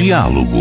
Diálogo. 0.00 0.60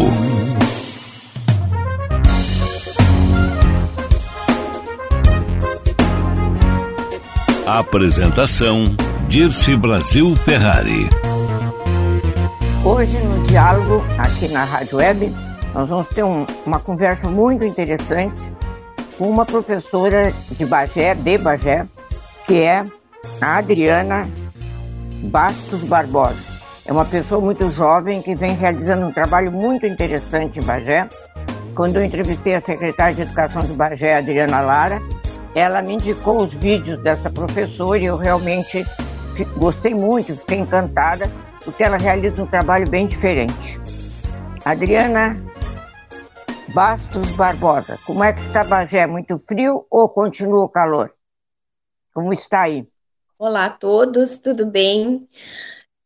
Apresentação 7.66 8.94
Dirce 9.30 9.78
Brasil 9.78 10.36
Ferrari. 10.44 11.08
Hoje 12.84 13.18
no 13.20 13.48
diálogo 13.48 14.04
aqui 14.18 14.50
na 14.50 14.66
Rádio 14.66 14.98
Web, 14.98 15.34
nós 15.74 15.88
vamos 15.88 16.10
ter 16.10 16.24
um, 16.26 16.46
uma 16.66 16.82
conversa 16.82 17.30
muito 17.30 17.64
interessante 17.64 18.42
com 19.18 19.30
uma 19.30 19.46
professora 19.46 20.34
de 20.52 20.66
Bagé, 20.66 21.16
de 21.16 21.38
Bagé, 21.38 21.88
que 22.46 22.60
é 22.60 22.84
a 23.40 23.56
Adriana 23.56 24.28
Bastos 25.24 25.82
Barbosa. 25.86 26.49
É 26.90 26.92
uma 26.92 27.06
pessoa 27.06 27.40
muito 27.40 27.70
jovem 27.70 28.20
que 28.20 28.34
vem 28.34 28.56
realizando 28.56 29.06
um 29.06 29.12
trabalho 29.12 29.52
muito 29.52 29.86
interessante 29.86 30.58
em 30.58 30.64
Bagé. 30.64 31.08
Quando 31.76 31.98
eu 31.98 32.04
entrevistei 32.04 32.56
a 32.56 32.62
secretária 32.62 33.14
de 33.14 33.22
Educação 33.22 33.62
de 33.62 33.74
Bagé, 33.74 34.18
Adriana 34.18 34.60
Lara, 34.60 35.00
ela 35.54 35.84
me 35.84 35.94
indicou 35.94 36.42
os 36.42 36.52
vídeos 36.52 36.98
dessa 37.04 37.30
professora 37.30 38.00
e 38.00 38.06
eu 38.06 38.18
realmente 38.18 38.84
gostei 39.56 39.94
muito, 39.94 40.36
fiquei 40.36 40.58
encantada, 40.58 41.32
porque 41.64 41.84
ela 41.84 41.96
realiza 41.96 42.42
um 42.42 42.48
trabalho 42.48 42.90
bem 42.90 43.06
diferente. 43.06 43.80
Adriana 44.66 45.36
Bastos 46.70 47.30
Barbosa, 47.34 48.00
como 48.04 48.24
é 48.24 48.34
que 48.34 48.42
está 48.42 48.64
Bagé? 48.64 49.06
Muito 49.06 49.38
frio 49.48 49.86
ou 49.92 50.10
continua 50.10 50.66
o 50.66 50.70
calor? 50.70 51.14
Como 52.16 52.34
está 52.34 52.64
aí? 52.64 52.88
Olá 53.40 53.66
a 53.66 53.70
todos, 53.70 54.40
tudo 54.40 54.66
bem? 54.66 55.30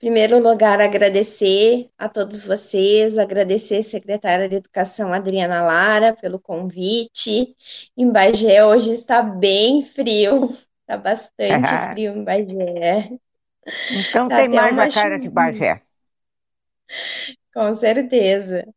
Primeiro 0.03 0.37
lugar, 0.37 0.81
agradecer 0.81 1.89
a 1.97 2.09
todos 2.09 2.45
vocês, 2.45 3.17
agradecer 3.17 3.77
a 3.77 3.83
secretária 3.83 4.49
de 4.49 4.55
Educação 4.55 5.13
Adriana 5.13 5.63
Lara 5.63 6.13
pelo 6.13 6.37
convite. 6.37 7.55
Em 7.95 8.11
Bagé 8.11 8.65
hoje 8.65 8.91
está 8.91 9.21
bem 9.23 9.81
frio, 9.81 10.49
está 10.81 10.97
bastante 10.99 11.69
frio 11.93 12.17
em 12.17 12.23
Bagé. 12.25 13.11
Então 13.91 14.27
tá 14.27 14.35
tem 14.35 14.49
mais 14.49 14.77
a 14.77 14.89
cara 14.89 15.17
de 15.17 15.29
Bagé. 15.29 15.81
Com 17.53 17.73
certeza. 17.73 18.67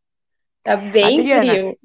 Está 0.59 0.77
bem 0.77 1.23
Adriana, 1.23 1.51
frio. 1.51 1.79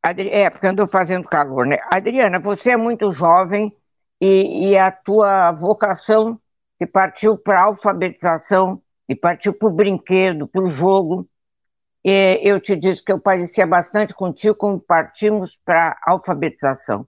Adri... 0.00 0.28
É, 0.30 0.48
porque 0.48 0.68
andou 0.68 0.86
fazendo 0.86 1.28
calor, 1.28 1.66
né? 1.66 1.78
Adriana, 1.90 2.38
você 2.38 2.70
é 2.70 2.76
muito 2.76 3.10
jovem 3.10 3.76
e, 4.20 4.68
e 4.68 4.78
a 4.78 4.92
tua 4.92 5.50
vocação 5.50 6.40
que 6.82 6.86
partiu 6.86 7.38
para 7.38 7.60
a 7.60 7.64
alfabetização, 7.66 8.82
e 9.08 9.14
partiu 9.14 9.54
para 9.54 9.68
o 9.68 9.72
brinquedo, 9.72 10.48
para 10.48 10.62
o 10.62 10.70
jogo. 10.70 11.28
E 12.04 12.40
eu 12.42 12.58
te 12.58 12.74
disse 12.74 13.04
que 13.04 13.12
eu 13.12 13.20
parecia 13.20 13.64
bastante 13.64 14.12
contigo 14.12 14.56
quando 14.56 14.80
partimos 14.80 15.56
para 15.64 15.96
a 16.04 16.10
alfabetização. 16.10 17.06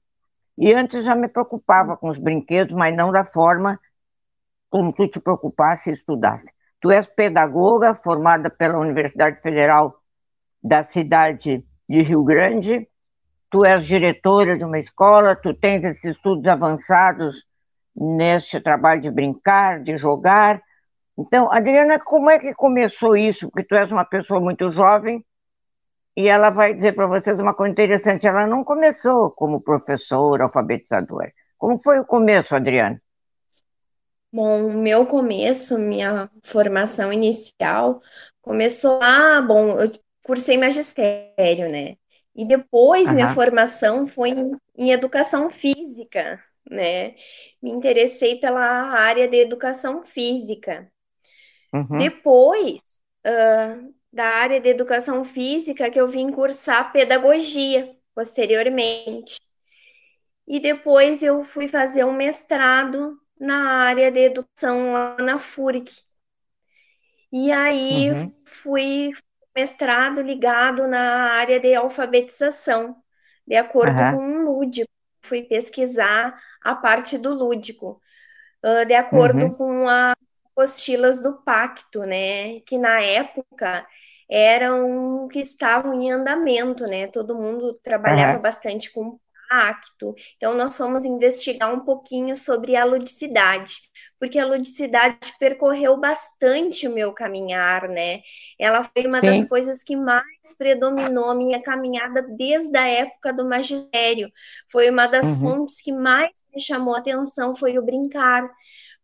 E 0.57 0.73
antes 0.73 1.05
já 1.05 1.17
me 1.17 1.27
preocupava 1.27 1.97
com 1.97 2.09
os 2.09 2.19
brinquedos, 2.19 2.73
mas 2.73 2.95
não 2.95 3.11
da 3.11 3.25
forma 3.25 3.81
como 4.71 4.93
tu 4.93 5.09
te 5.09 5.19
preocupasse 5.19 5.91
e 5.91 5.93
estudasse. 5.93 6.47
Tu 6.79 6.93
és 6.93 7.09
pedagoga, 7.09 7.97
formada 7.97 8.49
pela 8.49 8.79
Universidade 8.79 9.41
Federal 9.41 10.01
da 10.63 10.85
cidade 10.85 11.65
de 11.89 12.03
Rio 12.03 12.23
Grande, 12.23 12.87
tu 13.51 13.65
és 13.65 13.85
diretora 13.85 14.57
de 14.57 14.65
uma 14.65 14.79
escola, 14.79 15.35
tu 15.35 15.53
tens 15.53 15.83
esses 15.83 16.17
estudos 16.17 16.47
avançados 16.47 17.45
neste 17.95 18.61
trabalho 18.61 19.01
de 19.01 19.11
brincar, 19.11 19.83
de 19.83 19.97
jogar. 19.97 20.61
Então, 21.19 21.51
Adriana, 21.53 21.99
como 21.99 22.31
é 22.31 22.39
que 22.39 22.53
começou 22.55 23.17
isso? 23.17 23.49
Porque 23.51 23.67
tu 23.67 23.77
és 23.77 23.93
uma 23.93 24.05
pessoa 24.05 24.41
muito 24.41 24.73
jovem 24.73 25.25
e 26.17 26.29
ela 26.29 26.51
vai 26.51 26.75
dizer 26.75 26.95
para 26.95 27.07
vocês 27.07 27.39
uma 27.41 27.55
coisa 27.55 27.73
interessante. 27.73 28.27
Ela 28.27 28.47
não 28.47 28.65
começou 28.65 29.31
como 29.31 29.61
professora, 29.61 30.45
alfabetizadora. 30.45 31.33
Como 31.57 31.81
foi 31.83 31.99
o 31.99 32.05
começo, 32.05 32.55
Adriana? 32.55 33.01
Bom, 34.33 34.67
o 34.67 34.83
meu 34.83 35.07
começo, 35.07 35.79
minha 35.79 36.29
formação 36.45 37.13
inicial, 37.13 38.03
começou 38.43 38.99
ah, 39.01 39.41
bom, 39.41 39.79
eu 39.81 39.91
cursei 40.25 40.59
magistério, 40.59 41.71
né? 41.71 41.97
E 42.35 42.45
depois 42.45 43.13
minha 43.13 43.29
formação 43.29 44.09
foi 44.09 44.31
em, 44.31 44.57
em 44.77 44.91
educação 44.91 45.49
física, 45.49 46.43
né? 46.71 47.15
Me 47.63 47.71
interessei 47.71 48.37
pela 48.37 48.63
área 48.63 49.29
de 49.29 49.37
educação 49.37 50.03
física. 50.03 50.91
Uhum. 51.73 51.99
Depois 51.99 53.01
uh, 53.27 53.95
da 54.13 54.25
área 54.25 54.61
de 54.61 54.69
educação 54.69 55.25
física, 55.25 55.91
que 55.91 56.01
eu 56.01 56.09
vim 56.09 56.31
cursar 56.31 56.93
pedagogia 56.93 57.97
posteriormente. 58.15 59.41
E 60.47 60.61
depois 60.61 61.23
eu 61.23 61.43
fui 61.43 61.69
fazer 61.69 62.05
um 62.05 62.13
mestrado 62.13 63.19
na 63.39 63.87
área 63.87 64.11
de 64.13 64.21
educação 64.21 64.93
lá 64.93 65.17
na 65.19 65.39
FURC. 65.39 65.91
E 67.33 67.51
aí 67.51 68.13
uhum. 68.13 68.33
fui 68.45 69.11
mestrado 69.55 70.21
ligado 70.21 70.87
na 70.87 71.33
área 71.33 71.59
de 71.59 71.75
alfabetização, 71.75 72.97
de 73.47 73.57
acordo 73.57 73.99
uhum. 73.99 74.13
com 74.13 74.25
um 74.25 74.45
lúdico 74.45 74.94
fui 75.25 75.43
pesquisar 75.43 76.39
a 76.63 76.75
parte 76.75 77.19
do 77.19 77.35
lúdico, 77.35 78.01
uh, 78.63 78.87
de 78.87 78.95
acordo 78.95 79.45
uhum. 79.45 79.55
com 79.55 79.89
as 79.89 80.15
apostilas 80.53 81.23
do 81.23 81.43
pacto, 81.43 82.01
né? 82.01 82.61
Que 82.61 82.79
na 82.79 83.01
época 83.01 83.87
eram 84.29 85.29
que 85.29 85.41
estavam 85.41 86.01
em 86.01 86.11
andamento, 86.11 86.85
né? 86.85 87.07
Todo 87.09 87.35
mundo 87.35 87.75
trabalhava 87.83 88.37
uhum. 88.37 88.43
bastante 88.43 88.93
com 88.93 89.19
impacto. 89.45 90.15
Então, 90.37 90.55
nós 90.55 90.77
fomos 90.77 91.05
investigar 91.05 91.73
um 91.73 91.81
pouquinho 91.81 92.37
sobre 92.37 92.77
a 92.77 92.85
ludicidade, 92.85 93.75
porque 94.19 94.39
a 94.39 94.47
ludicidade 94.47 95.33
percorreu 95.39 95.97
bastante 95.97 96.87
o 96.89 96.93
meu 96.93 97.13
caminhar, 97.13 97.89
né? 97.89 98.21
Ela 98.59 98.83
foi 98.83 99.07
uma 99.07 99.21
Sim. 99.21 99.27
das 99.27 99.49
coisas 99.49 99.83
que 99.83 99.97
mais 99.97 100.25
predominou 100.59 101.31
a 101.31 101.35
minha 101.35 101.63
caminhada 101.63 102.23
desde 102.23 102.77
a 102.77 102.87
época 102.87 103.33
do 103.33 103.45
magistério. 103.45 104.31
Foi 104.71 104.91
uma 104.91 105.07
das 105.07 105.27
uhum. 105.27 105.41
fontes 105.41 105.81
que 105.81 105.93
mais 105.93 106.31
me 106.55 106.61
chamou 106.61 106.95
a 106.95 106.99
atenção, 106.99 107.55
foi 107.55 107.79
o 107.79 107.83
brincar 107.83 108.49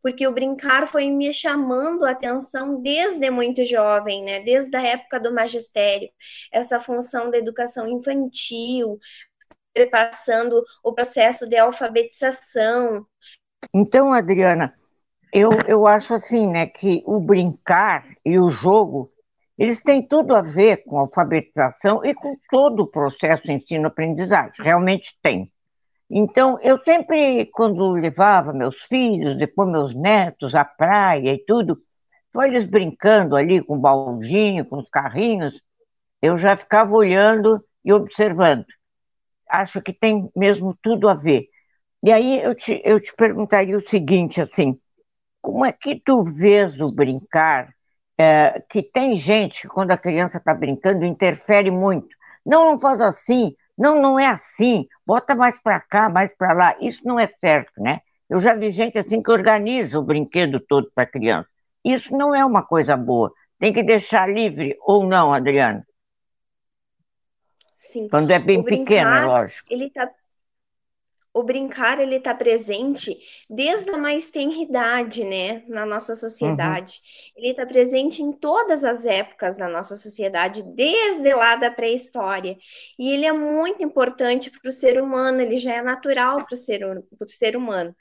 porque 0.02 0.26
o 0.26 0.32
brincar 0.32 0.86
foi 0.86 1.10
me 1.10 1.32
chamando 1.32 2.04
a 2.04 2.10
atenção 2.10 2.80
desde 2.80 3.30
muito 3.30 3.64
jovem, 3.64 4.22
né? 4.22 4.40
Desde 4.40 4.74
a 4.76 4.82
época 4.82 5.20
do 5.20 5.32
magistério, 5.32 6.08
essa 6.50 6.80
função 6.80 7.30
da 7.30 7.38
educação 7.38 7.86
infantil, 7.86 8.98
passando 9.90 10.64
o 10.82 10.92
processo 10.92 11.48
de 11.48 11.56
alfabetização. 11.56 13.06
Então, 13.74 14.12
Adriana, 14.12 14.74
eu, 15.32 15.50
eu 15.66 15.86
acho 15.86 16.14
assim, 16.14 16.46
né, 16.46 16.66
que 16.66 17.02
o 17.06 17.20
brincar 17.20 18.04
e 18.24 18.38
o 18.38 18.50
jogo, 18.50 19.10
eles 19.56 19.80
têm 19.82 20.06
tudo 20.06 20.34
a 20.34 20.42
ver 20.42 20.78
com 20.84 20.98
alfabetização 20.98 22.04
e 22.04 22.14
com 22.14 22.36
todo 22.50 22.80
o 22.82 22.90
processo 22.90 23.50
ensino-aprendizagem, 23.52 24.52
realmente 24.58 25.16
tem. 25.22 25.52
Então, 26.10 26.58
eu 26.60 26.82
sempre, 26.82 27.46
quando 27.46 27.92
levava 27.92 28.52
meus 28.52 28.82
filhos, 28.82 29.38
depois 29.38 29.70
meus 29.70 29.94
netos 29.94 30.56
à 30.56 30.64
praia 30.64 31.32
e 31.32 31.44
tudo, 31.44 31.80
só 32.32 32.42
eles 32.42 32.66
brincando 32.66 33.36
ali 33.36 33.64
com 33.64 33.76
o 33.76 33.80
baldinho, 33.80 34.64
com 34.64 34.78
os 34.78 34.88
carrinhos, 34.88 35.54
eu 36.20 36.36
já 36.36 36.56
ficava 36.56 36.92
olhando 36.92 37.64
e 37.84 37.92
observando 37.92 38.66
acho 39.50 39.82
que 39.82 39.92
tem 39.92 40.30
mesmo 40.36 40.76
tudo 40.82 41.08
a 41.08 41.14
ver. 41.14 41.48
E 42.02 42.12
aí 42.12 42.42
eu 42.42 42.54
te, 42.54 42.80
eu 42.84 43.00
te 43.00 43.14
perguntaria 43.14 43.76
o 43.76 43.80
seguinte, 43.80 44.40
assim, 44.40 44.78
como 45.42 45.64
é 45.64 45.72
que 45.72 46.00
tu 46.00 46.24
vês 46.24 46.80
o 46.80 46.92
brincar, 46.92 47.74
é, 48.18 48.62
que 48.68 48.82
tem 48.82 49.16
gente 49.16 49.62
que 49.62 49.68
quando 49.68 49.90
a 49.92 49.98
criança 49.98 50.38
está 50.38 50.54
brincando 50.54 51.04
interfere 51.04 51.70
muito. 51.70 52.08
Não, 52.44 52.72
não 52.72 52.80
faz 52.80 53.00
assim, 53.00 53.54
não, 53.76 54.00
não 54.00 54.18
é 54.18 54.26
assim, 54.26 54.86
bota 55.06 55.34
mais 55.34 55.58
para 55.62 55.80
cá, 55.80 56.08
mais 56.08 56.30
para 56.36 56.52
lá. 56.52 56.76
Isso 56.80 57.02
não 57.04 57.18
é 57.18 57.26
certo, 57.40 57.72
né? 57.82 58.00
Eu 58.28 58.40
já 58.40 58.54
vi 58.54 58.70
gente 58.70 58.98
assim 58.98 59.22
que 59.22 59.30
organiza 59.30 59.98
o 59.98 60.02
brinquedo 60.04 60.60
todo 60.60 60.90
para 60.94 61.04
a 61.04 61.06
criança. 61.06 61.48
Isso 61.84 62.14
não 62.16 62.34
é 62.34 62.44
uma 62.44 62.62
coisa 62.62 62.96
boa. 62.96 63.32
tem 63.58 63.72
que 63.72 63.82
deixar 63.82 64.28
livre 64.28 64.76
ou 64.82 65.06
não, 65.06 65.32
Adriana? 65.32 65.84
Sim. 67.80 68.08
Quando 68.08 68.30
é 68.30 68.38
bem 68.38 68.62
brincar, 68.62 68.84
pequeno, 68.84 69.26
lógico. 69.26 69.66
Ele 69.70 69.86
está 69.86 70.08
o 71.32 71.44
brincar 71.44 72.00
ele 72.00 72.16
está 72.16 72.34
presente 72.34 73.16
desde 73.48 73.88
a 73.90 73.96
mais 73.96 74.30
tenra 74.30 74.56
idade, 74.56 75.24
né, 75.24 75.62
na 75.68 75.86
nossa 75.86 76.16
sociedade. 76.16 76.94
Uhum. 76.94 77.32
Ele 77.36 77.50
está 77.52 77.64
presente 77.64 78.20
em 78.20 78.32
todas 78.32 78.82
as 78.84 79.06
épocas 79.06 79.56
da 79.56 79.68
nossa 79.68 79.96
sociedade, 79.96 80.62
desde 80.74 81.32
lá 81.32 81.54
da 81.54 81.70
pré-história. 81.70 82.58
E 82.98 83.12
ele 83.12 83.26
é 83.26 83.32
muito 83.32 83.82
importante 83.82 84.50
para 84.50 84.68
o 84.68 84.72
ser 84.72 85.00
humano, 85.00 85.40
ele 85.40 85.56
já 85.56 85.74
é 85.76 85.82
natural 85.82 86.44
para 86.44 86.54
o 86.54 86.58
ser, 86.58 86.80
ser 87.28 87.56
humano. 87.56 87.94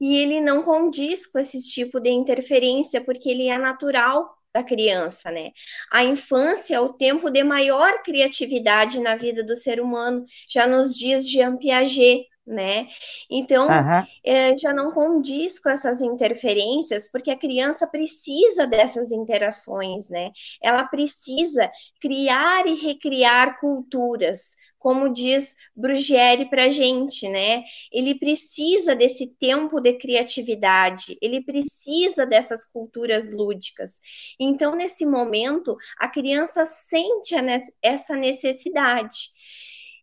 E 0.00 0.16
ele 0.16 0.40
não 0.40 0.62
condiz 0.62 1.26
com 1.26 1.38
esse 1.38 1.62
tipo 1.62 2.00
de 2.00 2.08
interferência, 2.08 3.04
porque 3.04 3.28
ele 3.28 3.48
é 3.48 3.58
natural 3.58 4.39
da 4.52 4.62
criança, 4.62 5.30
né? 5.30 5.50
A 5.92 6.04
infância 6.04 6.76
é 6.76 6.80
o 6.80 6.92
tempo 6.92 7.30
de 7.30 7.42
maior 7.42 8.02
criatividade 8.02 9.00
na 9.00 9.16
vida 9.16 9.44
do 9.44 9.56
ser 9.56 9.80
humano, 9.80 10.24
já 10.48 10.66
nos 10.66 10.94
dias 10.96 11.26
de 11.28 11.38
Piaget, 11.58 12.26
né? 12.46 12.88
Então, 13.30 13.68
uhum. 13.68 14.06
é, 14.24 14.56
já 14.56 14.72
não 14.72 14.90
condiz 14.90 15.60
com 15.60 15.70
essas 15.70 16.00
interferências, 16.02 17.08
porque 17.10 17.30
a 17.30 17.38
criança 17.38 17.86
precisa 17.86 18.66
dessas 18.66 19.12
interações, 19.12 20.08
né? 20.08 20.32
Ela 20.62 20.84
precisa 20.84 21.70
criar 22.00 22.66
e 22.66 22.74
recriar 22.74 23.60
culturas, 23.60 24.56
como 24.80 25.12
diz 25.12 25.54
Brugieri 25.76 26.46
para 26.46 26.64
a 26.64 26.68
gente, 26.68 27.28
né? 27.28 27.64
Ele 27.92 28.14
precisa 28.14 28.96
desse 28.96 29.26
tempo 29.36 29.78
de 29.78 29.92
criatividade, 29.92 31.18
ele 31.20 31.42
precisa 31.42 32.24
dessas 32.26 32.64
culturas 32.64 33.30
lúdicas. 33.30 34.00
Então, 34.40 34.74
nesse 34.74 35.04
momento, 35.04 35.76
a 35.98 36.08
criança 36.08 36.64
sente 36.64 37.34
essa 37.82 38.16
necessidade. 38.16 39.18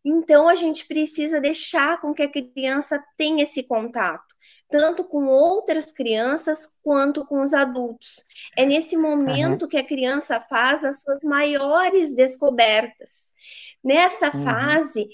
Então, 0.05 0.47
a 0.47 0.55
gente 0.55 0.87
precisa 0.87 1.41
deixar 1.41 1.99
com 1.99 2.13
que 2.13 2.21
a 2.21 2.31
criança 2.31 3.03
tenha 3.17 3.43
esse 3.43 3.63
contato, 3.63 4.23
tanto 4.69 5.03
com 5.03 5.25
outras 5.25 5.91
crianças 5.91 6.77
quanto 6.83 7.25
com 7.25 7.41
os 7.41 7.51
adultos. 7.51 8.23
É 8.55 8.63
nesse 8.63 8.95
momento 8.95 9.63
uhum. 9.63 9.67
que 9.67 9.77
a 9.77 9.83
criança 9.83 10.39
faz 10.39 10.85
as 10.85 11.01
suas 11.01 11.23
maiores 11.23 12.15
descobertas. 12.15 13.33
Nessa 13.87 14.35
uhum. 14.35 14.43
fase, 14.43 15.07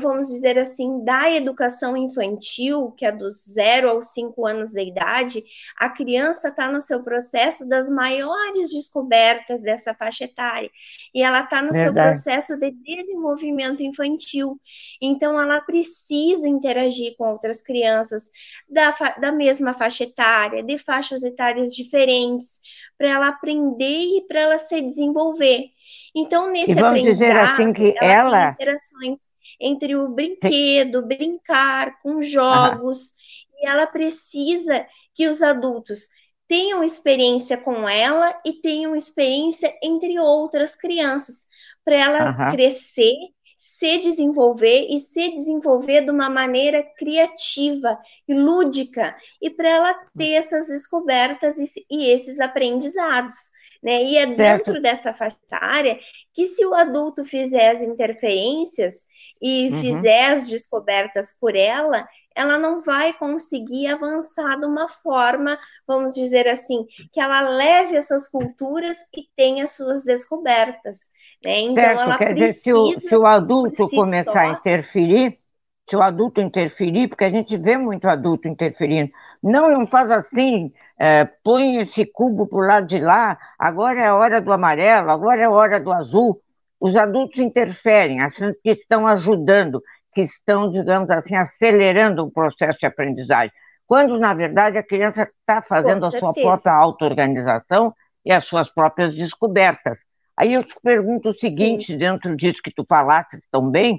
vamos 0.00 0.28
dizer 0.28 0.58
assim, 0.58 1.04
da 1.04 1.30
educação 1.30 1.94
infantil, 1.94 2.90
que 2.92 3.04
é 3.04 3.12
dos 3.12 3.44
0 3.44 3.90
aos 3.90 4.14
5 4.14 4.46
anos 4.46 4.70
de 4.70 4.80
idade, 4.80 5.44
a 5.76 5.90
criança 5.90 6.48
está 6.48 6.72
no 6.72 6.80
seu 6.80 7.04
processo 7.04 7.68
das 7.68 7.90
maiores 7.90 8.70
descobertas 8.70 9.60
dessa 9.60 9.92
faixa 9.92 10.24
etária. 10.24 10.70
E 11.14 11.22
ela 11.22 11.40
está 11.40 11.60
no 11.60 11.70
Verdade. 11.70 12.16
seu 12.16 12.32
processo 12.32 12.56
de 12.56 12.70
desenvolvimento 12.70 13.82
infantil. 13.82 14.58
Então, 15.02 15.38
ela 15.38 15.60
precisa 15.60 16.48
interagir 16.48 17.14
com 17.18 17.30
outras 17.30 17.60
crianças 17.60 18.30
da, 18.66 18.94
da 19.20 19.30
mesma 19.30 19.74
faixa 19.74 20.04
etária, 20.04 20.62
de 20.62 20.78
faixas 20.78 21.22
etárias 21.22 21.74
diferentes, 21.74 22.58
para 22.96 23.10
ela 23.10 23.28
aprender 23.28 24.16
e 24.16 24.26
para 24.26 24.40
ela 24.40 24.56
se 24.56 24.80
desenvolver. 24.80 25.72
Então, 26.18 26.50
nesse 26.50 26.72
e 26.72 26.74
vamos 26.74 27.02
dizer 27.02 27.36
assim 27.36 27.72
que 27.72 27.94
ela, 28.00 28.38
ela... 28.38 28.50
interações 28.50 29.22
entre 29.60 29.96
o 29.96 30.08
brinquedo, 30.08 31.06
brincar 31.06 32.00
com 32.02 32.22
jogos, 32.22 33.10
uhum. 33.10 33.62
e 33.62 33.66
ela 33.68 33.86
precisa 33.86 34.86
que 35.14 35.28
os 35.28 35.42
adultos 35.42 36.08
tenham 36.46 36.82
experiência 36.82 37.56
com 37.56 37.88
ela 37.88 38.36
e 38.44 38.54
tenham 38.54 38.96
experiência 38.96 39.72
entre 39.82 40.18
outras 40.18 40.74
crianças, 40.74 41.46
para 41.84 41.94
ela 41.94 42.30
uhum. 42.30 42.50
crescer, 42.52 43.14
se 43.56 43.98
desenvolver 43.98 44.86
e 44.88 44.98
se 44.98 45.30
desenvolver 45.30 46.04
de 46.04 46.10
uma 46.10 46.30
maneira 46.30 46.82
criativa 46.96 47.98
e 48.26 48.34
lúdica, 48.34 49.16
e 49.42 49.50
para 49.50 49.68
ela 49.68 49.94
ter 50.16 50.32
essas 50.32 50.68
descobertas 50.68 51.58
e, 51.58 51.66
e 51.90 52.10
esses 52.10 52.40
aprendizados. 52.40 53.50
Né? 53.82 54.02
E 54.04 54.18
é 54.18 54.26
dentro 54.26 54.72
certo. 54.72 54.80
dessa 54.80 55.12
faixa 55.12 55.36
etária 55.44 55.98
que, 56.34 56.46
se 56.46 56.66
o 56.66 56.74
adulto 56.74 57.24
fizer 57.24 57.70
as 57.70 57.82
interferências 57.82 59.06
e 59.40 59.68
uhum. 59.68 59.80
fizer 59.80 60.32
as 60.32 60.48
descobertas 60.48 61.32
por 61.38 61.54
ela, 61.54 62.06
ela 62.34 62.58
não 62.58 62.80
vai 62.80 63.12
conseguir 63.12 63.88
avançar 63.88 64.60
de 64.60 64.66
uma 64.66 64.88
forma, 64.88 65.58
vamos 65.86 66.14
dizer 66.14 66.46
assim, 66.48 66.86
que 67.12 67.20
ela 67.20 67.40
leve 67.40 67.96
as 67.96 68.06
suas 68.06 68.28
culturas 68.28 68.96
e 69.16 69.24
tenha 69.36 69.64
as 69.64 69.72
suas 69.72 70.04
descobertas. 70.04 71.08
Né? 71.44 71.60
Então, 71.60 71.84
certo, 71.84 72.00
ela 72.00 72.18
quer 72.18 72.34
precisa, 72.34 72.46
dizer, 72.46 72.60
se 72.60 72.72
o, 72.72 73.00
se 73.00 73.16
o 73.16 73.26
adulto 73.26 73.88
si 73.88 73.96
começar 73.96 74.32
só... 74.32 74.38
a 74.38 74.52
interferir, 74.52 75.38
se 75.88 75.96
o 75.96 76.02
adulto 76.02 76.40
interferir, 76.40 77.08
porque 77.08 77.24
a 77.24 77.30
gente 77.30 77.56
vê 77.56 77.78
muito 77.78 78.06
adulto 78.06 78.46
interferindo, 78.46 79.10
não, 79.42 79.70
não 79.70 79.86
faz 79.86 80.10
assim, 80.10 80.70
é, 80.98 81.24
põe 81.42 81.78
esse 81.78 82.04
cubo 82.04 82.46
para 82.46 82.58
o 82.58 82.66
lado 82.66 82.86
de 82.86 83.00
lá, 83.00 83.38
agora 83.58 84.00
é 84.00 84.06
a 84.06 84.14
hora 84.14 84.40
do 84.40 84.52
amarelo, 84.52 85.10
agora 85.10 85.40
é 85.40 85.44
a 85.44 85.50
hora 85.50 85.80
do 85.80 85.92
azul. 85.92 86.40
Os 86.78 86.94
adultos 86.94 87.38
interferem, 87.38 88.20
achando 88.20 88.54
que 88.62 88.70
estão 88.70 89.06
ajudando, 89.06 89.82
que 90.14 90.20
estão, 90.20 90.68
digamos 90.70 91.08
assim, 91.10 91.34
acelerando 91.34 92.24
o 92.24 92.30
processo 92.30 92.78
de 92.78 92.86
aprendizagem, 92.86 93.52
quando, 93.86 94.18
na 94.18 94.34
verdade, 94.34 94.76
a 94.76 94.82
criança 94.82 95.22
está 95.22 95.62
fazendo 95.62 96.04
a 96.04 96.10
sua 96.10 96.34
própria 96.34 96.72
auto-organização 96.72 97.94
e 98.24 98.30
as 98.30 98.44
suas 98.46 98.70
próprias 98.70 99.16
descobertas. 99.16 100.00
Aí 100.36 100.52
eu 100.52 100.62
te 100.62 100.74
pergunto 100.82 101.30
o 101.30 101.32
seguinte, 101.32 101.86
Sim. 101.86 101.98
dentro 101.98 102.36
disso 102.36 102.60
que 102.62 102.70
tu 102.70 102.84
falaste 102.86 103.40
tão 103.50 103.70
bem, 103.70 103.98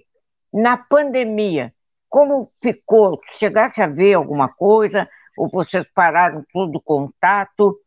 na 0.53 0.77
pandemia, 0.77 1.73
como 2.09 2.51
ficou? 2.61 3.19
Chegasse 3.39 3.81
a 3.81 3.87
ver 3.87 4.15
alguma 4.15 4.49
coisa? 4.49 5.07
Ou 5.37 5.49
vocês 5.49 5.85
pararam 5.93 6.43
todo 6.51 6.77
o 6.77 6.81
contato? 6.81 7.79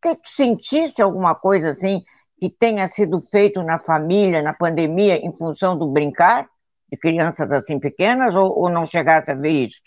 Que 0.00 0.14
tu 0.14 0.28
sentisse 0.28 1.02
alguma 1.02 1.34
coisa 1.34 1.70
assim 1.70 2.02
que 2.38 2.50
tenha 2.50 2.88
sido 2.88 3.20
feito 3.30 3.62
na 3.62 3.78
família, 3.78 4.42
na 4.42 4.52
pandemia, 4.52 5.16
em 5.16 5.36
função 5.36 5.76
do 5.76 5.90
brincar 5.90 6.48
de 6.90 6.96
crianças 6.96 7.50
assim 7.50 7.78
pequenas, 7.78 8.34
ou, 8.34 8.58
ou 8.58 8.68
não 8.70 8.86
chegasse 8.86 9.30
a 9.30 9.34
ver 9.34 9.66
isso? 9.66 9.80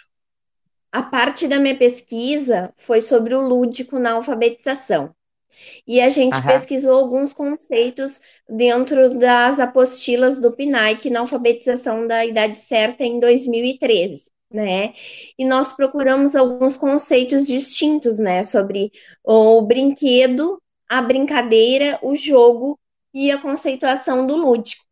A 0.92 1.04
parte 1.04 1.48
da 1.48 1.60
minha 1.60 1.78
pesquisa 1.78 2.74
foi 2.76 3.02
sobre 3.02 3.36
o 3.36 3.42
lúdico 3.42 4.00
na 4.00 4.14
alfabetização. 4.14 5.14
E 5.88 6.02
a 6.02 6.10
gente 6.10 6.36
Aham. 6.36 6.54
pesquisou 6.54 6.98
alguns 6.98 7.34
conceitos 7.34 8.20
dentro 8.48 9.18
das 9.18 9.60
apostilas 9.60 10.40
do 10.40 10.52
PNAE 10.52 11.10
na 11.12 11.22
alfabetização 11.22 12.08
da 12.08 12.26
idade 12.26 12.60
certa 12.60 13.04
em 13.04 13.20
2013. 13.20 14.32
Né? 14.50 14.94
E 15.38 15.44
nós 15.44 15.74
procuramos 15.74 16.34
alguns 16.36 16.78
conceitos 16.78 17.46
distintos, 17.46 18.18
né, 18.18 18.44
sobre 18.44 18.92
o 19.22 19.62
brinquedo, 19.62 20.62
a 20.88 21.02
brincadeira, 21.02 22.00
o 22.02 22.16
jogo 22.16 22.80
e 23.14 23.30
a 23.30 23.38
conceituação 23.42 24.26
do 24.26 24.38
lúdico. 24.38 24.86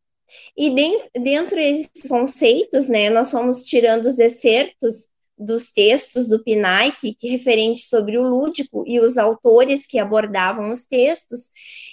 E 0.58 0.70
dentro, 0.72 1.10
dentro 1.22 1.56
desses 1.56 2.10
conceitos, 2.10 2.90
né, 2.90 3.10
nós 3.10 3.32
fomos 3.32 3.66
tirando 3.66 4.06
os 4.06 4.20
excertos 4.20 5.08
dos 5.38 5.72
textos 5.72 6.30
do 6.30 6.44
PNAE, 6.44 6.94
que 6.94 7.16
referente 7.28 7.82
sobre 7.82 8.18
o 8.18 8.24
lúdico 8.24 8.84
e 8.88 9.00
os 9.00 9.18
autores 9.18 9.86
que 9.86 10.00
abordavam 10.00 10.72
os 10.72 10.86
textos, 10.86 11.50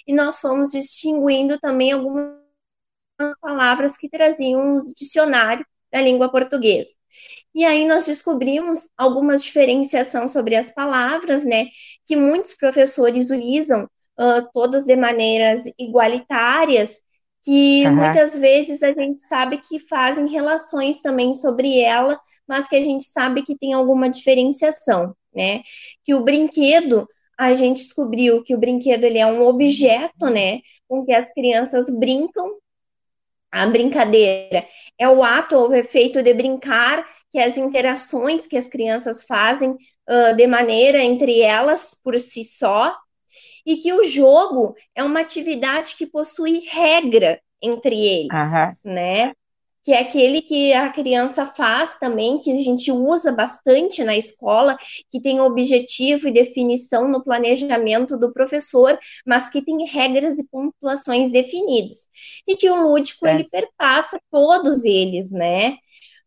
e 0.07 0.13
nós 0.13 0.39
fomos 0.39 0.71
distinguindo 0.71 1.59
também 1.59 1.91
algumas 1.91 2.33
palavras 3.41 3.97
que 3.97 4.09
traziam 4.09 4.61
um 4.61 4.85
dicionário 4.85 5.65
da 5.91 6.01
língua 6.01 6.29
portuguesa. 6.31 6.91
E 7.53 7.63
aí 7.63 7.85
nós 7.85 8.05
descobrimos 8.05 8.89
algumas 8.97 9.43
diferenciação 9.43 10.27
sobre 10.27 10.55
as 10.55 10.71
palavras, 10.71 11.45
né, 11.45 11.67
que 12.05 12.15
muitos 12.15 12.55
professores 12.55 13.29
utilizam 13.29 13.83
uh, 13.83 14.49
todas 14.51 14.85
de 14.85 14.95
maneiras 14.95 15.65
igualitárias, 15.77 17.01
que 17.43 17.85
uhum. 17.85 17.95
muitas 17.97 18.37
vezes 18.37 18.81
a 18.81 18.91
gente 18.93 19.21
sabe 19.21 19.57
que 19.57 19.77
fazem 19.77 20.27
relações 20.27 21.01
também 21.01 21.33
sobre 21.33 21.79
ela, 21.79 22.19
mas 22.47 22.67
que 22.67 22.75
a 22.75 22.81
gente 22.81 23.03
sabe 23.03 23.43
que 23.43 23.57
tem 23.57 23.73
alguma 23.73 24.09
diferenciação, 24.09 25.13
né? 25.35 25.61
Que 26.03 26.13
o 26.15 26.23
brinquedo, 26.23 27.07
a 27.37 27.53
gente 27.53 27.83
descobriu 27.83 28.43
que 28.43 28.55
o 28.55 28.57
brinquedo 28.57 29.03
ele 29.03 29.17
é 29.17 29.25
um 29.25 29.41
objeto, 29.41 30.27
né, 30.27 30.61
com 30.87 31.05
que 31.05 31.13
as 31.13 31.33
crianças 31.33 31.87
brincam. 31.89 32.57
A 33.51 33.67
brincadeira 33.67 34.65
é 34.97 35.07
o 35.07 35.23
ato 35.23 35.55
ou 35.55 35.69
o 35.69 35.75
efeito 35.75 36.23
de 36.23 36.33
brincar, 36.33 37.05
que 37.29 37.37
as 37.37 37.55
interações 37.55 38.47
que 38.47 38.57
as 38.57 38.67
crianças 38.67 39.23
fazem 39.23 39.71
uh, 39.71 40.35
de 40.35 40.47
maneira 40.47 41.03
entre 41.03 41.41
elas 41.41 41.95
por 42.03 42.17
si 42.17 42.43
só, 42.43 42.95
e 43.65 43.77
que 43.77 43.93
o 43.93 44.03
jogo 44.03 44.75
é 44.95 45.03
uma 45.03 45.21
atividade 45.21 45.95
que 45.95 46.05
possui 46.05 46.61
regra 46.67 47.41
entre 47.61 47.95
eles, 47.95 48.27
uhum. 48.31 48.93
né? 48.93 49.33
que 49.83 49.91
é 49.91 49.99
aquele 49.99 50.41
que 50.41 50.71
a 50.73 50.89
criança 50.89 51.45
faz 51.45 51.97
também, 51.99 52.39
que 52.39 52.51
a 52.51 52.55
gente 52.55 52.89
usa 52.89 53.31
bastante 53.33 54.03
na 54.03 54.15
escola, 54.15 54.77
que 55.11 55.19
tem 55.21 55.41
objetivo 55.41 56.27
e 56.27 56.31
definição 56.31 57.09
no 57.09 57.21
planejamento 57.21 58.17
do 58.17 58.31
professor, 58.31 58.97
mas 59.25 59.49
que 59.49 59.61
tem 59.61 59.85
regras 59.85 60.39
e 60.39 60.47
pontuações 60.47 61.29
definidas. 61.29 62.07
E 62.47 62.55
que 62.55 62.69
o 62.69 62.87
lúdico 62.87 63.27
é. 63.27 63.35
ele 63.35 63.43
perpassa 63.43 64.17
todos 64.31 64.85
eles, 64.85 65.31
né? 65.31 65.75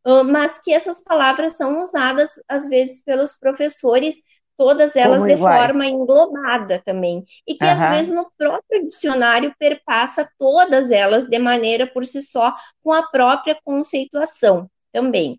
Uh, 0.06 0.22
mas 0.22 0.60
que 0.60 0.72
essas 0.72 1.02
palavras 1.02 1.56
são 1.56 1.82
usadas 1.82 2.32
às 2.46 2.68
vezes 2.68 3.02
pelos 3.02 3.36
professores 3.36 4.20
todas 4.56 4.96
elas 4.96 5.22
Como 5.22 5.34
de 5.34 5.40
forma 5.40 5.86
englobada 5.86 6.80
também. 6.84 7.24
E 7.46 7.54
que 7.54 7.64
uhum. 7.64 7.70
às 7.70 7.88
vezes 7.90 8.14
no 8.14 8.30
próprio 8.36 8.84
dicionário 8.84 9.54
perpassa 9.58 10.28
todas 10.38 10.90
elas 10.90 11.26
de 11.26 11.38
maneira 11.38 11.86
por 11.86 12.04
si 12.04 12.22
só, 12.22 12.54
com 12.82 12.92
a 12.92 13.02
própria 13.10 13.56
conceituação 13.64 14.68
também. 14.92 15.36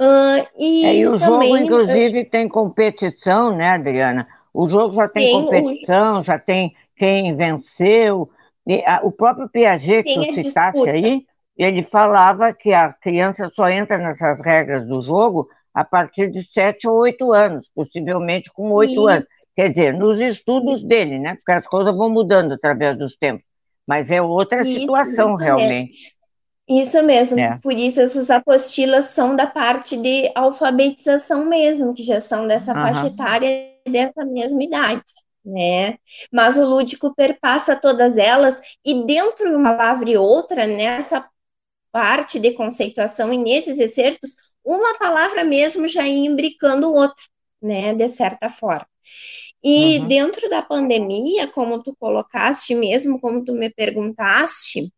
Uh, 0.00 0.46
e, 0.58 0.84
é, 0.86 0.94
e 0.96 1.06
o 1.06 1.18
também, 1.18 1.50
jogo, 1.50 1.64
inclusive, 1.64 2.24
tem 2.24 2.48
competição, 2.48 3.54
né, 3.54 3.70
Adriana? 3.72 4.26
O 4.52 4.66
jogo 4.66 4.94
já 4.94 5.08
tem, 5.08 5.22
tem 5.22 5.44
competição, 5.44 6.20
o... 6.20 6.22
já 6.22 6.38
tem 6.38 6.74
quem 6.96 7.36
venceu. 7.36 8.30
E, 8.66 8.82
a, 8.86 9.00
o 9.02 9.12
próprio 9.12 9.48
Piaget, 9.48 10.04
que 10.04 10.32
tu 10.34 10.42
citaste 10.42 10.88
aí, 10.88 11.24
ele 11.56 11.82
falava 11.82 12.54
que 12.54 12.72
a 12.72 12.92
criança 12.94 13.50
só 13.52 13.68
entra 13.68 13.98
nessas 13.98 14.40
regras 14.40 14.86
do 14.86 15.02
jogo 15.02 15.48
a 15.72 15.84
partir 15.84 16.30
de 16.30 16.42
sete 16.42 16.88
ou 16.88 16.96
oito 16.98 17.32
anos, 17.32 17.70
possivelmente 17.74 18.50
com 18.52 18.70
oito 18.72 19.06
anos. 19.06 19.26
Quer 19.54 19.68
dizer, 19.68 19.94
nos 19.94 20.20
estudos 20.20 20.82
dele, 20.82 21.18
né? 21.18 21.34
Porque 21.34 21.52
as 21.52 21.66
coisas 21.66 21.94
vão 21.94 22.10
mudando 22.10 22.52
através 22.52 22.98
dos 22.98 23.16
tempos. 23.16 23.44
Mas 23.86 24.10
é 24.10 24.20
outra 24.20 24.60
isso, 24.62 24.80
situação, 24.80 25.28
isso 25.28 25.36
realmente. 25.36 25.90
Mesmo. 25.90 26.20
Isso 26.68 27.02
mesmo, 27.02 27.40
é. 27.40 27.58
por 27.60 27.72
isso 27.72 28.00
essas 28.00 28.30
apostilas 28.30 29.06
são 29.06 29.34
da 29.34 29.44
parte 29.44 29.96
de 29.96 30.30
alfabetização 30.36 31.44
mesmo, 31.46 31.92
que 31.92 32.04
já 32.04 32.20
são 32.20 32.46
dessa 32.46 32.72
uhum. 32.72 32.80
faixa 32.80 33.08
etária 33.08 33.72
dessa 33.88 34.24
mesma 34.24 34.62
idade, 34.62 35.02
né? 35.44 35.96
Mas 36.32 36.56
o 36.56 36.64
lúdico 36.64 37.12
perpassa 37.12 37.74
todas 37.74 38.16
elas, 38.16 38.60
e 38.86 39.04
dentro 39.04 39.50
de 39.50 39.56
uma 39.56 39.74
palavra 39.76 40.10
e 40.10 40.16
outra, 40.16 40.64
nessa 40.64 41.28
parte 41.90 42.38
de 42.38 42.52
conceituação 42.52 43.32
e 43.32 43.36
nesses 43.36 43.80
excertos, 43.80 44.36
uma 44.64 44.98
palavra 44.98 45.44
mesmo 45.44 45.88
já 45.88 46.06
ia 46.06 46.28
imbricando 46.28 46.92
outra, 46.92 47.24
né, 47.62 47.94
de 47.94 48.08
certa 48.08 48.48
forma. 48.48 48.86
E 49.62 49.98
uhum. 49.98 50.08
dentro 50.08 50.48
da 50.48 50.62
pandemia, 50.62 51.48
como 51.48 51.82
tu 51.82 51.94
colocaste 51.98 52.74
mesmo, 52.74 53.20
como 53.20 53.44
tu 53.44 53.52
me 53.54 53.68
perguntaste, 53.70 54.90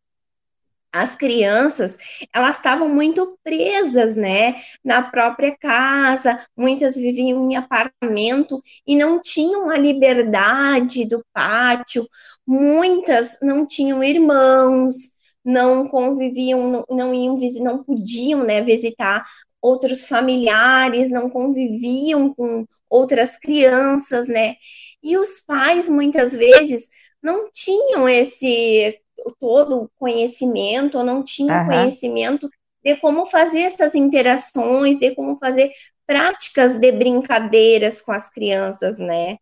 as 0.92 1.16
crianças, 1.16 1.97
elas 2.35 2.57
estavam 2.57 2.87
muito 2.87 3.38
presas, 3.42 4.14
né, 4.14 4.54
na 4.85 5.02
própria 5.02 5.57
casa, 5.59 6.38
muitas 6.54 6.97
viviam 6.97 7.50
em 7.50 7.57
apartamento 7.57 8.62
e 8.87 8.95
não 8.95 9.19
tinham 9.19 9.71
a 9.71 9.78
liberdade 9.78 11.09
do 11.09 11.25
pátio, 11.33 12.07
muitas 12.47 13.38
não 13.40 13.66
tinham 13.66 14.04
irmãos, 14.04 15.12
não 15.42 15.88
conviviam, 15.88 16.69
não, 16.69 16.85
não 16.90 17.14
iam, 17.14 17.37
não 17.61 17.83
podiam, 17.83 18.45
né, 18.45 18.61
visitar 18.61 19.25
outros 19.62 20.07
familiares, 20.07 21.09
não 21.09 21.31
conviviam 21.31 22.35
com 22.35 22.66
outras 22.90 23.38
crianças, 23.38 24.26
né? 24.26 24.57
E 25.02 25.16
os 25.16 25.40
pais, 25.40 25.88
muitas 25.88 26.33
vezes, 26.33 26.88
não 27.23 27.49
tinham 27.52 28.09
esse 28.09 28.99
todo 29.38 29.88
conhecimento, 29.97 30.99
ou 30.99 31.04
não 31.04 31.23
tinham 31.23 31.57
uhum. 31.57 31.66
conhecimento 31.66 32.50
de 32.85 32.97
como 32.97 33.25
fazer 33.25 33.61
essas 33.61 33.95
interações, 33.95 34.99
de 34.99 35.14
como 35.14 35.38
fazer 35.38 35.71
práticas 36.04 36.81
de 36.81 36.90
brincadeiras 36.90 38.02
com 38.02 38.11
as 38.11 38.28
crianças, 38.28 38.99
né? 38.99 39.37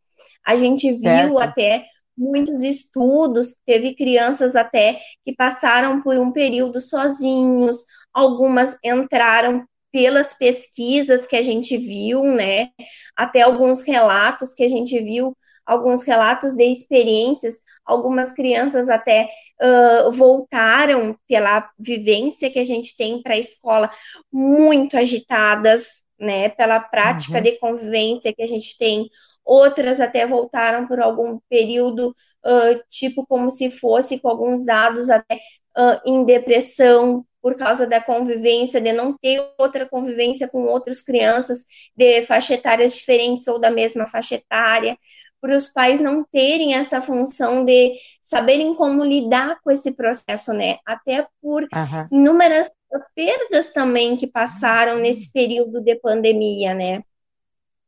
A 0.44 0.54
gente 0.54 0.92
viu 0.92 1.00
certo. 1.00 1.38
até 1.38 1.84
muitos 2.16 2.62
estudos, 2.62 3.56
teve 3.64 3.94
crianças 3.94 4.54
até 4.54 5.00
que 5.24 5.34
passaram 5.34 6.02
por 6.02 6.18
um 6.18 6.30
período 6.30 6.78
sozinhos, 6.78 7.84
algumas 8.12 8.76
entraram 8.84 9.66
pelas 9.92 10.34
pesquisas 10.34 11.26
que 11.26 11.36
a 11.36 11.42
gente 11.42 11.76
viu, 11.76 12.22
né, 12.22 12.70
até 13.16 13.42
alguns 13.42 13.82
relatos 13.82 14.54
que 14.54 14.62
a 14.62 14.68
gente 14.68 14.98
viu, 15.02 15.36
alguns 15.66 16.02
relatos 16.02 16.54
de 16.56 16.64
experiências, 16.64 17.60
algumas 17.84 18.32
crianças 18.32 18.88
até 18.88 19.28
uh, 19.60 20.10
voltaram 20.10 21.16
pela 21.28 21.68
vivência 21.78 22.50
que 22.50 22.58
a 22.58 22.64
gente 22.64 22.96
tem 22.96 23.22
para 23.22 23.34
a 23.34 23.38
escola 23.38 23.90
muito 24.32 24.96
agitadas, 24.96 26.02
né, 26.18 26.48
pela 26.48 26.80
prática 26.80 27.38
uhum. 27.38 27.42
de 27.42 27.52
convivência 27.58 28.34
que 28.34 28.42
a 28.42 28.46
gente 28.46 28.76
tem, 28.76 29.08
outras 29.44 30.00
até 30.00 30.26
voltaram 30.26 30.86
por 30.86 31.00
algum 31.00 31.38
período, 31.48 32.14
uh, 32.44 32.82
tipo 32.88 33.26
como 33.26 33.50
se 33.50 33.70
fosse 33.70 34.18
com 34.18 34.28
alguns 34.28 34.64
dados 34.64 35.08
até 35.08 35.36
uh, 35.36 36.00
em 36.04 36.24
depressão, 36.24 37.24
por 37.42 37.56
causa 37.56 37.86
da 37.86 38.00
convivência, 38.00 38.80
de 38.80 38.92
não 38.92 39.16
ter 39.16 39.42
outra 39.58 39.88
convivência 39.88 40.48
com 40.48 40.64
outras 40.64 41.00
crianças 41.00 41.64
de 41.96 42.22
faixa 42.22 42.54
etárias 42.54 42.94
diferentes 42.94 43.46
ou 43.48 43.58
da 43.58 43.70
mesma 43.70 44.06
faixa 44.06 44.34
etária, 44.34 44.96
para 45.40 45.56
os 45.56 45.68
pais 45.68 46.00
não 46.00 46.22
terem 46.22 46.74
essa 46.74 47.00
função 47.00 47.64
de 47.64 47.94
saberem 48.22 48.74
como 48.74 49.02
lidar 49.02 49.58
com 49.62 49.70
esse 49.70 49.90
processo, 49.92 50.52
né? 50.52 50.76
Até 50.84 51.26
por 51.40 51.62
uhum. 51.62 52.08
inúmeras 52.12 52.70
perdas 53.14 53.72
também 53.72 54.16
que 54.16 54.26
passaram 54.26 54.98
nesse 54.98 55.32
período 55.32 55.80
de 55.80 55.96
pandemia, 55.96 56.74
né? 56.74 57.02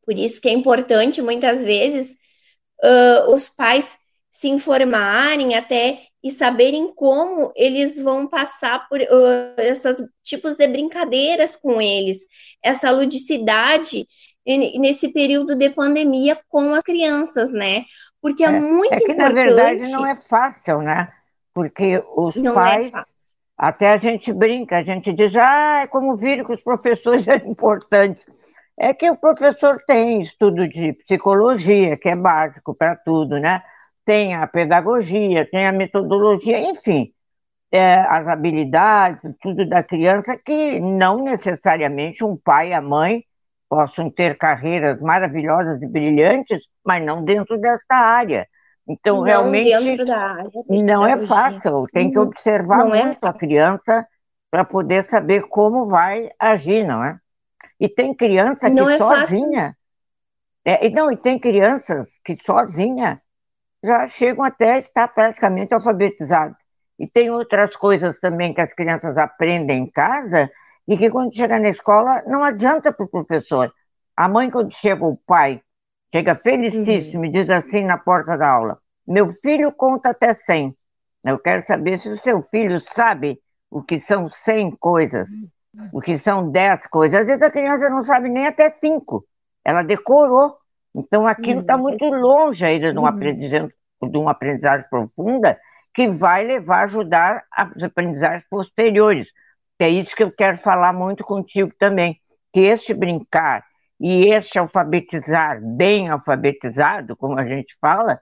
Por 0.05 0.19
isso 0.19 0.41
que 0.41 0.49
é 0.49 0.53
importante, 0.53 1.21
muitas 1.21 1.63
vezes, 1.63 2.17
uh, 2.83 3.31
os 3.31 3.49
pais 3.49 3.99
se 4.31 4.49
informarem 4.49 5.55
até 5.55 6.01
e 6.23 6.31
saberem 6.31 6.95
como 6.95 7.53
eles 7.57 8.01
vão 8.01 8.29
passar 8.29 8.89
por 8.89 9.01
uh, 9.01 9.55
esses 9.59 10.03
tipos 10.23 10.57
de 10.57 10.67
brincadeiras 10.69 11.57
com 11.57 11.81
eles, 11.81 12.19
essa 12.63 12.91
ludicidade 12.91 14.07
nesse 14.47 15.13
período 15.13 15.57
de 15.57 15.71
pandemia 15.71 16.39
com 16.49 16.75
as 16.75 16.83
crianças, 16.83 17.53
né? 17.53 17.85
Porque 18.21 18.45
é, 18.45 18.49
é 18.49 18.61
muito 18.61 18.93
é 18.93 18.97
que, 18.97 19.13
importante. 19.13 19.35
Na 19.35 19.43
verdade, 19.43 19.91
não 19.91 20.07
é 20.07 20.17
fácil, 20.17 20.83
né? 20.83 21.09
Porque 21.55 22.03
os 22.17 22.37
não 22.37 22.53
é 22.53 22.55
pais. 22.55 22.93
É 22.95 23.03
até 23.57 23.93
a 23.93 23.97
gente 23.97 24.33
brinca, 24.33 24.79
a 24.79 24.83
gente 24.83 25.13
diz, 25.13 25.37
ah, 25.37 25.83
é 25.85 25.87
como 25.87 26.17
viram 26.17 26.45
que 26.45 26.53
os 26.53 26.63
professores 26.63 27.27
é 27.29 27.37
importante. 27.37 28.21
É 28.77 28.93
que 28.93 29.09
o 29.09 29.17
professor 29.17 29.81
tem 29.87 30.21
estudo 30.21 30.67
de 30.67 30.95
psicologia, 30.95 31.97
que 31.97 32.09
é 32.09 32.17
básico 32.17 32.75
para 32.75 32.97
tudo, 32.97 33.39
né? 33.39 33.63
Tem 34.05 34.35
a 34.35 34.47
pedagogia, 34.47 35.49
tem 35.51 35.67
a 35.67 35.73
metodologia, 35.73 36.59
enfim, 36.59 37.13
é, 37.71 37.95
as 37.95 38.27
habilidades, 38.29 39.21
tudo 39.41 39.67
da 39.69 39.83
criança, 39.83 40.37
que 40.37 40.79
não 40.79 41.25
necessariamente 41.25 42.25
um 42.25 42.37
pai 42.37 42.71
e 42.71 42.75
a 42.75 42.81
mãe 42.81 43.25
possam 43.69 44.11
ter 44.11 44.37
carreiras 44.37 45.01
maravilhosas 45.01 45.81
e 45.81 45.87
brilhantes, 45.87 46.69
mas 46.85 47.03
não 47.03 47.25
dentro 47.25 47.59
desta 47.59 47.97
área. 47.97 48.47
Então, 48.87 49.17
não 49.17 49.23
realmente, 49.23 49.71
não 50.69 51.07
é 51.07 51.19
fácil, 51.27 51.87
tem 51.93 52.11
que 52.11 52.19
observar 52.19 52.79
não 52.79 52.95
é 52.95 53.05
muito 53.05 53.25
é 53.25 53.29
a 53.29 53.33
criança 53.33 54.07
para 54.51 54.65
poder 54.65 55.05
saber 55.05 55.49
como 55.49 55.87
vai 55.87 56.31
agir, 56.39 56.87
não 56.87 57.03
é? 57.03 57.19
E 57.81 57.89
tem 57.89 58.15
criança 58.15 58.71
que 58.71 58.79
é 58.79 58.99
sozinha. 58.99 59.77
É, 60.65 60.91
não, 60.91 61.11
e 61.11 61.17
tem 61.17 61.39
crianças 61.39 62.09
que 62.25 62.37
sozinha 62.37 63.21
já 63.83 64.07
chegam 64.07 64.45
até 64.45 64.79
estar 64.79 65.09
praticamente 65.09 65.75
alfabetizados. 65.75 66.57
E 66.99 67.07
tem 67.07 67.31
outras 67.31 67.77
coisas 67.77 68.19
também 68.21 68.55
que 68.55 68.61
as 68.61 68.73
crianças 68.73 69.17
aprendem 69.19 69.85
em 69.85 69.91
casa 69.91 70.51
e 70.87 70.97
que 70.97 71.11
quando 71.11 71.35
chega 71.35 71.59
na 71.59 71.69
escola 71.69 72.23
não 72.27 72.45
adianta 72.45 72.93
para 72.93 73.05
o 73.05 73.09
professor. 73.09 73.73
A 74.17 74.29
mãe, 74.29 74.51
quando 74.51 74.73
chega 74.73 75.05
o 75.05 75.17
pai, 75.17 75.61
chega 76.15 76.35
felicíssimo 76.35 77.25
e 77.25 77.31
diz 77.31 77.49
assim 77.49 77.85
na 77.85 77.99
porta 77.99 78.37
da 78.37 78.49
aula: 78.49 78.79
Meu 79.07 79.31
filho 79.31 79.73
conta 79.73 80.11
até 80.11 80.35
100. 80.35 80.77
Eu 81.25 81.39
quero 81.39 81.67
saber 81.67 81.99
se 81.99 82.09
o 82.09 82.17
seu 82.23 82.43
filho 82.43 82.81
sabe 82.95 83.41
o 83.71 83.83
que 83.83 83.99
são 83.99 84.29
100 84.29 84.77
coisas, 84.79 85.29
o 85.93 86.01
que 86.01 86.19
são 86.19 86.51
10 86.51 86.87
coisas. 86.89 87.21
Às 87.21 87.27
vezes 87.27 87.43
a 87.43 87.51
criança 87.51 87.89
não 87.89 88.03
sabe 88.03 88.29
nem 88.29 88.47
até 88.47 88.71
5. 88.71 89.25
Ela 89.65 89.83
decorou 89.83 90.57
então, 90.95 91.27
aquilo 91.27 91.61
está 91.61 91.77
uhum. 91.77 91.83
muito 91.83 92.05
longe 92.05 92.65
ainda 92.65 92.93
de, 92.93 92.99
um 92.99 93.07
aprendizagem, 93.07 93.71
de 94.03 94.19
uma 94.19 94.33
aprendizagem 94.33 94.87
profunda 94.89 95.59
que 95.95 96.09
vai 96.09 96.47
levar 96.47 96.81
a 96.81 96.85
ajudar 96.85 97.45
as 97.51 97.83
aprendizagens 97.83 98.45
posteriores. 98.49 99.29
É 99.79 99.89
isso 99.89 100.15
que 100.15 100.23
eu 100.23 100.31
quero 100.31 100.57
falar 100.59 100.93
muito 100.93 101.25
contigo 101.25 101.73
também, 101.79 102.21
que 102.53 102.61
este 102.61 102.95
brincar 102.95 103.65
e 103.99 104.33
este 104.33 104.59
alfabetizar 104.59 105.61
bem 105.61 106.09
alfabetizado, 106.09 107.17
como 107.17 107.39
a 107.39 107.45
gente 107.45 107.77
fala, 107.81 108.21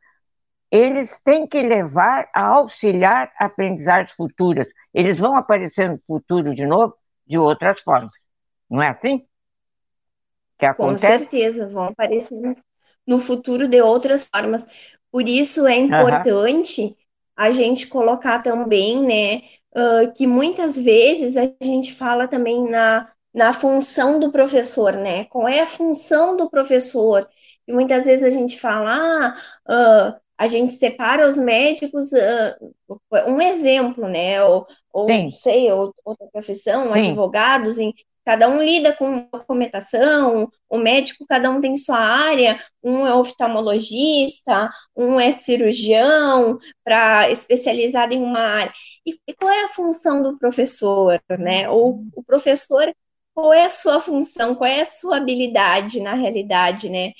eles 0.70 1.20
têm 1.24 1.46
que 1.46 1.62
levar 1.62 2.28
a 2.34 2.46
auxiliar 2.56 3.32
aprendizagens 3.38 4.12
futuras. 4.12 4.68
Eles 4.94 5.18
vão 5.18 5.36
aparecer 5.36 5.90
no 5.90 5.98
futuro 6.06 6.54
de 6.54 6.64
novo 6.66 6.94
de 7.26 7.36
outras 7.38 7.80
formas. 7.80 8.12
Não 8.70 8.82
é 8.82 8.88
assim? 8.88 9.26
Que 10.60 10.66
acontece? 10.66 11.06
Com 11.06 11.18
certeza, 11.18 11.68
vão 11.68 11.84
aparecer 11.84 12.38
no 13.06 13.18
futuro 13.18 13.66
de 13.66 13.80
outras 13.80 14.26
formas. 14.26 14.98
Por 15.10 15.26
isso 15.26 15.66
é 15.66 15.74
importante 15.76 16.82
uhum. 16.82 16.94
a 17.34 17.50
gente 17.50 17.86
colocar 17.86 18.40
também, 18.42 19.00
né, 19.02 19.42
uh, 19.74 20.12
que 20.14 20.26
muitas 20.26 20.78
vezes 20.78 21.36
a 21.38 21.50
gente 21.62 21.94
fala 21.94 22.28
também 22.28 22.70
na, 22.70 23.10
na 23.32 23.54
função 23.54 24.20
do 24.20 24.30
professor, 24.30 24.92
né? 24.92 25.24
Qual 25.24 25.48
é 25.48 25.60
a 25.60 25.66
função 25.66 26.36
do 26.36 26.50
professor? 26.50 27.26
E 27.66 27.72
muitas 27.72 28.04
vezes 28.04 28.22
a 28.22 28.30
gente 28.30 28.60
fala, 28.60 29.34
ah, 29.66 30.14
uh, 30.14 30.20
a 30.36 30.46
gente 30.46 30.72
separa 30.72 31.26
os 31.26 31.38
médicos, 31.38 32.12
uh, 32.12 33.00
um 33.26 33.40
exemplo, 33.40 34.08
né? 34.08 34.44
Ou, 34.44 34.66
ou 34.92 35.08
não 35.08 35.30
sei, 35.30 35.72
outra 35.72 36.26
profissão, 36.30 36.92
Sim. 36.92 37.00
advogados, 37.00 37.78
em, 37.78 37.94
cada 38.24 38.48
um 38.48 38.62
lida 38.62 38.92
com 38.92 39.28
documentação, 39.32 40.50
o 40.68 40.78
médico, 40.78 41.26
cada 41.26 41.50
um 41.50 41.60
tem 41.60 41.76
sua 41.76 41.98
área, 41.98 42.58
um 42.82 43.06
é 43.06 43.14
oftalmologista, 43.14 44.70
um 44.96 45.18
é 45.18 45.32
cirurgião, 45.32 46.58
para 46.84 47.30
especializado 47.30 48.14
em 48.14 48.22
uma 48.22 48.40
área. 48.40 48.72
E, 49.06 49.18
e, 49.26 49.34
qual 49.34 49.50
é 49.50 49.64
a 49.64 49.68
função 49.68 50.22
do 50.22 50.38
professor, 50.38 51.20
né? 51.38 51.68
Ou 51.68 52.04
o 52.14 52.22
professor, 52.22 52.92
qual 53.34 53.52
é 53.52 53.64
a 53.64 53.68
sua 53.68 54.00
função, 54.00 54.54
qual 54.54 54.68
é 54.68 54.80
a 54.82 54.86
sua 54.86 55.16
habilidade 55.16 56.00
na 56.00 56.14
realidade, 56.14 56.88
né? 56.88 57.12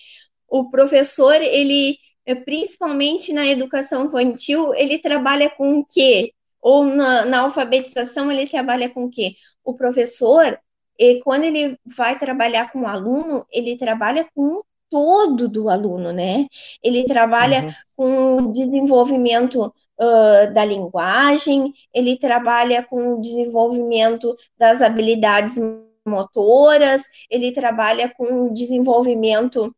O 0.49 0.69
professor, 0.69 1.35
ele 1.35 1.97
é, 2.26 2.35
principalmente 2.35 3.33
na 3.33 3.47
educação 3.47 4.07
infantil, 4.07 4.75
ele 4.75 4.99
trabalha 4.99 5.50
com 5.50 5.80
o 5.80 5.87
quê? 5.87 6.33
Ou 6.61 6.85
na, 6.85 7.25
na 7.25 7.40
alfabetização, 7.40 8.30
ele 8.30 8.47
trabalha 8.49 8.88
com 8.88 9.04
o 9.04 9.11
quê? 9.11 9.35
O 9.64 9.75
professor, 9.75 10.59
e 11.00 11.19
quando 11.21 11.45
ele 11.45 11.78
vai 11.97 12.19
trabalhar 12.19 12.71
com 12.71 12.83
o 12.83 12.87
aluno, 12.87 13.47
ele 13.50 13.78
trabalha 13.78 14.28
com 14.35 14.59
o 14.59 14.64
todo 14.90 15.49
do 15.49 15.71
aluno, 15.71 16.12
né? 16.12 16.47
Ele 16.83 17.04
trabalha 17.04 17.62
uhum. 17.62 17.73
com 17.97 18.37
o 18.42 18.52
desenvolvimento 18.52 19.62
uh, 19.64 20.52
da 20.52 20.62
linguagem, 20.62 21.73
ele 21.95 22.19
trabalha 22.19 22.83
com 22.83 23.14
o 23.14 23.21
desenvolvimento 23.21 24.37
das 24.59 24.83
habilidades 24.83 25.59
motoras, 26.07 27.04
ele 27.30 27.50
trabalha 27.50 28.12
com 28.14 28.49
o 28.49 28.52
desenvolvimento 28.52 29.75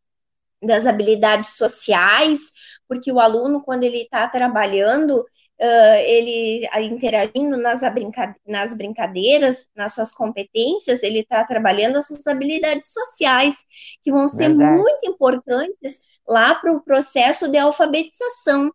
das 0.61 0.85
habilidades 0.85 1.55
sociais, 1.55 2.51
porque 2.85 3.11
o 3.11 3.19
aluno, 3.19 3.63
quando 3.63 3.83
ele 3.83 4.01
está 4.01 4.27
trabalhando, 4.27 5.23
uh, 5.59 5.95
ele 6.05 6.67
interagindo 6.81 7.57
nas, 7.57 7.81
brinca 7.93 8.35
nas 8.47 8.73
brincadeiras, 8.73 9.67
nas 9.75 9.93
suas 9.93 10.11
competências, 10.11 11.03
ele 11.03 11.19
está 11.19 11.43
trabalhando 11.43 11.97
as 11.97 12.07
suas 12.07 12.27
habilidades 12.27 12.91
sociais, 12.91 13.63
que 14.01 14.11
vão 14.11 14.27
ser 14.27 14.49
Verdade. 14.49 14.79
muito 14.79 14.99
importantes 15.05 15.99
lá 16.27 16.55
para 16.55 16.71
o 16.71 16.81
processo 16.81 17.49
de 17.49 17.57
alfabetização. 17.57 18.71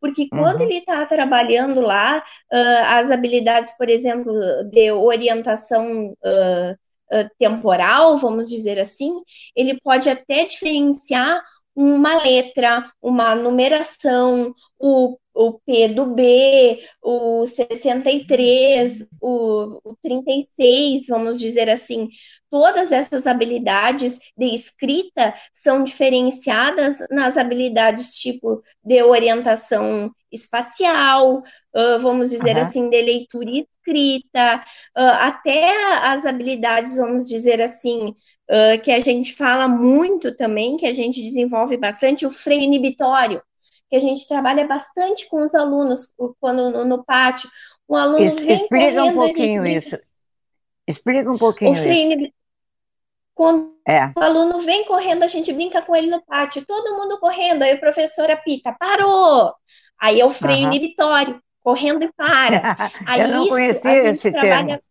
Porque 0.00 0.28
quando 0.28 0.60
uhum. 0.60 0.66
ele 0.66 0.78
está 0.78 1.06
trabalhando 1.06 1.80
lá, 1.80 2.18
uh, 2.18 2.84
as 2.88 3.10
habilidades, 3.10 3.76
por 3.76 3.88
exemplo, 3.88 4.32
de 4.70 4.90
orientação 4.90 6.12
uh, 6.12 6.76
temporal, 7.38 8.16
vamos 8.16 8.48
dizer 8.48 8.78
assim, 8.78 9.10
ele 9.54 9.78
pode 9.80 10.08
até 10.08 10.44
diferenciar 10.44 11.42
uma 11.74 12.22
letra, 12.22 12.84
uma 13.00 13.34
numeração, 13.34 14.54
o, 14.78 15.16
o 15.34 15.58
P 15.60 15.88
do 15.88 16.06
B, 16.06 16.78
o 17.02 17.46
63, 17.46 19.06
o, 19.20 19.80
o 19.84 19.96
36, 20.02 21.06
vamos 21.08 21.40
dizer 21.40 21.70
assim. 21.70 22.08
Todas 22.50 22.92
essas 22.92 23.26
habilidades 23.26 24.18
de 24.36 24.54
escrita 24.54 25.34
são 25.52 25.82
diferenciadas 25.82 26.98
nas 27.10 27.36
habilidades 27.36 28.16
tipo 28.20 28.62
de 28.84 29.02
orientação 29.02 30.12
espacial, 30.30 31.42
vamos 32.00 32.30
dizer 32.30 32.56
uhum. 32.56 32.62
assim, 32.62 32.90
de 32.90 33.02
leitura 33.02 33.50
e 33.50 33.60
escrita, 33.60 34.64
até 34.94 35.70
as 36.06 36.24
habilidades, 36.26 36.96
vamos 36.96 37.28
dizer 37.28 37.60
assim, 37.60 38.14
que 38.82 38.90
a 38.90 39.00
gente 39.00 39.34
fala 39.34 39.68
muito 39.68 40.34
também, 40.36 40.76
que 40.76 40.86
a 40.86 40.92
gente 40.92 41.22
desenvolve 41.22 41.76
bastante, 41.76 42.26
o 42.26 42.30
freio 42.30 42.62
inibitório, 42.62 43.42
que 43.92 43.96
a 43.96 44.00
gente 44.00 44.26
trabalha 44.26 44.66
bastante 44.66 45.28
com 45.28 45.42
os 45.42 45.54
alunos 45.54 46.10
quando 46.40 46.70
no, 46.70 46.82
no 46.82 47.04
pátio. 47.04 47.46
Um 47.86 47.94
aluno 47.94 48.24
isso, 48.24 48.36
vem 48.36 48.62
explica 48.62 48.94
correndo, 48.94 49.10
um 49.10 49.14
pouquinho 49.14 49.66
isso. 49.66 49.98
Explica 50.86 51.30
um 51.30 51.36
pouquinho 51.36 51.70
o 51.72 51.74
freio 51.74 52.20
isso. 52.22 52.32
Quando 53.34 53.74
é. 53.86 54.10
o 54.16 54.20
aluno 54.24 54.60
vem 54.60 54.86
correndo, 54.86 55.24
a 55.24 55.26
gente 55.26 55.52
brinca 55.52 55.82
com 55.82 55.94
ele 55.94 56.06
no 56.06 56.24
pátio, 56.24 56.64
todo 56.66 56.96
mundo 56.96 57.20
correndo, 57.20 57.64
aí 57.64 57.74
o 57.74 57.80
professor 57.80 58.30
apita, 58.30 58.74
parou! 58.80 59.54
Aí 60.00 60.18
é 60.20 60.24
o 60.24 60.30
freio 60.30 60.68
uhum. 60.68 60.72
inibitório, 60.72 61.38
correndo 61.60 62.02
e 62.02 62.12
para. 62.14 62.90
Aí 63.06 63.20
Eu 63.20 63.28
não 63.28 63.42
isso, 63.44 63.50
conhecia 63.50 64.08
esse 64.08 64.32
trabalha... 64.32 64.66
termo. 64.66 64.82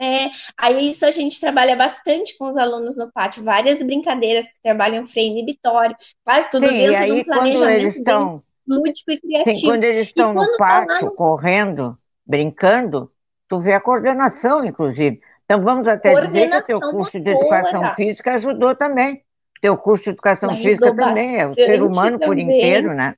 É, 0.00 0.30
aí 0.56 0.88
isso 0.88 1.04
a 1.04 1.10
gente 1.10 1.40
trabalha 1.40 1.74
bastante 1.74 2.38
com 2.38 2.48
os 2.48 2.56
alunos 2.56 2.96
no 2.96 3.10
pátio, 3.10 3.42
várias 3.42 3.82
brincadeiras 3.82 4.52
que 4.52 4.62
trabalham 4.62 5.04
freio 5.04 5.32
inibitório, 5.32 5.96
claro, 6.24 6.46
tudo 6.52 6.68
Sim, 6.68 6.76
dentro 6.76 7.04
de 7.04 7.12
um 7.12 7.24
planejamento 7.24 7.96
estão, 7.96 8.42
lúdico 8.66 9.10
e 9.10 9.20
criativo. 9.20 9.54
Sim, 9.56 9.66
quando 9.66 9.82
eles 9.82 10.06
estão 10.06 10.32
no 10.32 10.46
tá 10.52 10.56
pátio, 10.56 11.10
tá 11.10 11.16
correndo, 11.16 11.98
brincando, 12.24 13.10
tu 13.48 13.58
vê 13.58 13.72
a 13.72 13.80
coordenação, 13.80 14.64
inclusive. 14.64 15.20
Então 15.44 15.62
vamos 15.62 15.88
até 15.88 16.14
dizer 16.20 16.50
que 16.50 16.56
o 16.56 16.62
teu 16.62 16.80
curso 16.80 17.18
de 17.18 17.30
educação 17.30 17.80
tá. 17.80 17.96
física 17.96 18.34
ajudou 18.34 18.76
também. 18.76 19.22
Teu 19.60 19.76
curso 19.76 20.04
de 20.04 20.10
educação 20.10 20.54
física 20.56 20.94
também, 20.94 21.40
é 21.40 21.46
o 21.46 21.54
ser 21.54 21.82
humano 21.82 22.18
também. 22.18 22.28
por 22.28 22.38
inteiro, 22.38 22.94
né? 22.94 23.16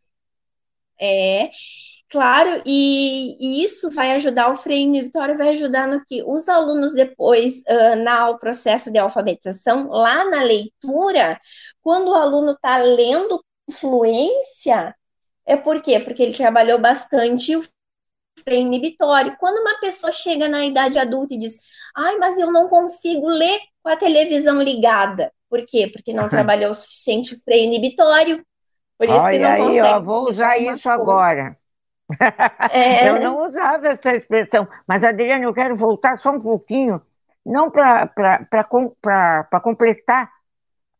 É, 0.98 1.50
Claro, 2.10 2.60
e, 2.66 3.36
e, 3.38 3.64
isso 3.64 3.88
vai 3.92 4.10
ajudar, 4.12 4.50
o 4.50 4.56
freio 4.56 4.80
inibitório 4.80 5.38
vai 5.38 5.50
ajudar 5.50 5.86
no 5.86 6.04
que 6.04 6.24
os 6.24 6.48
alunos 6.48 6.92
depois, 6.92 7.62
uh, 7.68 8.02
na, 8.02 8.34
processo 8.34 8.90
de 8.90 8.98
alfabetização, 8.98 9.86
lá 9.86 10.24
na 10.28 10.42
leitura, 10.42 11.40
quando 11.80 12.08
o 12.08 12.14
aluno 12.14 12.50
está 12.50 12.78
lendo 12.78 13.40
fluência, 13.70 14.92
é 15.46 15.56
por 15.56 15.80
quê? 15.80 16.00
Porque 16.00 16.20
ele 16.24 16.34
trabalhou 16.34 16.80
bastante 16.80 17.54
o 17.54 17.62
freio 18.42 18.62
inibitório. 18.62 19.36
Quando 19.38 19.58
uma 19.58 19.78
pessoa 19.78 20.10
chega 20.10 20.48
na 20.48 20.64
idade 20.64 20.98
adulta 20.98 21.34
e 21.34 21.38
diz, 21.38 21.58
ai, 21.96 22.16
mas 22.18 22.36
eu 22.38 22.50
não 22.50 22.68
consigo 22.68 23.28
ler 23.28 23.60
com 23.84 23.88
a 23.88 23.96
televisão 23.96 24.60
ligada. 24.60 25.32
Por 25.48 25.64
quê? 25.64 25.88
Porque 25.92 26.12
não 26.12 26.26
trabalhou 26.28 26.72
o 26.72 26.74
suficiente 26.74 27.34
o 27.34 27.38
freio 27.38 27.64
inibitório. 27.64 28.44
Por 28.98 29.08
isso 29.08 29.24
Olha 29.24 29.32
que 29.32 29.38
não 29.38 29.50
aí, 29.50 29.60
consegue. 29.60 29.88
Ó, 29.88 30.00
vou 30.00 30.28
usar 30.28 30.58
isso 30.58 30.82
coisa. 30.82 30.92
agora. 30.92 31.59
É... 32.72 33.08
Eu 33.08 33.20
não 33.20 33.46
usava 33.46 33.88
essa 33.88 34.14
expressão, 34.14 34.66
mas 34.86 35.04
Adriane, 35.04 35.44
eu 35.44 35.54
quero 35.54 35.76
voltar 35.76 36.18
só 36.18 36.30
um 36.30 36.40
pouquinho, 36.40 37.00
não 37.44 37.70
para 37.70 38.64
completar, 39.62 40.30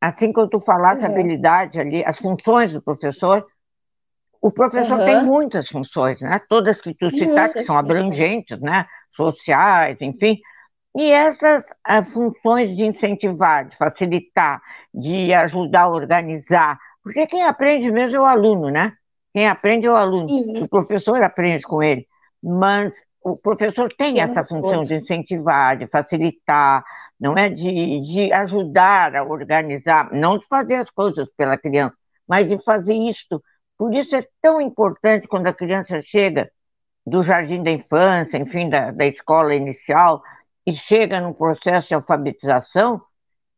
assim 0.00 0.32
que 0.32 0.46
tu 0.48 0.60
falasse 0.60 1.02
uhum. 1.02 1.08
a 1.08 1.10
habilidade 1.12 1.80
ali, 1.80 2.04
as 2.04 2.18
funções 2.18 2.72
do 2.72 2.82
professor. 2.82 3.46
O 4.40 4.50
professor 4.50 4.98
uhum. 4.98 5.04
tem 5.04 5.22
muitas 5.22 5.68
funções, 5.68 6.20
né? 6.20 6.40
Todas 6.48 6.80
que 6.80 6.94
tu 6.94 7.10
citaste 7.10 7.58
que 7.58 7.64
são 7.64 7.78
abrangentes, 7.78 8.58
né? 8.60 8.86
Sociais, 9.10 9.98
enfim. 10.00 10.38
E 10.96 11.12
essas 11.12 11.62
as 11.84 12.12
funções 12.12 12.74
de 12.74 12.86
incentivar, 12.86 13.66
de 13.66 13.76
facilitar, 13.76 14.62
de 14.92 15.32
ajudar 15.34 15.82
a 15.82 15.88
organizar, 15.90 16.78
porque 17.02 17.26
quem 17.26 17.44
aprende 17.44 17.90
mesmo 17.92 18.18
é 18.18 18.20
o 18.22 18.26
aluno, 18.26 18.70
né? 18.70 18.94
Quem 19.32 19.46
aprende 19.46 19.86
é 19.86 19.90
o 19.90 19.96
aluno. 19.96 20.26
O 20.62 20.68
professor 20.68 21.22
aprende 21.22 21.62
com 21.62 21.82
ele. 21.82 22.06
Mas 22.42 22.94
o 23.22 23.36
professor 23.36 23.92
tem 23.96 24.20
essa 24.20 24.44
função 24.44 24.82
de 24.82 24.94
incentivar, 24.94 25.76
de 25.76 25.86
facilitar, 25.86 26.84
não 27.18 27.36
é 27.36 27.50
de, 27.50 28.00
de 28.00 28.32
ajudar 28.32 29.14
a 29.14 29.22
organizar, 29.22 30.10
não 30.12 30.38
de 30.38 30.46
fazer 30.46 30.76
as 30.76 30.90
coisas 30.90 31.28
pela 31.36 31.58
criança, 31.58 31.94
mas 32.26 32.48
de 32.48 32.62
fazer 32.64 32.94
isto. 32.94 33.42
Por 33.76 33.94
isso 33.94 34.16
é 34.16 34.20
tão 34.40 34.60
importante 34.60 35.28
quando 35.28 35.46
a 35.46 35.54
criança 35.54 36.00
chega 36.02 36.50
do 37.06 37.22
jardim 37.22 37.62
da 37.62 37.70
infância, 37.70 38.38
enfim, 38.38 38.70
da, 38.70 38.90
da 38.90 39.06
escola 39.06 39.54
inicial, 39.54 40.22
e 40.66 40.72
chega 40.72 41.20
num 41.20 41.32
processo 41.32 41.88
de 41.88 41.94
alfabetização, 41.94 43.02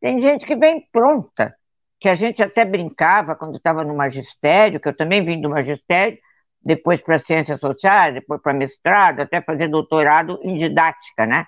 tem 0.01 0.19
gente 0.19 0.45
que 0.45 0.55
vem 0.55 0.85
pronta, 0.91 1.55
que 2.03 2.09
a 2.09 2.15
gente 2.15 2.43
até 2.43 2.65
brincava 2.65 3.33
quando 3.33 3.55
estava 3.55 3.81
no 3.81 3.95
magistério, 3.95 4.77
que 4.77 4.89
eu 4.89 4.93
também 4.93 5.23
vim 5.23 5.39
do 5.39 5.49
magistério, 5.49 6.17
depois 6.61 6.99
para 6.99 7.17
ciências 7.17 7.61
sociais, 7.61 8.13
depois 8.13 8.41
para 8.41 8.53
mestrado, 8.53 9.21
até 9.21 9.41
fazer 9.41 9.69
doutorado 9.69 10.37
em 10.43 10.57
didática, 10.57 11.25
né? 11.25 11.45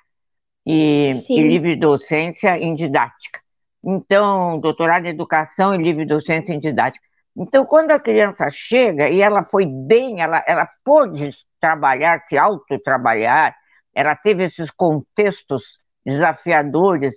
E, 0.65 1.09
e, 1.29 1.41
livre 1.41 1.75
docência 1.75 2.57
em 2.57 2.73
didática. 2.73 3.41
Então, 3.83 4.57
doutorado 4.61 5.05
em 5.05 5.09
educação 5.09 5.75
e 5.75 5.77
livre 5.77 6.05
docência 6.05 6.53
em 6.53 6.59
didática. 6.59 7.03
Então, 7.35 7.65
quando 7.65 7.91
a 7.91 7.99
criança 7.99 8.49
chega 8.49 9.09
e 9.09 9.21
ela 9.21 9.43
foi 9.43 9.65
bem, 9.65 10.21
ela, 10.21 10.41
ela 10.47 10.69
pôde 10.85 11.31
trabalhar, 11.59 12.21
se 12.29 12.37
autotrabalhar, 12.37 13.53
ela 13.93 14.15
teve 14.15 14.45
esses 14.45 14.71
contextos 14.71 15.79
desafiadores 16.05 17.13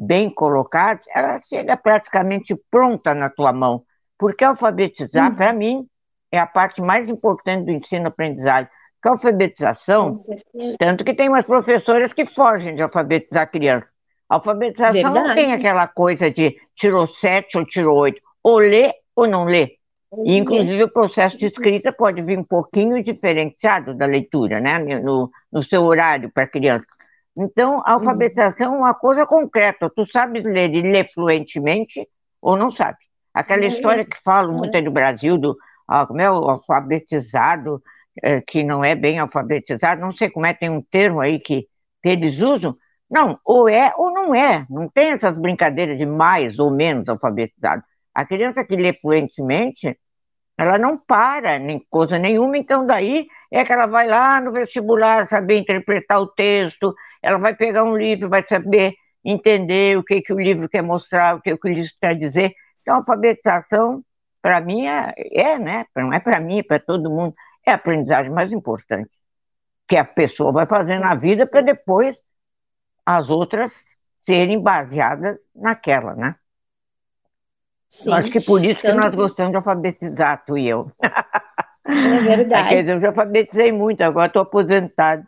bem 0.00 0.30
colocados, 0.30 1.04
ela 1.14 1.38
chega 1.42 1.76
praticamente 1.76 2.56
pronta 2.70 3.14
na 3.14 3.28
tua 3.28 3.52
mão. 3.52 3.82
Porque 4.18 4.42
alfabetizar, 4.42 5.28
uhum. 5.28 5.34
para 5.34 5.52
mim, 5.52 5.86
é 6.32 6.38
a 6.38 6.46
parte 6.46 6.80
mais 6.80 7.08
importante 7.08 7.66
do 7.66 7.72
ensino-aprendizagem. 7.72 8.70
Porque 8.94 9.08
a 9.08 9.12
alfabetização, 9.12 10.16
tanto 10.78 11.04
que 11.04 11.14
tem 11.14 11.28
umas 11.28 11.44
professoras 11.44 12.12
que 12.12 12.24
fogem 12.26 12.74
de 12.74 12.82
alfabetizar 12.82 13.42
a 13.42 13.46
criança. 13.46 13.86
A 14.28 14.36
alfabetização 14.36 15.12
Verdade. 15.12 15.28
não 15.28 15.34
tem 15.34 15.52
aquela 15.52 15.86
coisa 15.86 16.30
de 16.30 16.56
tirou 16.74 17.06
sete 17.06 17.58
ou 17.58 17.64
tirou 17.66 17.98
oito. 17.98 18.20
Ou 18.42 18.58
lê 18.58 18.92
ou 19.14 19.26
não 19.26 19.44
lê. 19.44 19.76
E, 20.24 20.36
inclusive, 20.36 20.82
o 20.82 20.92
processo 20.92 21.36
de 21.36 21.46
escrita 21.46 21.92
pode 21.92 22.22
vir 22.22 22.38
um 22.38 22.44
pouquinho 22.44 23.02
diferenciado 23.02 23.94
da 23.94 24.06
leitura, 24.06 24.60
né? 24.60 24.78
No, 24.78 25.30
no 25.52 25.62
seu 25.62 25.82
horário 25.84 26.30
para 26.30 26.44
a 26.44 26.48
criança. 26.48 26.86
Então, 27.40 27.80
a 27.86 27.92
alfabetização 27.94 28.74
é 28.74 28.78
uma 28.78 28.94
coisa 28.94 29.24
concreta. 29.24 29.90
Tu 29.94 30.04
sabes 30.06 30.44
ler 30.44 30.74
e 30.74 30.82
ler 30.82 31.10
fluentemente 31.12 32.06
ou 32.40 32.54
não 32.54 32.70
sabe. 32.70 32.98
Aquela 33.32 33.64
história 33.64 34.04
que 34.04 34.20
falo 34.22 34.52
muito 34.52 34.74
aí 34.76 34.82
no 34.82 34.90
Brasil, 34.90 35.38
do 35.38 35.56
ah, 35.88 36.06
como 36.06 36.20
é 36.20 36.30
o 36.30 36.50
alfabetizado, 36.50 37.82
é, 38.22 38.40
que 38.42 38.62
não 38.62 38.84
é 38.84 38.94
bem 38.94 39.18
alfabetizado, 39.18 40.00
não 40.00 40.12
sei 40.12 40.28
como 40.28 40.44
é, 40.46 40.52
tem 40.52 40.68
um 40.68 40.82
termo 40.82 41.20
aí 41.20 41.38
que, 41.40 41.66
que 42.02 42.08
eles 42.08 42.40
usam. 42.40 42.76
Não, 43.10 43.38
ou 43.44 43.68
é 43.68 43.92
ou 43.96 44.12
não 44.12 44.34
é. 44.34 44.66
Não 44.68 44.88
tem 44.88 45.12
essas 45.12 45.36
brincadeiras 45.36 45.96
de 45.98 46.04
mais 46.04 46.58
ou 46.58 46.70
menos 46.70 47.08
alfabetizado. 47.08 47.82
A 48.14 48.24
criança 48.24 48.64
que 48.64 48.76
lê 48.76 48.92
fluentemente, 48.92 49.98
ela 50.58 50.78
não 50.78 50.98
para 50.98 51.58
nem 51.58 51.82
coisa 51.88 52.18
nenhuma, 52.18 52.58
então 52.58 52.84
daí 52.84 53.26
é 53.50 53.64
que 53.64 53.72
ela 53.72 53.86
vai 53.86 54.06
lá 54.06 54.40
no 54.40 54.52
vestibular 54.52 55.26
saber 55.28 55.58
interpretar 55.58 56.20
o 56.20 56.26
texto, 56.26 56.94
ela 57.22 57.38
vai 57.38 57.54
pegar 57.54 57.84
um 57.84 57.96
livro, 57.96 58.28
vai 58.28 58.44
saber 58.46 58.94
entender 59.24 59.98
o 59.98 60.04
que, 60.04 60.22
que 60.22 60.32
o 60.32 60.40
livro 60.40 60.68
quer 60.68 60.82
mostrar, 60.82 61.36
o 61.36 61.40
que, 61.40 61.56
que 61.56 61.68
o 61.68 61.72
livro 61.72 61.90
quer 62.00 62.16
dizer. 62.16 62.54
Então, 62.80 62.94
a 62.94 62.98
alfabetização 62.98 64.02
para 64.40 64.60
mim 64.60 64.86
é, 64.86 65.12
é, 65.32 65.58
né? 65.58 65.84
Não 65.94 66.12
é 66.12 66.20
para 66.20 66.40
mim, 66.40 66.60
é 66.60 66.62
para 66.62 66.78
todo 66.78 67.10
mundo. 67.10 67.34
É 67.66 67.72
a 67.72 67.74
aprendizagem 67.74 68.32
mais 68.32 68.52
importante 68.52 69.10
que 69.86 69.96
a 69.96 70.04
pessoa 70.04 70.52
vai 70.52 70.66
fazer 70.66 70.98
na 70.98 71.14
vida 71.14 71.46
para 71.46 71.60
depois 71.60 72.20
as 73.04 73.28
outras 73.28 73.74
serem 74.24 74.60
baseadas 74.60 75.36
naquela, 75.54 76.14
né? 76.14 76.36
Sim. 77.88 78.12
Acho 78.12 78.30
que 78.30 78.40
por 78.40 78.64
isso 78.64 78.80
Tanto... 78.80 78.94
que 78.94 79.00
nós 79.00 79.14
gostamos 79.14 79.50
de 79.50 79.56
alfabetizar, 79.56 80.44
tu 80.46 80.56
e 80.56 80.68
eu. 80.68 80.92
É 81.84 82.20
verdade. 82.20 82.68
Quer 82.70 82.80
dizer, 82.82 82.94
eu 82.94 83.00
já 83.00 83.08
alfabetizei 83.08 83.72
muito, 83.72 84.00
agora 84.02 84.28
estou 84.28 84.42
aposentado. 84.42 85.26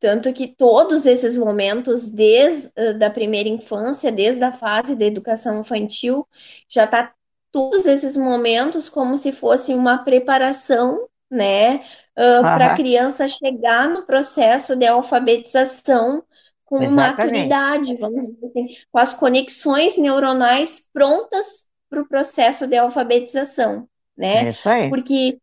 Tanto 0.00 0.32
que 0.32 0.48
todos 0.48 1.06
esses 1.06 1.36
momentos, 1.36 2.08
desde 2.08 3.04
a 3.04 3.10
primeira 3.10 3.48
infância, 3.48 4.12
desde 4.12 4.44
a 4.44 4.52
fase 4.52 4.94
da 4.94 5.04
educação 5.04 5.60
infantil, 5.60 6.26
já 6.68 6.84
está 6.84 7.12
todos 7.50 7.86
esses 7.86 8.16
momentos 8.16 8.88
como 8.88 9.16
se 9.16 9.32
fosse 9.32 9.74
uma 9.74 9.98
preparação, 9.98 11.08
né, 11.30 11.76
uh, 12.16 12.42
para 12.42 12.66
a 12.66 12.74
criança 12.74 13.28
chegar 13.28 13.88
no 13.88 14.02
processo 14.06 14.74
de 14.76 14.86
alfabetização 14.86 16.22
com 16.64 16.82
Exatamente. 16.82 16.94
maturidade, 16.94 17.96
vamos 17.96 18.26
dizer 18.26 18.46
assim, 18.46 18.66
com 18.90 18.98
as 18.98 19.14
conexões 19.14 19.98
neuronais 19.98 20.88
prontas 20.92 21.66
para 21.88 22.02
o 22.02 22.08
processo 22.08 22.66
de 22.66 22.76
alfabetização, 22.76 23.88
né? 24.16 24.46
É 24.46 24.48
isso 24.50 24.68
aí. 24.68 24.90
Porque 24.90 25.38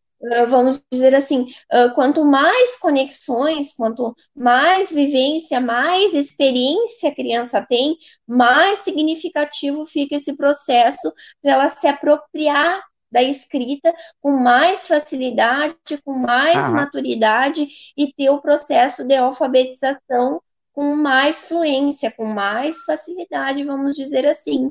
vamos 0.47 0.81
dizer 0.91 1.13
assim, 1.13 1.47
quanto 1.93 2.23
mais 2.25 2.77
conexões, 2.77 3.73
quanto 3.73 4.15
mais 4.35 4.91
vivência, 4.91 5.59
mais 5.59 6.13
experiência 6.13 7.09
a 7.09 7.15
criança 7.15 7.65
tem, 7.67 7.97
mais 8.27 8.79
significativo 8.79 9.85
fica 9.85 10.15
esse 10.15 10.35
processo 10.35 11.13
para 11.41 11.51
ela 11.51 11.69
se 11.69 11.87
apropriar 11.87 12.83
da 13.11 13.21
escrita 13.21 13.93
com 14.19 14.31
mais 14.31 14.87
facilidade, 14.87 15.75
com 16.03 16.13
mais 16.13 16.71
maturidade 16.71 17.67
e 17.95 18.11
ter 18.13 18.29
o 18.29 18.41
processo 18.41 19.03
de 19.05 19.15
alfabetização 19.15 20.41
com 20.73 20.95
mais 20.95 21.47
fluência, 21.47 22.11
com 22.11 22.25
mais 22.25 22.83
facilidade, 22.83 23.63
vamos 23.63 23.95
dizer 23.95 24.27
assim 24.27 24.69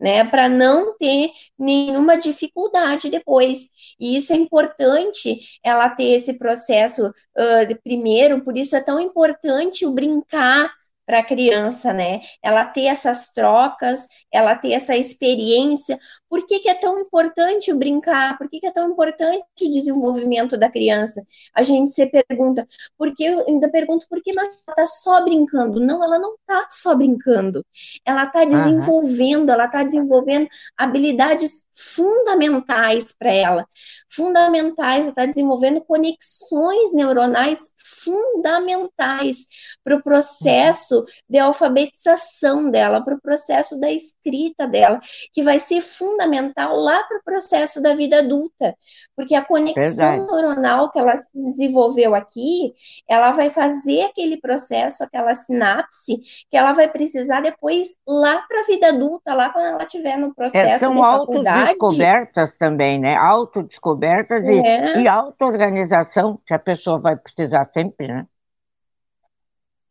né, 0.00 0.24
para 0.24 0.48
não 0.48 0.96
ter 0.96 1.30
nenhuma 1.58 2.16
dificuldade 2.16 3.10
depois. 3.10 3.68
E 3.98 4.16
isso 4.16 4.32
é 4.32 4.36
importante, 4.36 5.40
ela 5.62 5.90
ter 5.90 6.10
esse 6.14 6.38
processo 6.38 7.08
uh, 7.08 7.80
primeiro, 7.84 8.42
por 8.42 8.56
isso 8.56 8.74
é 8.74 8.80
tão 8.80 8.98
importante 8.98 9.84
o 9.84 9.92
brincar 9.92 10.72
para 11.10 11.18
a 11.18 11.24
criança, 11.24 11.92
né? 11.92 12.20
Ela 12.40 12.64
ter 12.64 12.84
essas 12.84 13.32
trocas, 13.32 14.06
ela 14.30 14.54
ter 14.54 14.74
essa 14.74 14.96
experiência. 14.96 15.98
Por 16.28 16.46
que, 16.46 16.60
que 16.60 16.68
é 16.68 16.74
tão 16.74 17.00
importante 17.00 17.74
brincar? 17.74 18.38
Por 18.38 18.48
que, 18.48 18.60
que 18.60 18.66
é 18.68 18.70
tão 18.70 18.88
importante 18.90 19.42
o 19.60 19.70
desenvolvimento 19.70 20.56
da 20.56 20.70
criança? 20.70 21.20
A 21.52 21.64
gente 21.64 21.90
se 21.90 22.06
pergunta, 22.06 22.64
porque 22.96 23.24
eu 23.24 23.44
ainda 23.48 23.68
pergunto 23.68 24.06
por 24.08 24.22
que 24.22 24.30
ela 24.30 24.48
está 24.48 24.86
só 24.86 25.24
brincando? 25.24 25.80
Não, 25.80 26.04
ela 26.04 26.16
não 26.16 26.34
está 26.34 26.68
só 26.70 26.94
brincando. 26.94 27.66
Ela 28.06 28.26
está 28.26 28.44
desenvolvendo, 28.44 29.48
uhum. 29.48 29.54
ela 29.54 29.64
está 29.64 29.82
desenvolvendo 29.82 30.48
habilidades 30.76 31.64
fundamentais 31.72 33.12
para 33.12 33.32
ela. 33.32 33.66
Fundamentais, 34.08 35.00
ela 35.00 35.08
está 35.08 35.26
desenvolvendo 35.26 35.80
conexões 35.80 36.92
neuronais 36.92 37.72
fundamentais 38.04 39.46
para 39.82 39.96
o 39.96 40.02
processo 40.02 40.99
de 41.28 41.38
alfabetização 41.38 42.70
dela, 42.70 43.02
para 43.04 43.14
o 43.14 43.20
processo 43.20 43.78
da 43.78 43.90
escrita 43.90 44.66
dela, 44.66 45.00
que 45.32 45.42
vai 45.42 45.58
ser 45.58 45.80
fundamental 45.80 46.76
lá 46.76 47.02
para 47.04 47.18
o 47.18 47.24
processo 47.24 47.80
da 47.82 47.94
vida 47.94 48.18
adulta, 48.18 48.76
porque 49.16 49.34
a 49.34 49.44
conexão 49.44 50.16
Verdade. 50.16 50.32
neuronal 50.32 50.90
que 50.90 50.98
ela 50.98 51.16
se 51.16 51.38
desenvolveu 51.38 52.14
aqui, 52.14 52.74
ela 53.08 53.32
vai 53.32 53.50
fazer 53.50 54.02
aquele 54.02 54.40
processo, 54.40 55.02
aquela 55.04 55.34
sinapse, 55.34 56.18
que 56.50 56.56
ela 56.56 56.72
vai 56.72 56.88
precisar 56.88 57.40
depois 57.40 57.96
lá 58.06 58.42
para 58.48 58.60
a 58.60 58.64
vida 58.64 58.88
adulta, 58.88 59.34
lá 59.34 59.50
quando 59.50 59.66
ela 59.66 59.84
estiver 59.84 60.16
no 60.16 60.28
é, 60.28 60.34
processo 60.34 60.68
é, 60.68 60.78
são 60.78 60.94
de 60.94 61.00
autodescobertas 61.00 62.56
também, 62.56 62.98
né? 62.98 63.16
Autodescobertas 63.16 64.46
é. 64.46 64.52
e, 64.52 65.02
e 65.02 65.08
auto-organização 65.08 66.40
que 66.46 66.54
a 66.54 66.58
pessoa 66.58 66.98
vai 66.98 67.16
precisar 67.16 67.68
sempre, 67.72 68.08
né? 68.08 68.26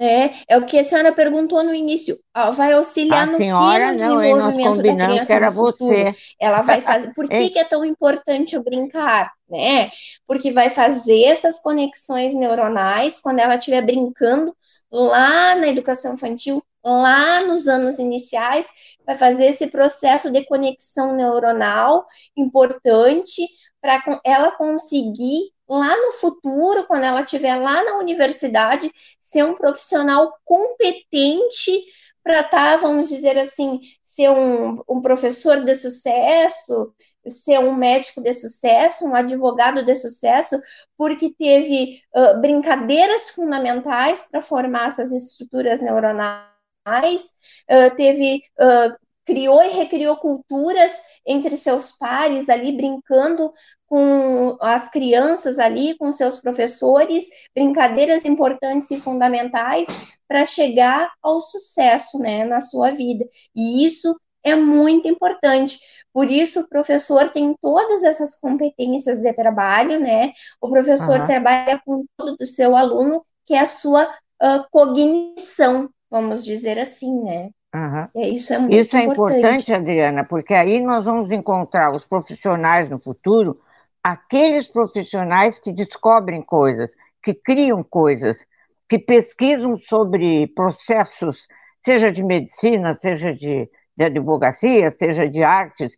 É, 0.02 0.30
é 0.48 0.58
o 0.58 0.66
que 0.66 0.80
a 0.80 0.84
senhora 0.84 1.12
perguntou 1.12 1.62
no 1.62 1.74
início. 1.74 2.18
Vai 2.54 2.72
auxiliar 2.72 3.28
a 3.28 3.32
no 3.32 3.38
senhora, 3.38 3.88
que 3.88 4.04
no 4.04 4.08
não, 4.08 4.16
desenvolvimento 4.16 4.82
da 4.82 4.94
criança 4.94 5.26
que 5.26 5.34
era 5.34 5.52
Você. 5.52 6.12
Ela 6.40 6.62
vai 6.62 6.80
fazer. 6.80 7.12
Por 7.14 7.28
que, 7.28 7.50
que 7.50 7.60
é 7.60 7.66
tão 7.66 7.84
importante 7.84 8.56
o 8.56 8.64
brincar? 8.64 9.34
Né? 9.50 9.92
Porque 10.26 10.52
vai 10.52 10.70
fazer 10.70 11.24
essas 11.24 11.62
conexões 11.62 12.34
neuronais 12.34 13.20
quando 13.20 13.40
ela 13.40 13.56
estiver 13.56 13.82
brincando 13.82 14.56
lá 14.90 15.56
na 15.56 15.68
educação 15.68 16.14
infantil, 16.14 16.64
lá 16.84 17.44
nos 17.44 17.68
anos 17.68 18.00
iniciais, 18.00 18.68
vai 19.06 19.18
fazer 19.18 19.48
esse 19.48 19.68
processo 19.68 20.32
de 20.32 20.46
conexão 20.46 21.14
neuronal 21.14 22.06
importante 22.38 23.46
para 23.82 24.02
ela 24.24 24.52
conseguir 24.52 25.52
lá 25.70 25.96
no 25.96 26.12
futuro, 26.14 26.86
quando 26.86 27.04
ela 27.04 27.22
estiver 27.22 27.56
lá 27.56 27.84
na 27.84 28.00
universidade, 28.00 28.92
ser 29.20 29.44
um 29.44 29.56
profissional 29.56 30.34
competente 30.44 31.86
para 32.24 32.42
estar, 32.42 32.50
tá, 32.50 32.76
vamos 32.78 33.08
dizer 33.10 33.38
assim, 33.38 33.80
ser 34.04 34.30
um, 34.30 34.84
um 34.90 35.02
professor 35.02 35.64
de 35.64 35.76
sucesso, 35.76 36.94
ser 37.28 37.60
um 37.60 37.74
médico 37.76 38.22
de 38.22 38.34
sucesso, 38.34 39.06
um 39.06 39.16
advogado 39.16 39.86
de 39.86 39.96
sucesso, 39.96 40.60
porque 40.98 41.34
teve 41.38 42.02
uh, 42.16 42.40
brincadeiras 42.42 43.30
fundamentais 43.32 44.24
para 44.24 44.42
formar 44.42 44.90
essas 44.90 45.12
estruturas 45.12 45.82
neuronais, 45.82 47.34
uh, 47.70 47.96
teve 47.96 48.42
uh, 48.60 49.09
criou 49.30 49.62
e 49.62 49.70
recriou 49.70 50.18
culturas 50.18 50.92
entre 51.24 51.56
seus 51.56 51.92
pares 51.92 52.50
ali, 52.50 52.72
brincando 52.72 53.54
com 53.86 54.58
as 54.60 54.90
crianças 54.90 55.60
ali, 55.60 55.96
com 56.00 56.12
seus 56.12 56.40
professores, 56.40 57.28
brincadeiras 57.54 58.26
importantes 58.26 58.90
e 58.90 59.00
fundamentais 59.00 59.88
para 60.28 60.48
chegar 60.48 61.12
ao 61.22 61.40
sucesso, 61.40 62.18
né, 62.18 62.44
na 62.44 62.60
sua 62.60 62.90
vida. 62.90 63.24
E 63.56 63.86
isso 63.86 64.20
é 64.44 64.56
muito 64.56 65.08
importante. 65.08 65.78
Por 66.12 66.32
isso, 66.32 66.62
o 66.62 66.68
professor 66.68 67.30
tem 67.30 67.56
todas 67.62 68.04
essas 68.04 68.36
competências 68.36 69.22
de 69.22 69.32
trabalho, 69.34 70.00
né? 70.00 70.32
O 70.60 70.70
professor 70.70 71.20
uhum. 71.20 71.26
trabalha 71.28 71.80
com 71.86 72.04
todo 72.18 72.36
o 72.42 72.46
seu 72.48 72.76
aluno, 72.76 73.24
que 73.46 73.54
é 73.54 73.60
a 73.60 73.68
sua 73.68 74.06
uh, 74.42 74.66
cognição, 74.72 75.88
vamos 76.10 76.44
dizer 76.44 76.80
assim, 76.80 77.22
né? 77.22 77.52
Uhum. 77.74 78.08
É, 78.16 78.30
isso 78.30 78.54
é 78.54 78.58
muito 78.58 78.76
Isso 78.76 78.98
é 78.98 79.04
importante. 79.04 79.38
importante, 79.38 79.74
Adriana, 79.74 80.24
porque 80.24 80.54
aí 80.54 80.82
nós 80.82 81.06
vamos 81.06 81.32
encontrar 81.32 81.94
os 81.94 82.06
profissionais 82.06 82.90
no 82.90 83.00
futuro, 83.00 83.60
aqueles 84.04 84.68
profissionais 84.68 85.60
que 85.60 85.72
descobrem 85.72 86.42
coisas, 86.42 86.90
que 87.22 87.34
criam 87.34 87.84
coisas, 87.84 88.46
que 88.88 88.98
pesquisam 88.98 89.76
sobre 89.76 90.48
processos, 90.48 91.48
seja 91.86 92.12
de 92.12 92.24
medicina, 92.24 92.98
seja 93.00 93.32
de, 93.34 93.70
de 93.96 94.04
advocacia, 94.04 94.90
seja 94.90 95.30
de 95.30 95.44
artes, 95.44 95.92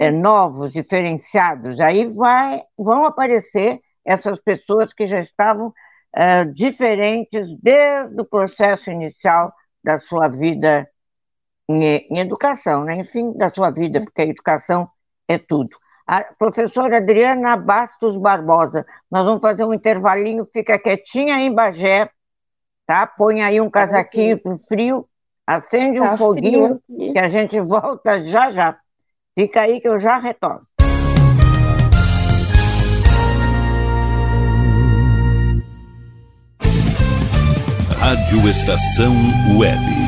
é, 0.00 0.10
novos, 0.10 0.72
diferenciados. 0.72 1.78
Aí 1.78 2.06
vai, 2.06 2.62
vão 2.76 3.04
aparecer 3.04 3.80
essas 4.02 4.40
pessoas 4.40 4.94
que 4.94 5.06
já 5.06 5.20
estavam 5.20 5.74
é, 6.14 6.46
diferentes 6.46 7.46
desde 7.60 8.18
o 8.18 8.24
processo 8.24 8.90
inicial 8.90 9.52
da 9.84 9.98
sua 9.98 10.28
vida 10.28 10.88
em, 11.68 12.06
em 12.10 12.18
educação, 12.18 12.84
né? 12.84 12.96
enfim, 12.96 13.32
da 13.32 13.50
sua 13.50 13.70
vida, 13.70 14.00
porque 14.00 14.22
a 14.22 14.26
educação 14.26 14.88
é 15.28 15.38
tudo. 15.38 15.76
A 16.06 16.22
professora 16.22 16.96
Adriana 16.96 17.56
Bastos 17.56 18.16
Barbosa, 18.16 18.86
nós 19.10 19.26
vamos 19.26 19.42
fazer 19.42 19.64
um 19.64 19.74
intervalinho, 19.74 20.48
fica 20.50 20.78
quietinha 20.78 21.34
em 21.34 21.52
Bagé, 21.52 22.08
tá? 22.86 23.06
Põe 23.06 23.42
aí 23.42 23.60
um 23.60 23.68
casaquinho 23.68 24.38
pro 24.38 24.56
frio, 24.66 25.06
acende 25.46 26.00
um 26.00 26.04
tá 26.04 26.16
foguinho, 26.16 26.80
que 26.88 27.18
a 27.18 27.28
gente 27.28 27.60
volta 27.60 28.22
já 28.24 28.50
já. 28.50 28.78
Fica 29.34 29.60
aí 29.60 29.80
que 29.80 29.88
eu 29.88 30.00
já 30.00 30.16
retorno. 30.16 30.66
Rádio 38.00 38.48
Estação 38.48 39.12
Web. 39.58 40.07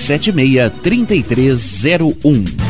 76 0.00 2.69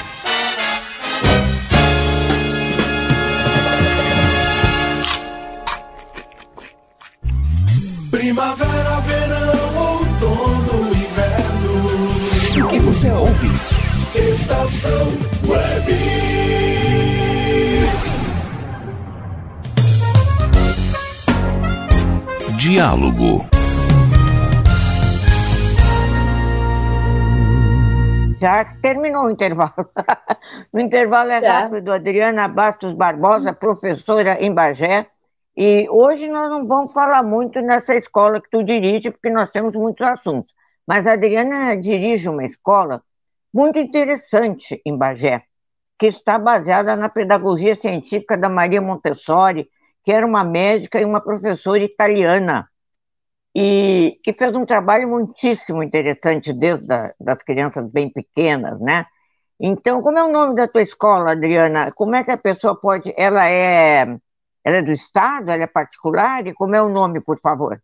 Diálogo. 22.72 23.46
Já 28.40 28.64
terminou 28.82 29.26
o 29.26 29.30
intervalo. 29.30 29.74
o 30.72 30.80
intervalo 30.80 31.32
é 31.32 31.40
rápido. 31.40 31.92
Adriana 31.92 32.48
Bastos 32.48 32.94
Barbosa, 32.94 33.52
professora 33.52 34.42
em 34.42 34.54
Bagé. 34.54 35.08
E 35.58 35.86
hoje 35.90 36.30
nós 36.30 36.50
não 36.50 36.66
vamos 36.66 36.94
falar 36.94 37.22
muito 37.24 37.60
nessa 37.60 37.94
escola 37.94 38.40
que 38.42 38.50
tu 38.50 38.64
dirige, 38.64 39.12
porque 39.12 39.30
nós 39.30 39.52
temos 39.52 39.76
muitos 39.76 40.08
assuntos. 40.08 40.54
Mas 40.88 41.06
a 41.06 41.12
Adriana 41.12 41.76
dirige 41.76 42.30
uma 42.30 42.46
escola 42.46 43.04
muito 43.54 43.80
interessante 43.80 44.82
em 44.86 44.98
Bagé, 44.98 45.44
que 46.00 46.08
está 46.08 46.40
baseada 46.40 46.96
na 46.96 47.10
pedagogia 47.10 47.76
científica 47.76 48.38
da 48.38 48.48
Maria 48.48 48.82
Montessori, 48.82 49.68
que 50.04 50.12
era 50.12 50.26
uma 50.26 50.44
médica 50.44 51.00
e 51.00 51.06
uma 51.06 51.22
professora 51.22 51.84
italiana, 51.84 52.68
e 53.56 54.20
que 54.24 54.34
fez 54.34 54.56
um 54.56 54.66
trabalho 54.66 55.10
muitíssimo 55.10 55.84
interessante 55.84 56.54
desde 56.54 56.92
a, 56.94 57.14
das 57.20 57.44
crianças 57.44 57.90
bem 57.90 58.10
pequenas, 58.10 58.80
né? 58.80 59.06
Então, 59.60 60.02
como 60.02 60.18
é 60.18 60.24
o 60.24 60.32
nome 60.32 60.56
da 60.56 60.68
tua 60.68 60.82
escola, 60.82 61.34
Adriana? 61.34 61.92
Como 61.92 62.16
é 62.16 62.24
que 62.24 62.32
a 62.32 62.38
pessoa 62.38 62.76
pode... 62.76 63.14
Ela 63.16 63.48
é, 63.48 64.02
ela 64.64 64.78
é 64.78 64.82
do 64.82 64.92
Estado? 64.92 65.52
Ela 65.52 65.64
é 65.64 65.68
particular? 65.68 66.48
E 66.48 66.54
como 66.54 66.76
é 66.76 66.82
o 66.82 66.90
nome, 66.90 67.22
por 67.22 67.40
favor? 67.40 67.80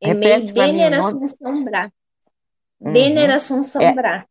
EMEI 0.00 0.52
Denner 0.52 0.98
Assunção 0.98 1.64
Bra. 1.64 1.92
Uhum. 2.80 2.92
Denner 2.92 3.30
Assunção 3.30 3.82
é, 3.82 3.92
Bra. 3.92 4.26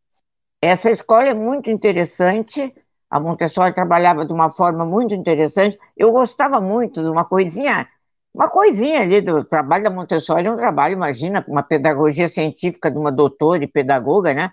Essa 0.60 0.90
escola 0.90 1.28
é 1.28 1.34
muito 1.36 1.70
interessante. 1.70 2.74
A 3.10 3.20
Montessori 3.20 3.74
trabalhava 3.74 4.26
de 4.26 4.34
uma 4.34 4.52
forma 4.52 4.86
muito 4.86 5.16
interessante. 5.16 5.78
Eu 5.98 6.12
gostava 6.12 6.62
muito 6.62 7.02
de 7.04 7.10
uma 7.10 7.26
coisinha, 7.26 7.88
uma 8.34 8.50
coisinha 8.50 9.02
ali 9.02 9.22
do 9.22 9.44
trabalho 9.44 9.86
da 9.86 9.90
Montessori, 9.90 10.46
é 10.46 10.52
um 10.52 10.58
trabalho, 10.58 10.94
imagina, 10.94 11.44
uma 11.48 11.64
pedagogia 11.64 12.28
científica 12.30 12.92
de 12.92 12.98
uma 12.98 13.12
doutora 13.12 13.64
e 13.64 13.68
pedagoga, 13.68 14.34
né? 14.34 14.52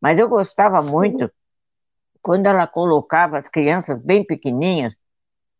Mas 0.00 0.18
eu 0.18 0.28
gostava 0.28 0.80
Sim. 0.80 0.92
muito 0.92 1.30
quando 2.22 2.46
ela 2.46 2.66
colocava 2.66 3.38
as 3.38 3.48
crianças 3.48 4.00
bem 4.02 4.24
pequenininhas 4.24 4.94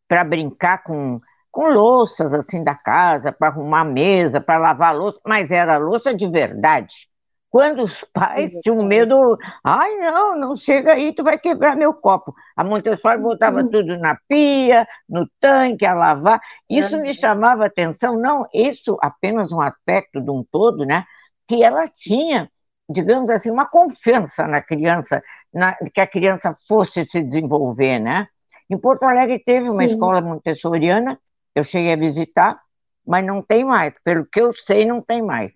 para 0.09 0.25
brincar 0.25 0.83
com, 0.83 1.21
com 1.53 1.71
louças 1.71 2.35
assim 2.35 2.65
da 2.65 2.75
casa, 2.75 3.33
para 3.33 3.49
arrumar 3.49 3.85
mesa, 3.85 4.41
para 4.41 4.59
lavar 4.59 4.97
louça, 4.97 5.21
mas 5.27 5.51
era 5.51 5.79
louça 5.79 6.15
de 6.15 6.29
verdade. 6.29 7.10
Quando 7.51 7.83
os 7.83 8.05
pais 8.05 8.53
tinham 8.63 8.83
medo, 8.85 9.17
ai 9.65 9.97
não, 9.97 10.37
não 10.37 10.57
chega 10.57 10.95
aí, 10.95 11.13
tu 11.13 11.25
vai 11.25 11.37
quebrar 11.37 11.77
meu 11.77 11.93
copo. 11.93 12.33
A 12.57 12.63
Montessori 12.63 13.19
botava 13.19 13.61
uhum. 13.61 13.69
tudo 13.69 13.99
na 13.99 14.17
pia, 14.29 14.87
no 15.09 15.29
tanque, 15.41 15.85
a 15.85 15.93
lavar. 15.93 16.41
Isso 16.69 16.97
me 16.99 17.13
chamava 17.13 17.67
atenção, 17.67 18.17
não, 18.17 18.47
isso 18.55 18.97
apenas 19.03 19.53
um 19.53 19.61
aspecto 19.61 20.21
de 20.21 20.31
um 20.31 20.45
todo, 20.45 20.85
né? 20.87 21.05
Que 21.49 21.65
ela 21.65 21.89
tinha 21.89 22.49
digamos 22.91 23.31
assim, 23.31 23.51
uma 23.51 23.67
confiança 23.67 24.47
na 24.47 24.61
criança, 24.61 25.23
na, 25.55 25.75
que 25.95 26.01
a 26.01 26.07
criança 26.07 26.55
fosse 26.67 27.07
se 27.09 27.23
desenvolver, 27.23 28.01
né? 28.01 28.27
Em 28.69 28.79
Porto 28.79 29.05
Alegre 29.05 29.39
teve 29.39 29.69
uma 29.69 29.79
Sim. 29.79 29.95
escola 29.95 30.21
montessoriana, 30.21 31.19
eu 31.55 31.63
cheguei 31.63 31.93
a 31.93 31.97
visitar, 31.97 32.61
mas 33.07 33.25
não 33.25 33.43
tem 33.43 33.65
mais. 33.65 33.95
Pelo 34.05 34.27
que 34.27 34.41
eu 34.41 34.53
sei, 34.53 34.85
não 34.85 35.01
tem 35.01 35.23
mais. 35.23 35.53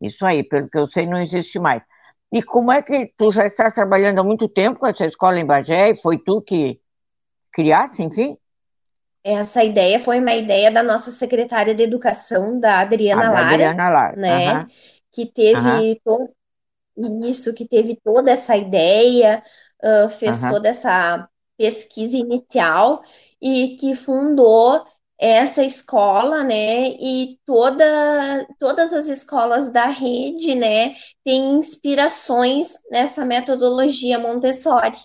Isso 0.00 0.24
aí, 0.26 0.42
pelo 0.42 0.68
que 0.68 0.78
eu 0.78 0.86
sei, 0.86 1.06
não 1.06 1.20
existe 1.20 1.58
mais. 1.58 1.82
E 2.32 2.42
como 2.42 2.72
é 2.72 2.82
que 2.82 3.12
tu 3.16 3.30
já 3.30 3.46
estás 3.46 3.74
trabalhando 3.74 4.18
há 4.18 4.24
muito 4.24 4.48
tempo 4.48 4.80
com 4.80 4.86
essa 4.86 5.06
escola 5.06 5.38
em 5.38 5.46
Bagé 5.46 5.90
e 5.90 6.00
foi 6.00 6.18
tu 6.18 6.42
que 6.42 6.80
criasse, 7.52 8.02
enfim? 8.02 8.36
Essa 9.22 9.64
ideia 9.64 9.98
foi 9.98 10.20
uma 10.20 10.34
ideia 10.34 10.70
da 10.70 10.82
nossa 10.82 11.10
secretária 11.10 11.74
de 11.74 11.82
educação, 11.82 12.58
da 12.58 12.80
Adriana 12.80 13.30
Lara, 13.30 13.54
Adriana 13.54 13.88
Lara. 13.88 14.16
né? 14.16 14.66
Que 15.10 15.26
teve 15.26 16.00
uhum 16.04 16.28
isso, 17.24 17.54
que 17.54 17.66
teve 17.66 17.96
toda 17.96 18.30
essa 18.30 18.56
ideia, 18.56 19.42
uh, 19.82 20.08
fez 20.08 20.42
toda 20.42 20.68
essa 20.68 21.28
pesquisa 21.56 22.16
inicial 22.16 23.02
e 23.40 23.76
que 23.78 23.94
fundou 23.94 24.84
essa 25.24 25.62
escola, 25.62 26.44
né? 26.44 26.88
E 27.00 27.38
toda, 27.46 28.46
todas 28.58 28.92
as 28.92 29.06
escolas 29.06 29.70
da 29.70 29.86
rede, 29.86 30.54
né, 30.54 30.94
têm 31.24 31.54
inspirações 31.54 32.74
nessa 32.90 33.24
metodologia 33.24 34.18
Montessori. 34.18 34.98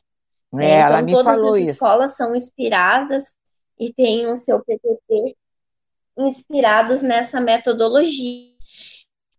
Né? 0.52 0.72
É, 0.72 0.82
então, 0.82 1.06
todas 1.08 1.44
as 1.44 1.56
isso. 1.56 1.70
escolas 1.70 2.18
são 2.18 2.36
inspiradas 2.36 3.38
e 3.80 3.94
têm 3.94 4.28
o 4.28 4.36
seu 4.36 4.60
PTT 4.60 5.38
inspirados 6.18 7.02
nessa 7.02 7.40
metodologia. 7.40 8.50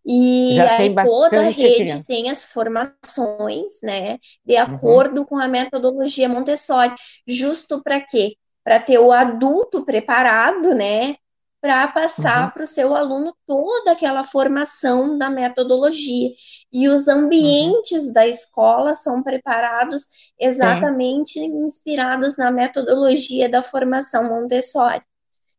E 0.06 0.54
Já 0.54 0.78
aí 0.78 0.94
toda 0.94 1.40
a 1.40 1.50
rede 1.50 1.84
criança. 1.84 2.04
tem 2.08 2.30
as 2.30 2.46
formações, 2.46 3.82
né, 3.82 4.16
de 4.46 4.54
uhum. 4.54 4.62
acordo 4.62 5.20
uhum. 5.20 5.26
com 5.26 5.38
a 5.38 5.46
metodologia 5.46 6.26
Montessori, 6.26 6.94
justo 7.26 7.82
para 7.82 8.00
quê? 8.00 8.34
Para 8.70 8.78
ter 8.78 9.00
o 9.00 9.10
adulto 9.10 9.84
preparado, 9.84 10.72
né, 10.72 11.16
para 11.60 11.88
passar 11.88 12.44
uhum. 12.44 12.50
para 12.50 12.62
o 12.62 12.68
seu 12.68 12.94
aluno 12.94 13.34
toda 13.44 13.90
aquela 13.90 14.22
formação 14.22 15.18
da 15.18 15.28
metodologia. 15.28 16.30
E 16.72 16.86
os 16.86 17.08
ambientes 17.08 18.04
uhum. 18.04 18.12
da 18.12 18.28
escola 18.28 18.94
são 18.94 19.24
preparados 19.24 20.04
exatamente 20.38 21.32
Sim. 21.32 21.64
inspirados 21.64 22.38
na 22.38 22.52
metodologia 22.52 23.48
da 23.48 23.60
formação 23.60 24.28
Montessori. 24.28 25.02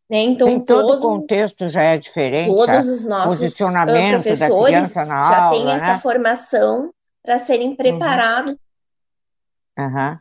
Né? 0.10 0.20
Então, 0.20 0.48
Tem 0.48 0.62
todo, 0.62 0.88
todo 0.88 0.98
o 1.00 1.02
contexto 1.02 1.68
já 1.68 1.84
é 1.84 1.98
diferente. 1.98 2.48
Todos 2.48 2.88
os 2.88 3.04
nossos 3.04 3.40
posicionamento 3.40 4.24
professores 4.24 4.94
já 4.94 5.50
têm 5.50 5.66
né? 5.66 5.74
essa 5.74 5.96
formação 5.98 6.94
para 7.22 7.38
serem 7.38 7.72
uhum. 7.72 7.76
preparados. 7.76 8.54
Uhum. 8.54 8.71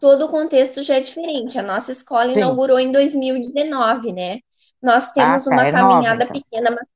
Todo 0.01 0.27
o 0.27 0.29
contexto 0.29 0.83
já 0.83 0.97
é 0.97 1.01
diferente. 1.01 1.59
A 1.59 1.63
nossa 1.63 1.93
escola 1.93 2.27
Sim. 2.27 2.39
inaugurou 2.39 2.79
em 2.79 2.91
2019, 2.93 4.13
né? 4.13 4.39
Nós 4.83 5.13
temos 5.13 5.47
ah, 5.47 5.51
uma 5.51 5.67
é 5.67 5.73
caminhada 5.73 6.25
nova, 6.25 6.25
então. 6.25 6.43
pequena, 6.43 6.71
mas 6.71 6.89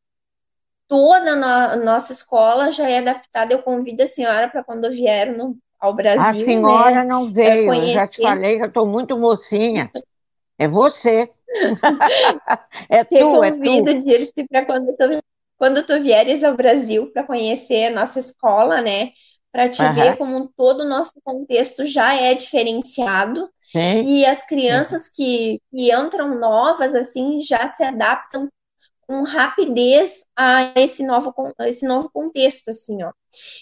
toda 0.89 1.33
a 1.33 1.77
nossa 1.77 2.13
escola 2.13 2.71
já 2.71 2.89
é 2.89 2.99
adaptada. 2.99 3.53
Eu 3.53 3.63
convido 3.63 4.03
a 4.03 4.07
senhora 4.07 4.49
para 4.49 4.65
quando 4.65 4.91
vier 4.91 5.37
no, 5.37 5.57
ao 5.79 5.95
Brasil. 5.95 6.23
A 6.23 6.33
senhora 6.33 6.91
né, 6.91 7.05
não 7.05 7.33
veio, 7.33 7.75
eu 7.75 7.89
já 7.89 8.07
te 8.07 8.23
falei 8.23 8.61
eu 8.61 8.67
estou 8.67 8.87
muito 8.87 9.19
mocinha. 9.19 9.91
É 10.59 10.67
você. 10.69 11.31
é 12.89 13.05
Te 13.05 13.19
tu, 13.19 13.27
convido, 13.27 13.91
é 13.91 13.95
tu. 13.95 14.05
Dirce, 14.05 14.47
para 14.49 14.65
quando 14.65 14.97
tu, 14.97 15.23
quando 15.59 15.87
tu 15.87 16.01
vieres 16.01 16.43
ao 16.43 16.55
Brasil 16.55 17.11
para 17.13 17.25
conhecer 17.25 17.87
a 17.87 17.91
nossa 17.91 18.19
escola, 18.19 18.81
né? 18.81 19.11
Para 19.55 19.69
te 19.69 19.81
uhum. 19.81 19.93
ver 19.93 20.17
como 20.17 20.51
todo 20.57 20.81
o 20.81 20.89
nosso 20.89 21.13
contexto 21.23 21.87
já 21.87 22.13
é 22.13 22.35
diferenciado. 22.35 23.49
Sim. 23.63 24.01
E 24.01 24.27
as 24.27 24.45
crianças 24.45 25.09
que, 25.09 25.61
que 25.71 25.95
entram 25.95 26.41
novas, 26.41 26.93
assim, 26.93 27.41
já 27.41 27.69
se 27.69 27.85
adaptam 27.85 28.49
com 29.07 29.23
rapidez 29.23 30.25
a 30.37 30.73
esse 30.75 31.07
novo, 31.07 31.33
esse 31.61 31.87
novo 31.87 32.11
contexto, 32.13 32.71
assim, 32.71 33.05
ó. 33.05 33.13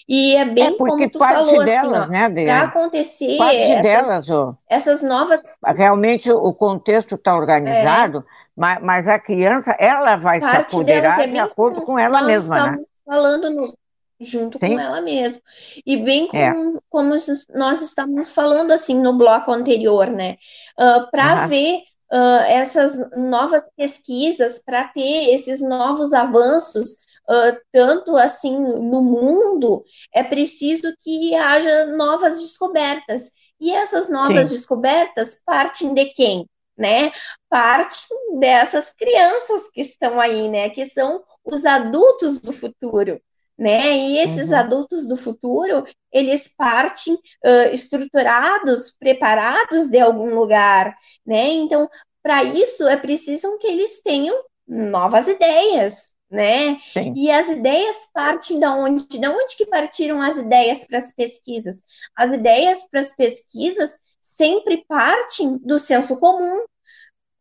E 0.09 0.35
é 0.35 0.45
bem 0.45 0.73
é 0.73 0.75
como 0.75 1.07
tu 1.11 1.19
falou, 1.19 1.57
assim, 1.57 1.65
delas, 1.65 1.97
assim, 1.99 2.07
ó, 2.07 2.07
né, 2.07 2.43
para 2.43 2.63
acontecer 2.63 3.37
parte 3.37 3.81
delas, 3.83 4.29
ó, 4.31 4.55
essas 4.67 5.03
novas... 5.03 5.41
Realmente 5.63 6.31
o 6.31 6.55
contexto 6.55 7.13
está 7.13 7.35
organizado, 7.35 8.19
é. 8.19 8.23
mas, 8.55 8.81
mas, 8.81 9.07
a 9.07 9.19
criança, 9.19 9.75
ela 9.79 10.15
vai 10.15 10.39
parte 10.39 10.71
se 10.71 10.75
apoderar 10.75 11.19
é 11.19 11.27
de 11.27 11.39
acordo 11.39 11.83
com 11.83 11.99
ela 11.99 12.23
mesma, 12.23 12.71
né? 12.71 12.79
falando 13.05 13.51
no, 13.51 13.77
junto 14.19 14.57
Sim. 14.59 14.73
com 14.73 14.79
ela 14.79 15.01
mesma. 15.01 15.41
E 15.85 15.97
bem 15.97 16.27
como, 16.27 16.77
é. 16.77 16.79
como 16.89 17.15
nós 17.53 17.81
estávamos 17.81 18.31
falando, 18.31 18.71
assim, 18.71 18.99
no 18.99 19.17
bloco 19.17 19.51
anterior, 19.51 20.09
né? 20.09 20.37
Uh, 20.79 21.09
para 21.11 21.43
uhum. 21.43 21.47
ver 21.49 21.77
uh, 22.11 22.43
essas 22.47 23.11
novas 23.17 23.69
pesquisas, 23.75 24.61
para 24.63 24.87
ter 24.89 25.33
esses 25.33 25.61
novos 25.61 26.13
avanços, 26.13 26.91
uh, 27.29 27.57
tanto 27.71 28.15
assim 28.17 28.57
no 28.57 29.01
mundo, 29.01 29.83
é 30.13 30.23
preciso 30.23 30.93
que 30.99 31.35
haja 31.35 31.87
novas 31.87 32.39
descobertas. 32.39 33.31
E 33.59 33.71
essas 33.71 34.09
novas 34.09 34.49
Sim. 34.49 34.55
descobertas 34.55 35.41
partem 35.45 35.93
de 35.93 36.05
quem? 36.05 36.47
Né? 36.75 37.11
Parte 37.49 38.07
dessas 38.39 38.91
crianças 38.91 39.69
que 39.69 39.81
estão 39.81 40.19
aí, 40.19 40.49
né? 40.49 40.69
Que 40.71 40.87
são 40.87 41.23
os 41.45 41.65
adultos 41.65 42.39
do 42.41 42.51
futuro 42.51 43.21
né? 43.63 43.95
E 43.95 44.17
esses 44.17 44.49
uhum. 44.49 44.57
adultos 44.57 45.07
do 45.07 45.15
futuro, 45.15 45.85
eles 46.11 46.49
partem 46.49 47.13
uh, 47.13 47.71
estruturados, 47.71 48.91
preparados 48.99 49.89
de 49.89 49.99
algum 49.99 50.35
lugar, 50.35 50.93
né? 51.25 51.47
Então, 51.47 51.89
para 52.21 52.43
isso 52.43 52.85
é 52.89 52.97
preciso 52.97 53.57
que 53.59 53.67
eles 53.67 54.01
tenham 54.01 54.37
novas 54.67 55.29
ideias, 55.29 56.13
né? 56.29 56.77
Sim. 56.91 57.13
E 57.15 57.31
as 57.31 57.47
ideias 57.47 58.09
partem 58.13 58.59
da 58.59 58.75
onde? 58.75 59.17
Da 59.17 59.31
onde 59.31 59.55
que 59.55 59.65
partiram 59.65 60.21
as 60.21 60.37
ideias 60.37 60.85
para 60.85 60.97
as 60.97 61.13
pesquisas? 61.13 61.81
As 62.17 62.33
ideias 62.33 62.85
para 62.91 62.99
as 62.99 63.15
pesquisas 63.15 63.97
sempre 64.21 64.83
partem 64.85 65.57
do 65.59 65.79
senso 65.79 66.17
comum, 66.17 66.65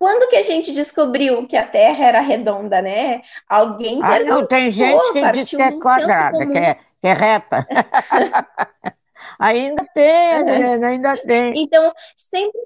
quando 0.02 0.28
que 0.28 0.34
a 0.34 0.42
gente 0.42 0.72
descobriu 0.72 1.46
que 1.46 1.56
a 1.56 1.64
Terra 1.64 2.06
era 2.06 2.20
redonda, 2.20 2.82
né? 2.82 3.22
Alguém 3.48 4.00
ah, 4.02 4.18
não, 4.18 4.44
tem 4.48 4.68
gente 4.68 5.12
que 5.12 5.32
diz 5.32 5.50
que 5.50 5.62
é 5.62 5.78
quadrada, 5.78 6.44
que 6.44 6.58
é, 6.58 6.74
que 6.74 7.06
é 7.06 7.12
reta. 7.12 7.64
ainda 9.38 9.86
tem, 9.94 10.42
uhum. 10.42 10.84
ainda 10.84 11.16
tem. 11.18 11.54
Então, 11.56 11.92
sempre... 12.16 12.60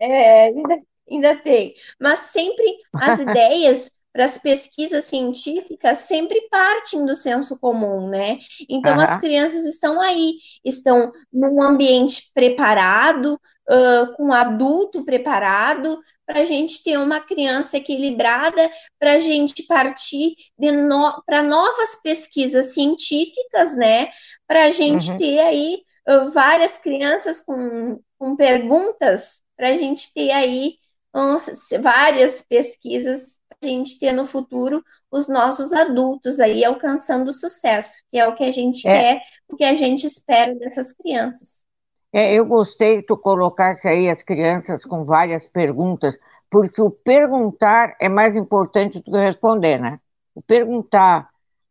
É, 0.00 0.44
ainda, 0.44 0.78
ainda 1.10 1.36
tem. 1.36 1.74
Mas 2.00 2.20
sempre 2.20 2.64
as 2.94 3.20
ideias 3.20 3.92
para 4.10 4.24
as 4.24 4.38
pesquisas 4.38 5.04
científicas 5.04 5.98
sempre 5.98 6.48
partem 6.50 7.04
do 7.04 7.14
senso 7.14 7.60
comum, 7.60 8.08
né? 8.08 8.38
Então 8.66 8.94
uhum. 8.94 9.02
as 9.02 9.18
crianças 9.18 9.66
estão 9.66 10.00
aí, 10.00 10.38
estão 10.64 11.12
num 11.30 11.62
ambiente 11.62 12.30
preparado, 12.32 13.38
uh, 13.70 14.12
com 14.14 14.26
um 14.26 14.32
adulto 14.32 15.04
preparado, 15.04 15.98
para 16.26 16.40
a 16.40 16.44
gente 16.44 16.82
ter 16.82 16.98
uma 16.98 17.20
criança 17.20 17.76
equilibrada, 17.76 18.70
para 18.98 19.12
a 19.12 19.18
gente 19.18 19.62
partir 19.64 20.34
no, 20.58 21.22
para 21.24 21.42
novas 21.42 22.00
pesquisas 22.02 22.74
científicas, 22.74 23.76
né? 23.76 24.10
Para 24.46 24.64
a 24.64 24.70
gente 24.70 25.10
uhum. 25.10 25.18
ter 25.18 25.40
aí 25.40 25.82
uh, 26.08 26.30
várias 26.30 26.78
crianças 26.78 27.40
com, 27.40 28.00
com 28.18 28.36
perguntas, 28.36 29.42
para 29.56 29.68
a 29.68 29.76
gente 29.76 30.12
ter 30.12 30.30
aí 30.30 30.74
um, 31.14 31.36
várias 31.80 32.42
pesquisas 32.42 33.40
a 33.62 33.66
gente 33.66 33.98
ter 33.98 34.12
no 34.12 34.24
futuro 34.24 34.82
os 35.10 35.28
nossos 35.28 35.72
adultos 35.72 36.40
aí 36.40 36.64
alcançando 36.64 37.32
sucesso, 37.32 38.02
que 38.08 38.18
é 38.18 38.26
o 38.26 38.34
que 38.34 38.44
a 38.44 38.50
gente 38.50 38.88
é. 38.88 38.94
quer, 38.94 39.22
o 39.48 39.56
que 39.56 39.64
a 39.64 39.74
gente 39.74 40.06
espera 40.06 40.54
dessas 40.54 40.92
crianças. 40.92 41.66
É, 42.12 42.34
eu 42.34 42.44
gostei 42.44 42.96
que 42.96 43.06
tu 43.06 43.16
colocasse 43.16 43.86
aí 43.86 44.08
as 44.08 44.22
crianças 44.22 44.84
com 44.84 45.04
várias 45.04 45.46
perguntas, 45.46 46.18
porque 46.50 46.82
o 46.82 46.90
perguntar 46.90 47.96
é 48.00 48.08
mais 48.08 48.34
importante 48.34 48.98
do 48.98 49.04
que 49.04 49.18
responder, 49.18 49.78
né? 49.78 50.00
O 50.34 50.42
perguntar, 50.42 51.28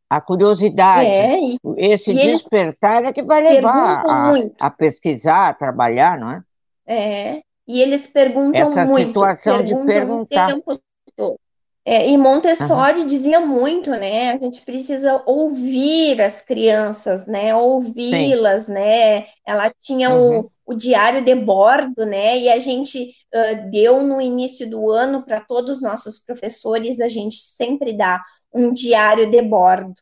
a 0.09 0.21
curiosidade, 0.21 1.09
é, 1.09 1.37
esse 1.77 2.13
despertar 2.13 3.03
é 3.03 3.13
que 3.13 3.21
vai 3.21 3.41
levar 3.41 4.03
a, 4.07 4.29
a, 4.61 4.69
pesquisar, 4.69 5.49
a 5.49 5.53
trabalhar, 5.53 6.17
não 6.17 6.31
é? 6.31 6.43
É, 6.87 7.41
e 7.67 7.81
eles 7.81 8.07
perguntam 8.07 8.71
Essa 8.71 8.85
muito. 8.85 9.07
situação 9.07 9.57
perguntam 9.57 9.85
de 9.85 9.93
perguntar. 9.93 10.49
O 10.49 10.53
tempo 10.53 10.81
todo. 11.15 11.39
É, 11.85 12.09
e 12.09 12.17
Montessori 12.17 12.99
uhum. 12.99 13.05
dizia 13.05 13.39
muito, 13.39 13.89
né? 13.91 14.31
A 14.31 14.37
gente 14.37 14.61
precisa 14.61 15.23
ouvir 15.25 16.21
as 16.21 16.41
crianças, 16.41 17.25
né? 17.25 17.55
Ouvi-las, 17.55 18.67
né? 18.67 19.25
Ela 19.45 19.73
tinha 19.79 20.13
uhum. 20.13 20.39
o, 20.39 20.51
o 20.67 20.73
diário 20.75 21.23
de 21.23 21.33
bordo, 21.33 22.05
né? 22.05 22.37
E 22.37 22.49
a 22.49 22.59
gente 22.59 23.11
uh, 23.33 23.71
deu 23.71 24.03
no 24.03 24.21
início 24.21 24.69
do 24.69 24.91
ano 24.91 25.23
para 25.23 25.41
todos 25.41 25.77
os 25.77 25.81
nossos 25.81 26.19
professores, 26.19 26.99
a 26.99 27.07
gente 27.07 27.37
sempre 27.37 27.93
dá 27.93 28.21
um 28.53 28.71
diário 28.71 29.29
de 29.29 29.41
bordo, 29.41 29.95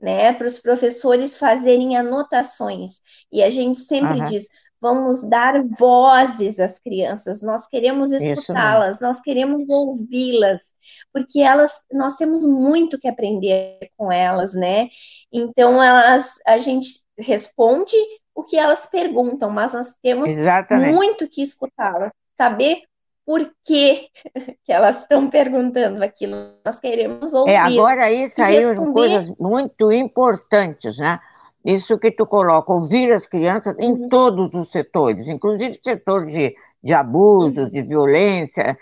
né? 0.00 0.32
Para 0.32 0.48
os 0.48 0.58
professores 0.58 1.38
fazerem 1.38 1.96
anotações. 1.96 3.00
E 3.32 3.42
a 3.42 3.50
gente 3.50 3.78
sempre 3.78 4.18
uhum. 4.18 4.24
diz 4.24 4.48
vamos 4.84 5.26
dar 5.26 5.64
vozes 5.78 6.60
às 6.60 6.78
crianças, 6.78 7.42
nós 7.42 7.66
queremos 7.66 8.12
escutá-las, 8.12 9.00
nós 9.00 9.18
queremos 9.22 9.66
ouvi-las, 9.66 10.74
porque 11.10 11.40
elas, 11.40 11.86
nós 11.90 12.16
temos 12.16 12.44
muito 12.44 12.98
que 12.98 13.08
aprender 13.08 13.78
com 13.96 14.12
elas, 14.12 14.52
né? 14.52 14.90
Então 15.32 15.82
elas, 15.82 16.34
a 16.46 16.58
gente 16.58 17.02
responde 17.18 17.96
o 18.34 18.42
que 18.42 18.58
elas 18.58 18.84
perguntam, 18.84 19.48
mas 19.48 19.72
nós 19.72 19.96
temos 20.02 20.30
Exatamente. 20.30 20.92
muito 20.92 21.30
que 21.30 21.42
escutá-las, 21.42 22.10
saber 22.36 22.82
por 23.24 23.50
que, 23.64 24.10
que 24.66 24.70
elas 24.70 25.00
estão 25.00 25.30
perguntando 25.30 26.04
aquilo, 26.04 26.36
nós 26.62 26.78
queremos 26.78 27.32
ouvir. 27.32 27.52
É, 27.52 27.56
agora 27.56 28.04
aí 28.04 28.28
saíram 28.28 28.92
coisas 28.92 29.32
muito 29.40 29.90
importantes, 29.90 30.98
né? 30.98 31.18
Isso 31.64 31.98
que 31.98 32.10
tu 32.10 32.26
coloca, 32.26 32.72
ouvir 32.72 33.10
as 33.12 33.26
crianças 33.26 33.74
em 33.78 33.92
uhum. 33.92 34.08
todos 34.10 34.52
os 34.52 34.70
setores, 34.70 35.26
inclusive 35.26 35.80
setor 35.82 36.26
de, 36.26 36.54
de 36.82 36.92
abusos, 36.92 37.70
de 37.70 37.80
violência, 37.80 38.76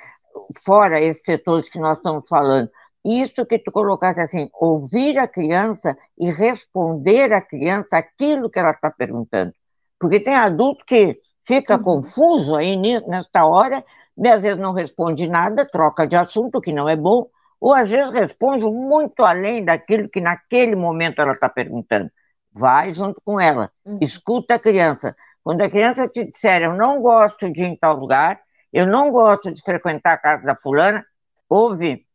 fora 0.65 1.01
esses 1.01 1.23
setores 1.23 1.71
que 1.71 1.79
nós 1.79 1.99
estamos 1.99 2.29
falando. 2.29 2.69
Isso 3.05 3.47
que 3.47 3.59
tu 3.61 3.71
colocaste 3.71 4.21
assim, 4.21 4.49
ouvir 4.53 5.17
a 5.17 5.29
criança 5.29 5.97
e 6.19 6.31
responder 6.33 7.33
à 7.33 7.41
criança 7.41 7.99
aquilo 7.99 8.51
que 8.51 8.59
ela 8.59 8.73
está 8.73 8.91
perguntando. 8.91 9.53
Porque 9.99 10.19
tem 10.19 10.35
adulto 10.35 10.85
que 10.85 11.21
fica 11.47 11.77
uhum. 11.77 11.85
confuso 11.85 12.57
aí 12.57 12.77
nesta 12.77 13.47
hora, 13.47 13.85
e 14.19 14.29
às 14.29 14.43
vezes 14.43 14.59
não 14.59 14.73
responde 14.73 15.29
nada, 15.29 15.65
troca 15.65 16.05
de 16.05 16.17
assunto, 16.17 16.61
que 16.61 16.73
não 16.73 16.89
é 16.89 16.97
bom, 16.97 17.29
ou 17.61 17.73
às 17.73 17.89
vezes 17.89 18.13
responde 18.13 18.65
muito 18.65 19.23
além 19.23 19.65
daquilo 19.65 20.09
que 20.09 20.21
naquele 20.21 20.75
momento 20.75 21.21
ela 21.23 21.33
está 21.33 21.49
perguntando 21.49 22.11
vai 22.53 22.93
junto 22.93 23.21
com 23.25 23.41
ela, 23.41 23.71
uhum. 23.85 23.99
escuta 24.01 24.55
a 24.55 24.59
criança. 24.59 25.17
Quando 25.43 25.63
a 25.63 25.71
criança 25.71 26.09
te 26.09 26.25
disser, 26.25 26.63
eu 26.63 26.75
não 26.75 27.01
gosto 27.01 27.51
de 27.51 27.63
ir 27.63 27.67
em 27.67 27.77
tal 27.77 27.97
lugar, 27.97 28.41
eu 28.73 28.87
não 28.87 29.11
gosto 29.11 29.53
de 29.53 29.63
frequentar 29.63 30.15
a 30.15 30.19
casa 30.19 30.45
da 30.45 30.57
fulana, 30.57 31.05
ouve, 31.49 32.07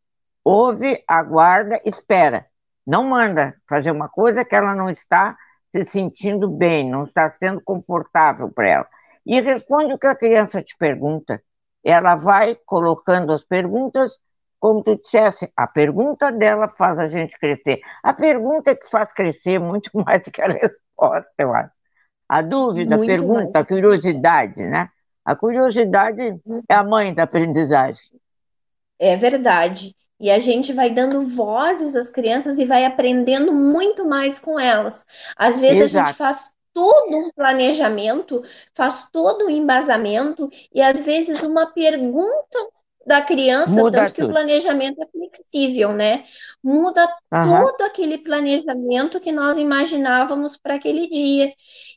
ouve, 0.43 1.03
aguarda, 1.07 1.79
espera. 1.83 2.45
Não 2.85 3.03
manda 3.03 3.53
fazer 3.67 3.91
uma 3.91 4.07
coisa 4.07 4.45
que 4.45 4.55
ela 4.55 4.73
não 4.73 4.89
está 4.89 5.35
se 5.75 5.83
sentindo 5.83 6.49
bem, 6.49 6.89
não 6.89 7.03
está 7.03 7.29
sendo 7.29 7.61
confortável 7.61 8.49
para 8.49 8.69
ela. 8.69 8.87
E 9.25 9.41
responde 9.41 9.93
o 9.93 9.99
que 9.99 10.07
a 10.07 10.15
criança 10.15 10.63
te 10.63 10.75
pergunta. 10.77 11.41
Ela 11.83 12.15
vai 12.15 12.55
colocando 12.65 13.33
as 13.33 13.43
perguntas 13.43 14.11
como 14.59 14.83
tu 14.83 14.95
dissesse, 14.95 15.51
a 15.55 15.67
pergunta 15.67 16.31
dela 16.31 16.67
faz 16.67 16.97
a 16.99 17.07
gente 17.07 17.37
crescer. 17.39 17.79
A 18.03 18.13
pergunta 18.13 18.71
é 18.71 18.75
que 18.75 18.89
faz 18.89 19.11
crescer 19.13 19.59
muito 19.59 19.91
mais 20.05 20.21
do 20.23 20.31
que 20.31 20.41
a 20.41 20.47
resposta, 20.47 21.31
eu 21.37 21.53
acho. 21.53 21.71
A 22.29 22.41
dúvida, 22.41 22.97
muito 22.97 23.09
a 23.09 23.15
pergunta, 23.15 23.51
mais. 23.53 23.55
a 23.55 23.65
curiosidade, 23.65 24.61
né? 24.61 24.89
A 25.23 25.35
curiosidade 25.35 26.39
é 26.69 26.73
a 26.73 26.83
mãe 26.83 27.13
da 27.13 27.23
aprendizagem. 27.23 28.11
É 28.99 29.15
verdade. 29.15 29.95
E 30.19 30.31
a 30.31 30.39
gente 30.39 30.73
vai 30.73 30.89
dando 30.89 31.21
vozes 31.21 31.95
às 31.95 32.09
crianças 32.09 32.57
e 32.57 32.65
vai 32.65 32.83
aprendendo 32.85 33.53
muito 33.53 34.05
mais 34.05 34.39
com 34.39 34.59
elas. 34.59 35.05
Às 35.37 35.59
vezes 35.59 35.91
Exato. 35.91 35.97
a 35.97 36.05
gente 36.05 36.17
faz 36.17 36.53
todo 36.73 37.17
um 37.17 37.31
planejamento, 37.31 38.43
faz 38.73 39.09
todo 39.09 39.45
um 39.45 39.49
embasamento, 39.49 40.49
e 40.73 40.81
às 40.81 40.99
vezes 40.99 41.43
uma 41.43 41.67
pergunta 41.67 42.59
da 43.07 43.21
criança, 43.21 43.81
Muda 43.81 43.99
tanto 43.99 44.13
que 44.13 44.23
o 44.23 44.29
planejamento 44.29 45.01
é 45.01 45.07
flexível, 45.07 45.93
né? 45.93 46.25
Muda 46.61 47.07
uhum. 47.33 47.61
todo 47.61 47.81
aquele 47.83 48.17
planejamento 48.17 49.21
que 49.21 49.31
nós 49.31 49.57
imaginávamos 49.57 50.57
para 50.57 50.75
aquele 50.75 51.07
dia. 51.07 51.53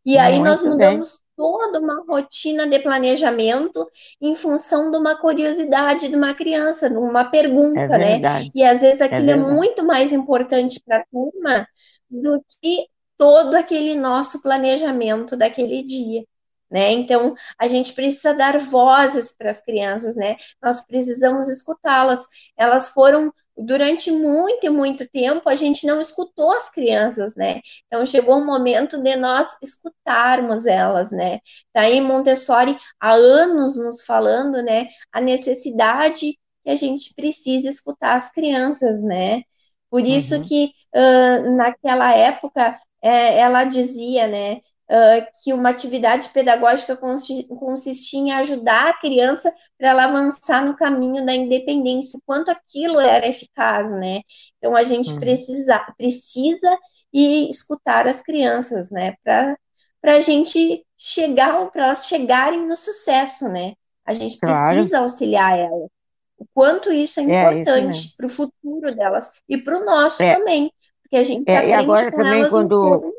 E 0.07 0.17
aí 0.17 0.35
Muito 0.35 0.49
nós 0.49 0.63
mudamos 0.63 1.09
bem. 1.11 1.19
toda 1.37 1.81
uma 1.81 2.05
rotina 2.09 2.65
de 2.65 2.79
planejamento 2.79 3.85
em 4.23 4.35
função 4.37 4.93
de 4.93 4.99
uma 4.99 5.17
curiosidade 5.17 6.09
de 6.09 6.15
uma 6.15 6.33
criança, 6.33 6.89
de 6.89 6.97
uma 6.97 7.25
pergunta, 7.25 7.81
é 7.81 8.19
né? 8.19 8.47
E 8.55 8.63
às 8.63 8.81
vezes 8.81 9.01
é 9.01 9.07
aquilo 9.07 9.31
é, 9.31 9.33
é 9.33 9.37
muito 9.37 9.85
mais 9.85 10.13
importante 10.13 10.81
para 10.87 10.99
a 10.99 11.05
turma 11.11 11.67
do 12.09 12.41
que 12.63 12.87
todo 13.19 13.57
aquele 13.57 13.97
nosso 13.97 14.41
planejamento 14.41 15.37
daquele 15.37 15.83
dia 15.83 16.25
né? 16.71 16.93
Então, 16.93 17.35
a 17.59 17.66
gente 17.66 17.93
precisa 17.93 18.33
dar 18.33 18.59
vozes 18.59 19.33
para 19.37 19.51
as 19.51 19.61
crianças, 19.61 20.16
né? 20.16 20.37
Nós 20.62 20.81
precisamos 20.81 21.49
escutá-las. 21.49 22.27
Elas 22.57 22.89
foram 22.89 23.33
durante 23.61 24.11
muito 24.11 24.64
e 24.64 24.71
muito 24.71 25.09
tempo 25.09 25.49
a 25.49 25.57
gente 25.57 25.87
não 25.87 26.01
escutou 26.01 26.53
as 26.53 26.71
crianças, 26.71 27.35
né? 27.37 27.61
Então 27.87 28.07
chegou 28.07 28.39
o 28.39 28.45
momento 28.45 29.03
de 29.03 29.16
nós 29.16 29.57
escutarmos 29.62 30.66
elas, 30.66 31.12
né? 31.12 31.41
Daí 31.75 32.01
Montessori 32.01 32.79
há 32.99 33.12
anos 33.12 33.77
nos 33.77 34.03
falando, 34.03 34.62
né, 34.62 34.87
a 35.12 35.21
necessidade 35.21 36.39
que 36.64 36.71
a 36.71 36.75
gente 36.75 37.14
precisa 37.14 37.68
escutar 37.68 38.14
as 38.16 38.31
crianças, 38.33 39.03
né? 39.03 39.43
Por 39.91 40.07
isso 40.07 40.37
uhum. 40.37 40.43
que 40.43 40.73
uh, 40.95 41.57
naquela 41.57 42.14
época 42.14 42.79
é, 43.03 43.39
ela 43.39 43.64
dizia, 43.64 44.27
né, 44.27 44.61
uh, 44.91 45.26
que 45.43 45.53
uma 45.53 45.70
atividade 45.70 46.28
pedagógica 46.30 46.97
consistia 46.97 48.20
em 48.20 48.32
ajudar 48.32 48.88
a 48.88 48.99
criança 48.99 49.53
para 49.78 49.91
ela 49.91 50.05
avançar 50.05 50.64
no 50.64 50.76
caminho 50.76 51.24
da 51.24 51.32
independência, 51.32 52.18
o 52.18 52.22
quanto 52.26 52.51
aquilo 52.51 52.99
era 52.99 53.26
eficaz, 53.28 53.93
né? 53.93 54.20
Então 54.59 54.76
a 54.76 54.82
gente 54.82 55.12
uhum. 55.12 55.20
precisa, 55.20 55.78
precisa 55.97 56.78
e 57.12 57.49
escutar 57.49 58.07
as 58.07 58.20
crianças, 58.20 58.91
né? 58.91 59.14
Para 59.22 59.57
a 60.05 60.20
gente 60.20 60.84
chegar, 60.99 61.70
para 61.70 61.84
elas 61.84 62.07
chegarem 62.07 62.66
no 62.66 62.76
sucesso, 62.76 63.49
né? 63.49 63.74
A 64.05 64.12
gente 64.12 64.38
precisa 64.38 64.91
claro. 64.91 65.05
auxiliar 65.05 65.59
elas. 65.59 65.88
O 66.36 66.47
quanto 66.55 66.91
isso 66.91 67.20
é, 67.20 67.24
é 67.24 67.26
importante 67.53 68.14
para 68.16 68.26
o 68.26 68.30
futuro 68.30 68.95
delas 68.95 69.30
e 69.49 69.59
para 69.59 69.78
o 69.78 69.84
nosso 69.84 70.22
é. 70.22 70.34
também. 70.34 70.72
Porque 71.03 71.16
a 71.16 71.22
gente 71.22 71.49
é, 71.49 71.59
aprende 71.59 71.74
agora 71.74 72.11
com 72.11 72.16
também 72.16 72.41
elas 72.41 72.51
quando, 72.51 73.12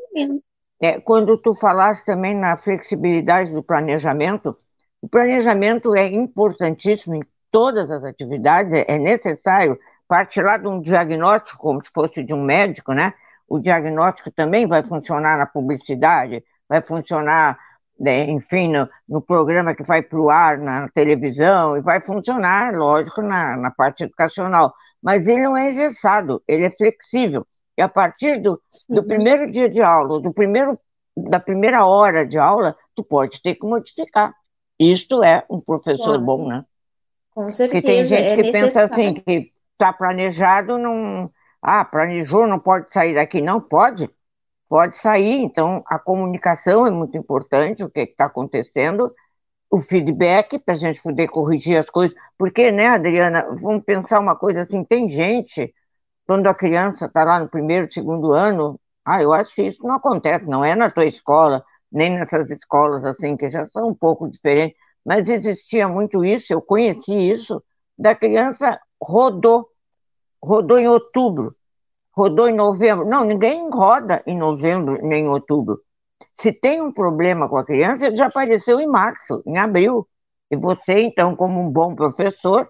é, 0.82 1.00
quando 1.00 1.38
tu 1.38 1.54
falaste 1.54 2.04
também 2.04 2.34
na 2.34 2.56
flexibilidade 2.56 3.54
do 3.54 3.62
planejamento, 3.62 4.56
o 5.00 5.08
planejamento 5.08 5.94
é 5.96 6.08
importantíssimo 6.08 7.14
em 7.14 7.22
todas 7.52 7.88
as 7.88 8.02
atividades, 8.02 8.72
é 8.88 8.98
necessário 8.98 9.78
partir 10.08 10.42
lá 10.42 10.56
de 10.56 10.66
um 10.66 10.80
diagnóstico, 10.80 11.56
como 11.58 11.84
se 11.84 11.90
fosse 11.94 12.24
de 12.24 12.34
um 12.34 12.42
médico, 12.42 12.92
né? 12.92 13.14
O 13.48 13.60
diagnóstico 13.60 14.30
também 14.32 14.66
vai 14.66 14.82
funcionar 14.82 15.38
na 15.38 15.46
publicidade, 15.46 16.42
vai 16.68 16.82
funcionar, 16.82 17.56
né, 17.98 18.24
enfim, 18.24 18.72
no, 18.72 18.88
no, 19.08 19.22
programa 19.22 19.74
que 19.74 19.84
vai 19.84 20.02
para 20.02 20.18
o 20.18 20.30
ar 20.30 20.58
na 20.58 20.88
televisão, 20.88 21.76
e 21.76 21.80
vai 21.80 22.02
funcionar, 22.02 22.74
lógico, 22.74 23.22
na, 23.22 23.56
na 23.56 23.70
parte 23.70 24.04
educacional. 24.04 24.74
mas 25.00 25.28
ele 25.28 25.42
não 25.42 25.56
é 25.56 25.70
engessado, 25.70 26.42
ele 26.48 26.64
é 26.64 26.70
flexível. 26.70 27.46
E 27.76 27.82
a 27.82 27.88
partir 27.88 28.40
do, 28.40 28.60
do 28.88 29.02
primeiro 29.02 29.50
dia 29.50 29.68
de 29.68 29.80
aula, 29.80 30.20
do 30.20 30.32
primeiro, 30.32 30.78
da 31.16 31.40
primeira 31.40 31.86
hora 31.86 32.26
de 32.26 32.38
aula, 32.38 32.76
tu 32.94 33.02
pode 33.02 33.40
ter 33.40 33.54
que 33.54 33.66
modificar. 33.66 34.34
Isto 34.78 35.22
é 35.22 35.44
um 35.48 35.60
professor 35.60 36.18
claro. 36.18 36.22
bom, 36.22 36.48
né? 36.48 36.64
Com 37.34 37.48
certeza. 37.48 37.80
Porque 37.80 37.86
tem 37.86 38.04
gente 38.04 38.22
é 38.22 38.36
que 38.36 38.42
necessário. 38.42 38.66
pensa 38.66 38.82
assim, 38.82 39.14
que 39.14 39.52
está 39.72 39.92
planejado, 39.92 40.78
não. 40.78 41.30
Ah, 41.60 41.84
planejou, 41.84 42.46
não 42.46 42.58
pode 42.58 42.92
sair 42.92 43.14
daqui. 43.14 43.40
Não, 43.40 43.60
pode. 43.60 44.10
Pode 44.68 44.98
sair. 44.98 45.42
Então, 45.42 45.82
a 45.86 45.98
comunicação 45.98 46.86
é 46.86 46.90
muito 46.90 47.16
importante, 47.16 47.84
o 47.84 47.90
que 47.90 48.00
está 48.00 48.26
acontecendo, 48.26 49.14
o 49.70 49.78
feedback, 49.78 50.58
para 50.58 50.74
a 50.74 50.76
gente 50.76 51.02
poder 51.02 51.28
corrigir 51.28 51.78
as 51.78 51.88
coisas. 51.88 52.16
Porque, 52.36 52.72
né, 52.72 52.88
Adriana, 52.88 53.46
vamos 53.60 53.84
pensar 53.84 54.18
uma 54.20 54.36
coisa 54.36 54.62
assim: 54.62 54.84
tem 54.84 55.08
gente, 55.08 55.72
quando 56.26 56.46
a 56.46 56.54
criança 56.54 57.06
está 57.06 57.24
lá 57.24 57.40
no 57.40 57.48
primeiro, 57.48 57.90
segundo 57.90 58.32
ano, 58.32 58.78
ah, 59.04 59.22
eu 59.22 59.32
acho 59.32 59.54
que 59.54 59.62
isso 59.62 59.82
não 59.82 59.96
acontece, 59.96 60.46
não 60.46 60.64
é 60.64 60.74
na 60.74 60.90
tua 60.90 61.06
escola, 61.06 61.64
nem 61.90 62.10
nessas 62.18 62.50
escolas 62.50 63.04
assim, 63.04 63.36
que 63.36 63.48
já 63.50 63.66
são 63.68 63.88
um 63.88 63.94
pouco 63.94 64.28
diferentes, 64.30 64.76
mas 65.04 65.28
existia 65.28 65.88
muito 65.88 66.24
isso, 66.24 66.52
eu 66.52 66.62
conheci 66.62 67.12
isso, 67.12 67.62
da 67.98 68.14
criança 68.14 68.78
rodou, 69.02 69.68
rodou 70.42 70.78
em 70.78 70.88
outubro, 70.88 71.54
rodou 72.12 72.48
em 72.48 72.54
novembro. 72.54 73.04
Não, 73.06 73.24
ninguém 73.24 73.68
roda 73.70 74.22
em 74.26 74.36
novembro 74.36 74.98
nem 75.06 75.24
em 75.24 75.28
outubro. 75.28 75.80
Se 76.34 76.52
tem 76.52 76.80
um 76.80 76.92
problema 76.92 77.48
com 77.48 77.56
a 77.56 77.64
criança, 77.64 78.06
ele 78.06 78.16
já 78.16 78.26
apareceu 78.26 78.80
em 78.80 78.86
março, 78.86 79.42
em 79.46 79.58
abril. 79.58 80.06
E 80.50 80.56
você, 80.56 81.00
então, 81.00 81.34
como 81.34 81.60
um 81.60 81.70
bom 81.70 81.94
professor, 81.94 82.68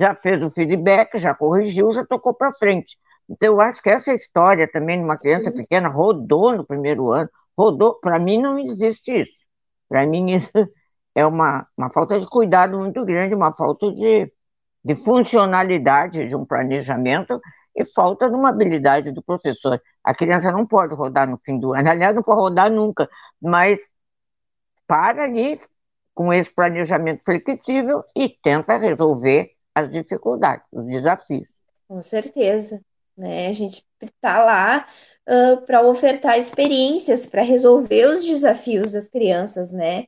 já 0.00 0.14
fez 0.14 0.42
o 0.42 0.50
feedback, 0.50 1.18
já 1.18 1.34
corrigiu, 1.34 1.92
já 1.92 2.04
tocou 2.06 2.32
para 2.32 2.52
frente. 2.54 2.96
Então, 3.28 3.52
eu 3.52 3.60
acho 3.60 3.82
que 3.82 3.90
essa 3.90 4.14
história 4.14 4.66
também 4.70 4.98
de 4.98 5.04
uma 5.04 5.18
criança 5.18 5.50
Sim. 5.50 5.58
pequena 5.58 5.88
rodou 5.90 6.56
no 6.56 6.66
primeiro 6.66 7.12
ano, 7.12 7.28
rodou. 7.56 8.00
Para 8.00 8.18
mim, 8.18 8.40
não 8.40 8.58
existe 8.58 9.20
isso. 9.22 9.32
Para 9.88 10.06
mim, 10.06 10.32
isso 10.34 10.50
é 11.14 11.26
uma, 11.26 11.66
uma 11.76 11.90
falta 11.92 12.18
de 12.18 12.26
cuidado 12.26 12.78
muito 12.78 13.04
grande, 13.04 13.34
uma 13.34 13.52
falta 13.52 13.92
de, 13.92 14.32
de 14.82 14.94
funcionalidade 14.96 16.26
de 16.28 16.34
um 16.34 16.46
planejamento 16.46 17.38
e 17.76 17.84
falta 17.94 18.28
de 18.28 18.34
uma 18.34 18.48
habilidade 18.48 19.12
do 19.12 19.22
professor. 19.22 19.80
A 20.02 20.14
criança 20.14 20.50
não 20.50 20.66
pode 20.66 20.94
rodar 20.94 21.28
no 21.28 21.38
fim 21.44 21.58
do 21.58 21.74
ano, 21.74 21.88
aliás, 21.90 22.14
não 22.14 22.22
pode 22.22 22.40
rodar 22.40 22.70
nunca, 22.70 23.08
mas 23.40 23.78
para 24.86 25.24
ali 25.24 25.60
com 26.14 26.32
esse 26.32 26.52
planejamento 26.52 27.22
flexível 27.24 28.02
e 28.16 28.28
tenta 28.42 28.76
resolver 28.76 29.50
as 29.74 29.90
dificuldades, 29.90 30.66
os 30.72 30.86
desafios. 30.86 31.48
Com 31.88 32.02
certeza. 32.02 32.80
Né? 33.16 33.48
A 33.48 33.52
gente 33.52 33.84
está 34.00 34.42
lá 34.44 34.86
uh, 35.28 35.60
para 35.66 35.82
ofertar 35.82 36.38
experiências, 36.38 37.26
para 37.26 37.42
resolver 37.42 38.06
os 38.06 38.24
desafios 38.24 38.92
das 38.92 39.08
crianças, 39.08 39.72
né? 39.72 40.06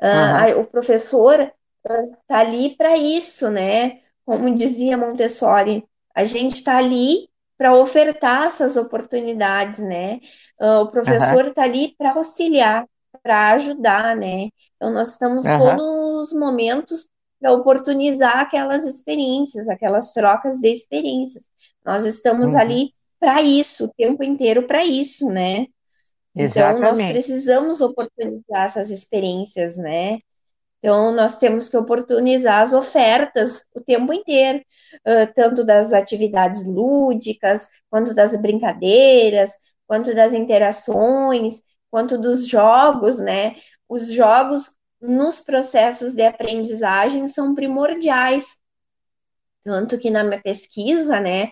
Uh, 0.00 0.06
uhum. 0.06 0.58
a, 0.58 0.60
o 0.60 0.64
professor 0.64 1.52
está 1.84 2.38
ali 2.38 2.74
para 2.76 2.96
isso, 2.96 3.50
né? 3.50 4.00
Como 4.24 4.54
dizia 4.54 4.96
Montessori, 4.96 5.86
a 6.14 6.24
gente 6.24 6.54
está 6.54 6.78
ali 6.78 7.28
para 7.58 7.74
ofertar 7.74 8.46
essas 8.46 8.76
oportunidades, 8.76 9.80
né? 9.80 10.20
Uh, 10.60 10.82
o 10.82 10.90
professor 10.90 11.46
está 11.46 11.62
uhum. 11.62 11.68
ali 11.68 11.94
para 11.96 12.12
auxiliar, 12.14 12.86
para 13.22 13.50
ajudar, 13.50 14.16
né? 14.16 14.48
Então 14.76 14.92
nós 14.92 15.12
estamos 15.12 15.44
uhum. 15.44 15.58
todos 15.58 16.30
os 16.30 16.38
momentos 16.38 17.10
para 17.40 17.52
oportunizar 17.52 18.38
aquelas 18.38 18.84
experiências, 18.84 19.68
aquelas 19.68 20.12
trocas 20.12 20.58
de 20.58 20.68
experiências. 20.68 21.50
Nós 21.84 22.04
estamos 22.04 22.52
uhum. 22.52 22.58
ali 22.58 22.94
para 23.20 23.42
isso, 23.42 23.84
o 23.84 23.88
tempo 23.88 24.22
inteiro 24.22 24.66
para 24.66 24.84
isso, 24.84 25.28
né? 25.30 25.66
Então, 26.34 26.78
nós 26.80 27.00
precisamos 27.00 27.80
oportunizar 27.80 28.64
essas 28.64 28.90
experiências, 28.90 29.76
né? 29.78 30.18
Então, 30.78 31.10
nós 31.12 31.38
temos 31.38 31.68
que 31.68 31.76
oportunizar 31.76 32.60
as 32.60 32.74
ofertas 32.74 33.64
o 33.74 33.80
tempo 33.80 34.12
inteiro, 34.12 34.62
tanto 35.34 35.64
das 35.64 35.94
atividades 35.94 36.68
lúdicas, 36.68 37.68
quanto 37.88 38.14
das 38.14 38.40
brincadeiras, 38.40 39.52
quanto 39.86 40.14
das 40.14 40.34
interações, 40.34 41.62
quanto 41.90 42.18
dos 42.18 42.46
jogos, 42.46 43.18
né? 43.18 43.54
Os 43.88 44.12
jogos 44.12 44.76
nos 45.06 45.40
processos 45.40 46.14
de 46.14 46.22
aprendizagem 46.22 47.28
são 47.28 47.54
primordiais. 47.54 48.56
Tanto 49.64 49.98
que 49.98 50.10
na 50.10 50.22
minha 50.22 50.40
pesquisa, 50.40 51.20
né, 51.20 51.50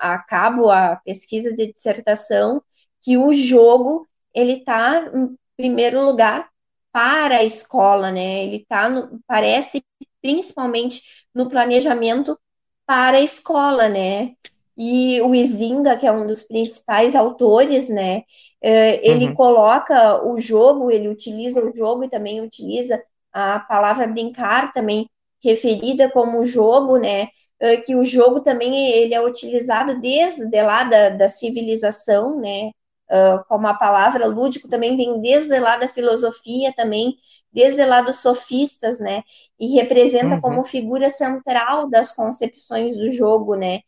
acabo 0.00 0.70
a 0.70 0.96
pesquisa 0.96 1.52
de 1.52 1.72
dissertação 1.72 2.62
que 3.00 3.16
o 3.16 3.32
jogo 3.32 4.06
ele 4.34 4.58
está 4.58 5.10
em 5.14 5.36
primeiro 5.56 6.04
lugar 6.04 6.50
para 6.92 7.36
a 7.36 7.44
escola, 7.44 8.10
né? 8.10 8.44
Ele 8.44 8.56
está 8.56 8.88
parece 9.26 9.84
principalmente 10.20 11.26
no 11.34 11.48
planejamento 11.48 12.38
para 12.84 13.18
a 13.18 13.22
escola, 13.22 13.88
né? 13.88 14.34
E 14.76 15.20
o 15.22 15.34
Izinga, 15.34 15.96
que 15.96 16.06
é 16.06 16.12
um 16.12 16.26
dos 16.26 16.42
principais 16.42 17.14
autores, 17.16 17.88
né? 17.88 18.22
Eh, 18.62 19.00
ele 19.08 19.28
uhum. 19.28 19.34
coloca 19.34 20.22
o 20.26 20.38
jogo, 20.38 20.90
ele 20.90 21.08
utiliza 21.08 21.62
o 21.64 21.72
jogo 21.72 22.04
e 22.04 22.08
também 22.08 22.40
utiliza 22.40 23.02
a 23.32 23.58
palavra 23.60 24.06
brincar 24.06 24.72
também 24.72 25.08
referida 25.42 26.10
como 26.10 26.44
jogo, 26.44 26.98
né? 26.98 27.28
Eh, 27.60 27.78
que 27.78 27.94
o 27.96 28.04
jogo 28.04 28.40
também 28.40 28.90
ele 28.90 29.14
é 29.14 29.20
utilizado 29.22 30.00
desde 30.00 30.62
lá 30.62 30.84
da, 30.84 31.10
da 31.10 31.28
civilização, 31.28 32.36
né? 32.38 32.70
Uh, 33.08 33.44
como 33.48 33.68
a 33.68 33.74
palavra 33.74 34.26
lúdico 34.26 34.68
também 34.68 34.96
vem 34.96 35.20
desde 35.20 35.56
lá 35.60 35.76
da 35.76 35.88
filosofia 35.88 36.72
também, 36.74 37.16
desde 37.52 37.84
lá 37.86 38.02
dos 38.02 38.16
sofistas, 38.20 39.00
né? 39.00 39.22
E 39.58 39.74
representa 39.74 40.34
uhum. 40.34 40.40
como 40.40 40.64
figura 40.64 41.08
central 41.08 41.88
das 41.88 42.12
concepções 42.12 42.96
do 42.96 43.08
jogo, 43.08 43.54
né? 43.54 43.80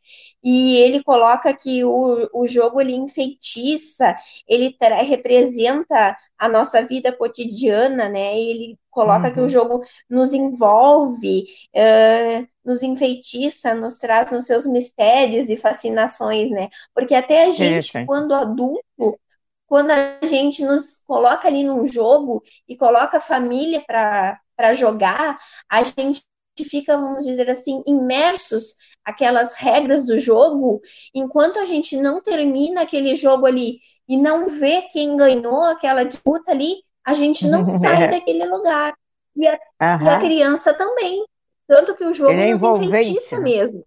E 0.42 0.76
ele 0.76 1.02
coloca 1.02 1.52
que 1.52 1.84
o, 1.84 2.28
o 2.32 2.46
jogo 2.46 2.80
ele 2.80 2.94
enfeitiça, 2.94 4.16
ele 4.48 4.74
representa 5.04 6.16
a 6.38 6.48
nossa 6.48 6.80
vida 6.82 7.12
cotidiana, 7.12 8.08
né? 8.08 8.38
Ele 8.38 8.78
coloca 8.90 9.28
uhum. 9.28 9.34
que 9.34 9.40
o 9.40 9.42
uhum. 9.42 9.48
jogo 9.48 9.80
nos 10.08 10.32
envolve, 10.32 11.44
uh, 11.74 12.48
nos 12.68 12.82
enfeitiça, 12.82 13.74
nos 13.74 13.96
traz 13.96 14.30
nos 14.30 14.46
seus 14.46 14.66
mistérios 14.66 15.48
e 15.48 15.56
fascinações, 15.56 16.50
né? 16.50 16.68
Porque 16.94 17.14
até 17.14 17.44
a 17.44 17.50
gente, 17.50 17.96
é, 17.96 18.04
quando 18.04 18.34
adulto, 18.34 19.18
quando 19.66 19.90
a 19.90 20.20
gente 20.22 20.62
nos 20.64 21.02
coloca 21.06 21.48
ali 21.48 21.64
num 21.64 21.86
jogo 21.86 22.42
e 22.68 22.76
coloca 22.76 23.16
a 23.16 23.20
família 23.20 23.82
para 23.86 24.72
jogar, 24.74 25.38
a 25.66 25.82
gente 25.82 26.22
fica, 26.62 26.98
vamos 26.98 27.24
dizer 27.24 27.48
assim, 27.48 27.82
imersos 27.86 28.74
aquelas 29.02 29.54
regras 29.54 30.04
do 30.04 30.18
jogo, 30.18 30.82
enquanto 31.14 31.58
a 31.58 31.64
gente 31.64 31.96
não 31.96 32.20
termina 32.20 32.82
aquele 32.82 33.14
jogo 33.14 33.46
ali 33.46 33.78
e 34.06 34.18
não 34.18 34.46
vê 34.46 34.82
quem 34.82 35.16
ganhou 35.16 35.62
aquela 35.62 36.04
disputa 36.04 36.50
ali, 36.50 36.82
a 37.02 37.14
gente 37.14 37.46
não 37.46 37.64
sai 37.66 38.10
daquele 38.10 38.44
lugar. 38.44 38.94
E 39.34 39.46
a, 39.46 39.52
uhum. 39.96 40.02
e 40.02 40.08
a 40.10 40.18
criança 40.18 40.74
também. 40.74 41.24
Tanto 41.68 41.94
que 41.94 42.04
o 42.04 42.12
jogo 42.14 42.32
é 42.32 42.50
nos 42.50 42.62
enfeitiça 42.62 43.36
né? 43.36 43.44
mesmo. 43.44 43.84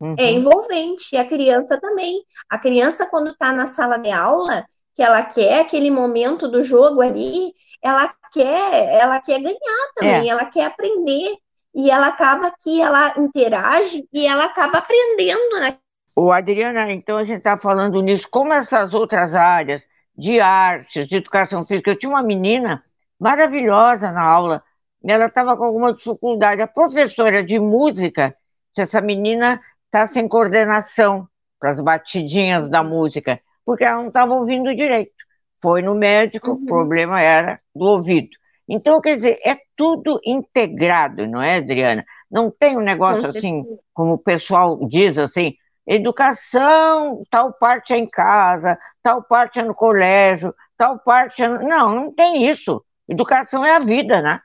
Uhum. 0.00 0.14
É 0.18 0.30
envolvente. 0.30 1.14
E 1.14 1.18
a 1.18 1.24
criança 1.24 1.78
também. 1.80 2.22
A 2.48 2.56
criança, 2.56 3.06
quando 3.10 3.30
está 3.30 3.52
na 3.52 3.66
sala 3.66 3.98
de 3.98 4.12
aula, 4.12 4.64
que 4.94 5.02
ela 5.02 5.22
quer 5.22 5.60
aquele 5.60 5.90
momento 5.90 6.46
do 6.46 6.62
jogo 6.62 7.02
ali, 7.02 7.52
ela 7.82 8.14
quer, 8.32 8.94
ela 8.94 9.20
quer 9.20 9.40
ganhar 9.40 9.92
também, 9.96 10.28
é. 10.28 10.28
ela 10.28 10.44
quer 10.44 10.66
aprender. 10.66 11.36
E 11.74 11.90
ela 11.90 12.06
acaba 12.06 12.52
que 12.62 12.80
ela 12.80 13.12
interage 13.18 14.08
e 14.12 14.26
ela 14.26 14.44
acaba 14.44 14.78
aprendendo, 14.78 15.58
né? 15.58 15.76
O 16.14 16.30
Adriana, 16.30 16.92
então 16.92 17.18
a 17.18 17.24
gente 17.24 17.38
está 17.38 17.58
falando 17.58 18.00
nisso, 18.00 18.28
como 18.30 18.52
essas 18.52 18.94
outras 18.94 19.34
áreas 19.34 19.82
de 20.16 20.40
artes, 20.40 21.08
de 21.08 21.16
educação 21.16 21.66
física. 21.66 21.90
Eu 21.90 21.98
tinha 21.98 22.10
uma 22.10 22.22
menina 22.22 22.84
maravilhosa 23.18 24.12
na 24.12 24.22
aula, 24.22 24.62
ela 25.12 25.26
estava 25.26 25.56
com 25.56 25.64
alguma 25.64 25.94
dificuldade. 25.94 26.62
A 26.62 26.66
professora 26.66 27.44
de 27.44 27.58
música, 27.58 28.34
se 28.74 28.82
essa 28.82 29.00
menina 29.00 29.60
está 29.86 30.06
sem 30.06 30.26
coordenação 30.26 31.28
para 31.60 31.70
as 31.70 31.80
batidinhas 31.80 32.68
da 32.68 32.82
música, 32.82 33.40
porque 33.64 33.84
ela 33.84 33.98
não 33.98 34.08
estava 34.08 34.34
ouvindo 34.34 34.74
direito. 34.74 35.12
Foi 35.62 35.82
no 35.82 35.94
médico, 35.94 36.50
uhum. 36.50 36.56
o 36.56 36.66
problema 36.66 37.20
era 37.20 37.60
do 37.74 37.84
ouvido. 37.84 38.30
Então, 38.68 39.00
quer 39.00 39.16
dizer, 39.16 39.40
é 39.44 39.58
tudo 39.76 40.18
integrado, 40.24 41.26
não 41.26 41.42
é, 41.42 41.58
Adriana? 41.58 42.04
Não 42.30 42.50
tem 42.50 42.76
um 42.76 42.82
negócio 42.82 43.28
assim, 43.28 43.64
como 43.92 44.14
o 44.14 44.18
pessoal 44.18 44.78
diz 44.88 45.18
assim, 45.18 45.54
educação, 45.86 47.22
tal 47.30 47.52
parte 47.52 47.92
é 47.92 47.98
em 47.98 48.08
casa, 48.08 48.78
tal 49.02 49.22
parte 49.22 49.60
é 49.60 49.62
no 49.62 49.74
colégio, 49.74 50.54
tal 50.76 50.98
parte 50.98 51.42
é... 51.42 51.48
Não, 51.48 51.94
não 51.94 52.12
tem 52.12 52.46
isso. 52.46 52.82
Educação 53.08 53.64
é 53.64 53.76
a 53.76 53.78
vida, 53.78 54.20
né? 54.22 54.40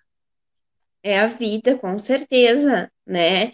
É 1.10 1.20
a 1.20 1.26
vida, 1.28 1.76
com 1.78 1.98
certeza, 1.98 2.92
né? 3.06 3.54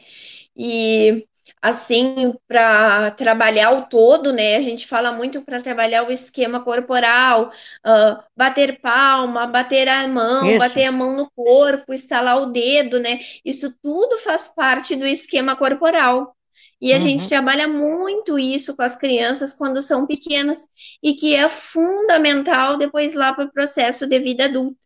E 0.56 1.26
assim, 1.62 2.34
para 2.48 3.12
trabalhar 3.12 3.72
o 3.72 3.88
todo, 3.88 4.32
né? 4.32 4.56
A 4.58 4.62
gente 4.62 4.86
fala 4.88 5.12
muito 5.12 5.42
para 5.42 5.62
trabalhar 5.62 6.04
o 6.08 6.12
esquema 6.12 6.60
corporal, 6.64 7.50
uh, 7.86 8.24
bater 8.36 8.80
palma, 8.82 9.48
bater 9.48 9.88
a 9.88 10.08
mão, 10.08 10.50
Isso. 10.50 10.60
bater 10.60 10.86
a 10.86 10.92
mão 10.92 11.16
no 11.16 11.32
corpo, 11.32 11.94
estalar 11.94 12.42
o 12.42 12.48
dedo, 12.48 13.00
né? 13.00 13.20
Isso 13.44 13.76
tudo 13.82 14.20
faz 14.20 14.50
parte 14.50 14.96
do 14.96 15.08
esquema 15.08 15.56
corporal. 15.56 16.36
E 16.80 16.94
a 16.94 16.98
uhum. 16.98 17.02
gente 17.02 17.30
trabalha 17.30 17.68
muito 17.68 18.38
isso 18.38 18.76
com 18.76 18.82
as 18.84 18.96
crianças 18.96 19.54
quando 19.54 19.82
são 19.82 20.06
pequenas 20.06 20.68
e 21.02 21.14
que 21.16 21.36
é 21.36 21.48
fundamental 21.50 22.78
depois 22.78 23.14
lá 23.14 23.34
para 23.34 23.46
o 23.46 23.52
processo 23.52 24.06
de 24.06 24.20
vida 24.20 24.46
adulta 24.46 24.85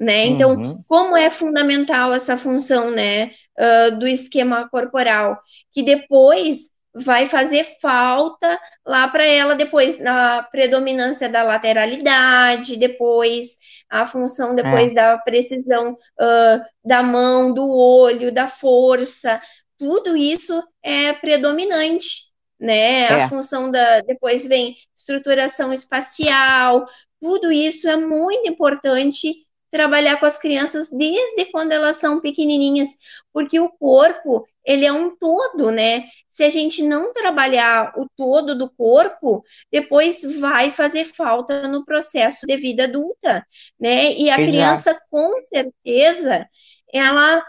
né? 0.00 0.24
Então, 0.24 0.56
uhum. 0.56 0.82
como 0.88 1.14
é 1.14 1.30
fundamental 1.30 2.14
essa 2.14 2.38
função, 2.38 2.90
né, 2.90 3.32
uh, 3.58 3.98
do 3.98 4.08
esquema 4.08 4.66
corporal, 4.70 5.38
que 5.70 5.82
depois 5.82 6.70
vai 6.94 7.26
fazer 7.28 7.64
falta 7.80 8.58
lá 8.84 9.06
para 9.08 9.24
ela 9.24 9.54
depois 9.54 10.00
na 10.00 10.42
predominância 10.42 11.28
da 11.28 11.42
lateralidade, 11.42 12.78
depois 12.78 13.58
a 13.90 14.06
função 14.06 14.54
depois 14.54 14.90
é. 14.92 14.94
da 14.94 15.18
precisão 15.18 15.92
uh, 15.92 16.64
da 16.82 17.02
mão, 17.02 17.52
do 17.52 17.68
olho, 17.68 18.32
da 18.32 18.46
força, 18.46 19.40
tudo 19.78 20.16
isso 20.16 20.62
é 20.82 21.12
predominante, 21.12 22.30
né? 22.58 23.02
É. 23.02 23.12
A 23.12 23.28
função 23.28 23.70
da 23.70 24.00
depois 24.00 24.46
vem 24.46 24.76
estruturação 24.96 25.72
espacial, 25.74 26.86
tudo 27.20 27.52
isso 27.52 27.88
é 27.88 27.96
muito 27.96 28.48
importante 28.48 29.46
trabalhar 29.70 30.18
com 30.18 30.26
as 30.26 30.36
crianças 30.38 30.90
desde 30.90 31.46
quando 31.46 31.72
elas 31.72 31.96
são 31.96 32.20
pequenininhas, 32.20 32.88
porque 33.32 33.58
o 33.60 33.68
corpo, 33.68 34.46
ele 34.64 34.84
é 34.84 34.92
um 34.92 35.16
todo, 35.16 35.70
né? 35.70 36.08
Se 36.28 36.44
a 36.44 36.50
gente 36.50 36.82
não 36.82 37.12
trabalhar 37.12 37.92
o 37.96 38.06
todo 38.16 38.56
do 38.56 38.70
corpo, 38.70 39.42
depois 39.70 40.22
vai 40.40 40.70
fazer 40.70 41.04
falta 41.04 41.68
no 41.68 41.84
processo 41.84 42.46
de 42.46 42.56
vida 42.56 42.84
adulta, 42.84 43.46
né? 43.78 44.12
E 44.12 44.28
a 44.28 44.34
Exato. 44.34 44.42
criança, 44.42 45.00
com 45.10 45.40
certeza, 45.42 46.46
ela 46.92 47.44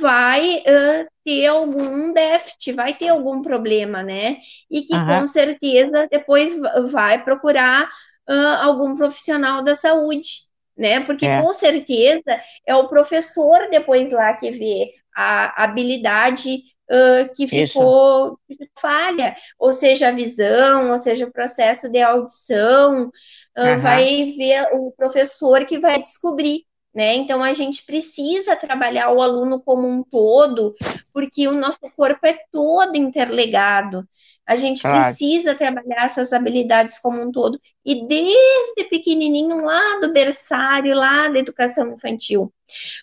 vai 0.00 0.58
uh, 0.58 1.08
ter 1.24 1.46
algum 1.46 2.12
déficit, 2.12 2.72
vai 2.72 2.94
ter 2.94 3.08
algum 3.08 3.40
problema, 3.40 4.02
né? 4.02 4.36
E 4.70 4.82
que 4.82 4.94
uhum. 4.94 5.06
com 5.06 5.26
certeza 5.26 6.06
depois 6.10 6.60
vai 6.90 7.22
procurar 7.22 7.88
uh, 8.28 8.62
algum 8.62 8.94
profissional 8.96 9.62
da 9.62 9.74
saúde 9.74 10.51
né? 10.76 11.00
Porque 11.00 11.26
é. 11.26 11.40
com 11.40 11.52
certeza 11.52 12.40
é 12.66 12.74
o 12.74 12.86
professor 12.86 13.68
depois 13.70 14.10
lá 14.12 14.34
que 14.34 14.50
vê 14.50 14.90
a 15.14 15.64
habilidade 15.64 16.62
uh, 16.90 17.34
que 17.34 17.46
ficou 17.46 18.38
falha, 18.78 19.34
ou 19.58 19.72
seja, 19.72 20.08
a 20.08 20.12
visão, 20.12 20.90
ou 20.90 20.98
seja, 20.98 21.26
o 21.26 21.32
processo 21.32 21.90
de 21.90 22.00
audição, 22.00 23.08
uh, 23.58 23.62
uhum. 23.62 23.78
vai 23.78 24.32
ver 24.36 24.68
o 24.72 24.92
professor 24.92 25.64
que 25.64 25.78
vai 25.78 26.00
descobrir. 26.00 26.64
Né? 26.94 27.14
Então 27.14 27.42
a 27.42 27.54
gente 27.54 27.86
precisa 27.86 28.54
trabalhar 28.54 29.10
o 29.10 29.22
aluno 29.22 29.62
como 29.62 29.88
um 29.88 30.02
todo, 30.02 30.74
porque 31.12 31.48
o 31.48 31.52
nosso 31.52 31.80
corpo 31.96 32.26
é 32.26 32.38
todo 32.52 32.96
interligado. 32.96 34.06
A 34.46 34.56
gente 34.56 34.82
claro. 34.82 35.04
precisa 35.04 35.54
trabalhar 35.54 36.04
essas 36.04 36.32
habilidades 36.32 36.98
como 36.98 37.22
um 37.22 37.30
todo. 37.30 37.58
E 37.84 38.06
desde 38.06 38.84
pequenininho, 38.90 39.64
lá 39.64 40.00
do 40.00 40.12
berçário, 40.12 40.94
lá 40.94 41.28
da 41.28 41.38
educação 41.38 41.94
infantil. 41.94 42.52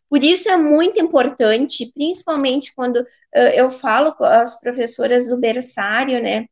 Por 0.10 0.24
isso 0.24 0.50
é 0.50 0.58
muito 0.58 1.00
importante, 1.00 1.92
principalmente 1.94 2.74
quando 2.76 2.98
uh, 2.98 3.40
eu 3.56 3.70
falo 3.70 4.14
com 4.14 4.26
as 4.26 4.60
professoras 4.60 5.30
do 5.30 5.40
berçário, 5.40 6.22
né? 6.22 6.46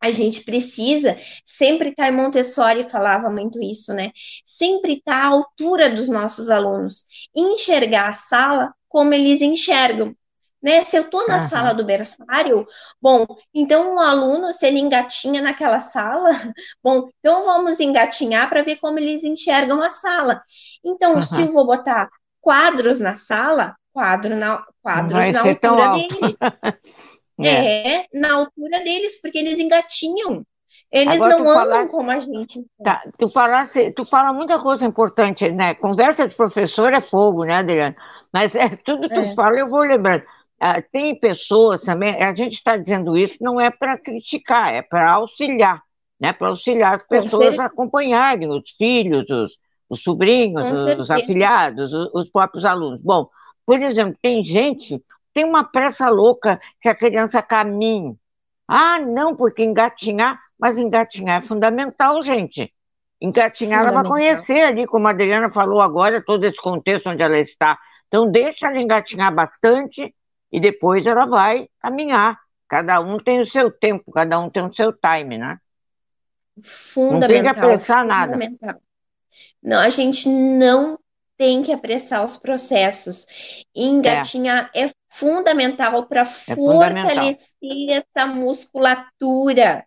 A 0.00 0.10
gente 0.10 0.42
precisa 0.42 1.16
sempre 1.44 1.90
estar, 1.90 2.06
tá, 2.06 2.12
Montessori 2.12 2.82
falava 2.84 3.28
muito 3.28 3.62
isso, 3.62 3.92
né? 3.92 4.12
Sempre 4.44 4.94
estar 4.94 5.20
tá 5.20 5.26
à 5.26 5.30
altura 5.30 5.90
dos 5.90 6.08
nossos 6.08 6.50
alunos, 6.50 7.04
enxergar 7.34 8.08
a 8.08 8.12
sala 8.12 8.74
como 8.88 9.14
eles 9.14 9.42
enxergam 9.42 10.14
né? 10.62 10.84
Se 10.84 10.96
eu 10.96 11.02
estou 11.02 11.26
na 11.26 11.38
uhum. 11.38 11.48
sala 11.48 11.72
do 11.72 11.84
berçário, 11.84 12.66
bom, 13.00 13.26
então 13.54 13.94
o 13.94 13.98
aluno, 13.98 14.52
se 14.52 14.66
ele 14.66 14.78
engatinha 14.78 15.40
naquela 15.40 15.80
sala, 15.80 16.30
bom, 16.84 17.08
então 17.18 17.44
vamos 17.44 17.80
engatinhar 17.80 18.48
para 18.48 18.62
ver 18.62 18.76
como 18.76 18.98
eles 18.98 19.24
enxergam 19.24 19.82
a 19.82 19.90
sala. 19.90 20.42
Então, 20.84 21.14
uhum. 21.14 21.22
se 21.22 21.42
eu 21.42 21.52
vou 21.52 21.64
botar 21.64 22.08
quadros 22.40 23.00
na 23.00 23.14
sala, 23.14 23.74
quadro 23.92 24.36
na, 24.36 24.62
quadros 24.82 25.32
na 25.32 25.40
altura 25.40 25.92
deles. 25.92 26.36
é. 27.48 27.96
é, 27.96 28.06
na 28.12 28.34
altura 28.34 28.82
deles, 28.84 29.20
porque 29.20 29.38
eles 29.38 29.58
engatinham. 29.58 30.44
Eles 30.92 31.20
Agora, 31.20 31.38
não 31.38 31.50
andam 31.50 31.88
como 31.88 32.10
a 32.10 32.18
gente. 32.18 32.64
Tá, 32.82 33.02
tu, 33.16 33.28
falasse, 33.30 33.92
tu 33.92 34.04
fala 34.04 34.32
muita 34.32 34.58
coisa 34.58 34.84
importante, 34.84 35.48
né? 35.50 35.74
Conversa 35.74 36.26
de 36.26 36.34
professor 36.34 36.92
é 36.92 37.00
fogo, 37.00 37.44
né, 37.44 37.54
Adriana? 37.54 37.96
Mas 38.32 38.56
é, 38.56 38.68
tudo 38.70 39.08
que 39.08 39.14
tu 39.14 39.20
é. 39.20 39.34
fala 39.34 39.58
eu 39.58 39.68
vou 39.68 39.80
lembrando. 39.80 40.24
Ah, 40.58 40.82
tem 40.82 41.18
pessoas 41.18 41.80
também, 41.80 42.22
a 42.22 42.34
gente 42.34 42.52
está 42.52 42.76
dizendo 42.76 43.16
isso 43.16 43.38
não 43.40 43.58
é 43.58 43.70
para 43.70 43.96
criticar, 43.96 44.74
é 44.74 44.82
para 44.82 45.12
auxiliar, 45.12 45.80
né? 46.20 46.32
Para 46.32 46.48
auxiliar 46.48 46.96
as 46.96 47.06
pessoas 47.06 47.58
a 47.58 47.66
acompanharem 47.66 48.50
os 48.50 48.70
filhos, 48.76 49.30
os, 49.30 49.56
os 49.88 50.02
sobrinhos, 50.02 50.66
os, 50.70 50.84
os, 50.98 51.10
afilhados, 51.10 51.94
os, 51.94 52.10
os 52.12 52.30
próprios 52.30 52.64
alunos. 52.64 53.00
Bom, 53.00 53.28
por 53.64 53.80
exemplo, 53.80 54.18
tem 54.20 54.44
gente, 54.44 55.00
tem 55.32 55.44
uma 55.44 55.64
pressa 55.64 56.08
louca 56.08 56.60
que 56.80 56.88
a 56.88 56.94
criança 56.94 57.42
caminhe. 57.42 58.16
Ah, 58.66 58.98
não, 59.00 59.34
porque 59.34 59.62
engatinhar, 59.62 60.40
mas 60.58 60.78
engatinhar 60.78 61.42
é 61.42 61.46
fundamental, 61.46 62.22
gente. 62.22 62.72
Engatinhar, 63.20 63.80
ela 63.80 64.02
vai 64.02 64.04
conhecer 64.04 64.62
ali, 64.62 64.86
como 64.86 65.06
a 65.06 65.10
Adriana 65.10 65.50
falou 65.50 65.80
agora, 65.80 66.24
todo 66.24 66.44
esse 66.44 66.56
contexto 66.56 67.10
onde 67.10 67.22
ela 67.22 67.38
está. 67.38 67.78
Então, 68.08 68.30
deixa 68.30 68.66
ela 68.66 68.80
engatinhar 68.80 69.34
bastante 69.34 70.14
e 70.50 70.60
depois 70.60 71.06
ela 71.06 71.26
vai 71.26 71.68
caminhar. 71.80 72.38
Cada 72.68 73.00
um 73.00 73.18
tem 73.18 73.40
o 73.40 73.46
seu 73.46 73.70
tempo, 73.70 74.10
cada 74.12 74.38
um 74.40 74.48
tem 74.48 74.64
o 74.64 74.74
seu 74.74 74.92
time, 74.92 75.36
né? 75.36 75.58
Fundamental. 76.62 77.20
Não 77.20 77.28
tem 77.28 77.42
que 77.42 77.48
apressar 77.48 78.04
nada. 78.04 78.38
Não, 79.62 79.78
a 79.78 79.88
gente 79.88 80.28
não 80.28 80.98
tem 81.36 81.62
que 81.62 81.72
apressar 81.72 82.24
os 82.24 82.36
processos. 82.36 83.26
Engatinhar 83.74 84.70
é, 84.74 84.86
é 84.86 84.92
fundamental 85.10 86.06
para 86.06 86.20
é 86.20 86.24
fortalecer 86.24 86.56
fundamental. 86.56 88.04
essa 88.16 88.26
musculatura. 88.26 89.84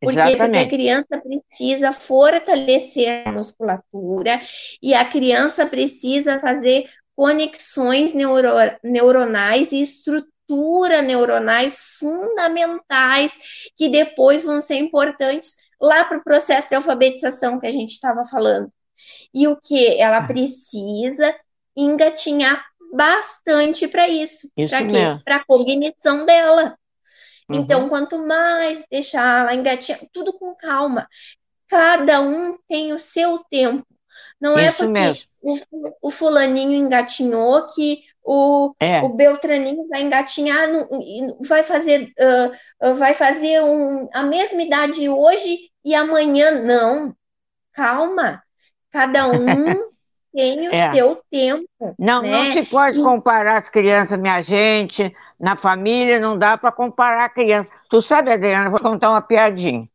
Porque, 0.00 0.36
porque 0.36 0.58
a 0.58 0.68
criança 0.68 1.18
precisa 1.18 1.92
fortalecer 1.92 3.26
a 3.26 3.32
musculatura 3.32 4.40
e 4.82 4.94
a 4.94 5.04
criança 5.04 5.66
precisa 5.66 6.38
fazer 6.38 6.88
conexões 7.16 8.12
neuro, 8.12 8.48
neuronais 8.84 9.72
e 9.72 9.80
estrutura 9.80 11.02
neuronais 11.02 11.96
fundamentais 11.98 13.70
que 13.76 13.88
depois 13.88 14.44
vão 14.44 14.60
ser 14.60 14.76
importantes 14.76 15.56
lá 15.80 16.04
para 16.04 16.18
o 16.18 16.22
processo 16.22 16.68
de 16.68 16.76
alfabetização 16.76 17.58
que 17.58 17.66
a 17.66 17.72
gente 17.72 17.92
estava 17.92 18.24
falando. 18.24 18.70
E 19.34 19.48
o 19.48 19.56
que 19.56 19.98
ela 20.00 20.18
ah. 20.18 20.26
precisa 20.26 21.34
engatinhar 21.76 22.64
bastante 22.92 23.88
para 23.88 24.08
isso. 24.08 24.50
isso 24.56 24.70
para 24.70 24.86
quê? 24.86 25.22
Para 25.24 25.36
a 25.36 25.44
cognição 25.44 26.24
dela. 26.26 26.76
Uhum. 27.48 27.60
Então, 27.60 27.88
quanto 27.88 28.18
mais 28.26 28.84
deixar 28.90 29.40
ela 29.40 29.54
engatinhar, 29.54 30.00
tudo 30.12 30.32
com 30.32 30.54
calma. 30.54 31.08
Cada 31.68 32.20
um 32.20 32.56
tem 32.68 32.92
o 32.92 32.98
seu 32.98 33.38
tempo. 33.50 33.86
Não 34.40 34.58
é 34.58 34.68
isso 34.68 34.70
é 34.70 34.72
porque 34.72 34.92
mesmo 34.92 35.26
o, 35.46 36.08
o 36.08 36.10
fulaninho 36.10 36.72
engatinhou, 36.72 37.68
que 37.68 38.02
o, 38.24 38.74
é. 38.80 39.00
o 39.02 39.10
Beltraninho 39.10 39.86
vai 39.88 40.02
engatinhar, 40.02 40.68
no, 40.68 40.88
vai 41.46 41.62
fazer, 41.62 42.12
uh, 42.82 42.94
vai 42.94 43.14
fazer 43.14 43.62
um, 43.62 44.08
a 44.12 44.24
mesma 44.24 44.60
idade 44.60 45.08
hoje 45.08 45.70
e 45.84 45.94
amanhã 45.94 46.50
não. 46.50 47.14
Calma, 47.72 48.42
cada 48.90 49.28
um 49.30 49.92
tem 50.36 50.68
o 50.68 50.74
é. 50.74 50.90
seu 50.90 51.18
tempo. 51.30 51.66
Não, 51.98 52.20
né? 52.20 52.30
não 52.30 52.52
se 52.52 52.62
pode 52.64 53.00
comparar 53.00 53.56
as 53.56 53.70
crianças, 53.70 54.18
minha 54.18 54.42
gente. 54.42 55.16
Na 55.40 55.56
família 55.56 56.20
não 56.20 56.38
dá 56.38 56.58
para 56.58 56.70
comparar 56.70 57.24
a 57.24 57.28
criança. 57.30 57.70
Tu 57.88 58.02
sabe, 58.02 58.30
Adriana, 58.30 58.68
vou 58.68 58.78
contar 58.78 59.08
uma 59.08 59.22
piadinha. 59.22 59.88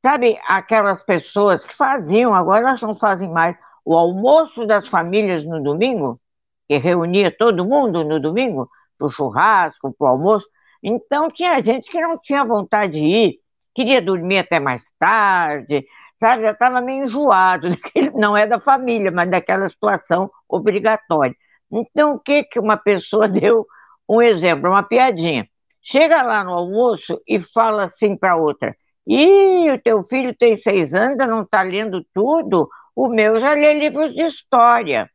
Sabe 0.00 0.38
aquelas 0.46 1.02
pessoas 1.02 1.64
que 1.64 1.74
faziam, 1.74 2.32
agora 2.32 2.68
elas 2.68 2.80
não 2.80 2.94
fazem 2.94 3.28
mais, 3.28 3.56
o 3.84 3.96
almoço 3.96 4.64
das 4.64 4.88
famílias 4.88 5.44
no 5.44 5.60
domingo, 5.60 6.20
que 6.68 6.78
reunia 6.78 7.34
todo 7.36 7.64
mundo 7.64 8.04
no 8.04 8.20
domingo, 8.20 8.70
para 8.96 9.08
o 9.08 9.10
churrasco, 9.10 9.92
para 9.98 10.04
o 10.06 10.08
almoço. 10.10 10.46
Então 10.80 11.28
tinha 11.28 11.60
gente 11.60 11.90
que 11.90 12.00
não 12.00 12.16
tinha 12.16 12.44
vontade 12.44 12.92
de 12.92 13.04
ir, 13.04 13.40
queria 13.74 14.00
dormir 14.00 14.38
até 14.38 14.60
mais 14.60 14.84
tarde, 15.00 15.84
sabe? 16.20 16.42
Já 16.42 16.52
estava 16.52 16.80
meio 16.80 17.04
enjoado, 17.04 17.68
não 18.14 18.36
é 18.36 18.46
da 18.46 18.60
família, 18.60 19.10
mas 19.10 19.30
daquela 19.30 19.68
situação 19.68 20.30
obrigatória. 20.48 21.34
Então 21.70 22.12
o 22.14 22.18
que, 22.20 22.44
que 22.44 22.58
uma 22.58 22.76
pessoa 22.76 23.28
deu 23.28 23.66
um 24.08 24.22
exemplo, 24.22 24.70
uma 24.70 24.82
piadinha. 24.82 25.46
chega 25.82 26.22
lá 26.22 26.42
no 26.44 26.52
almoço 26.52 27.20
e 27.26 27.40
fala 27.40 27.84
assim 27.84 28.16
para 28.16 28.36
outra: 28.36 28.74
Ih, 29.06 29.70
o 29.70 29.80
teu 29.82 30.02
filho 30.04 30.34
tem 30.36 30.56
seis 30.56 30.94
anos, 30.94 31.16
não 31.18 31.42
está 31.42 31.62
lendo 31.62 32.04
tudo? 32.14 32.68
O 32.94 33.08
meu 33.08 33.40
já 33.40 33.52
lê 33.54 33.74
livros 33.74 34.12
de 34.14 34.22
história. 34.24 35.08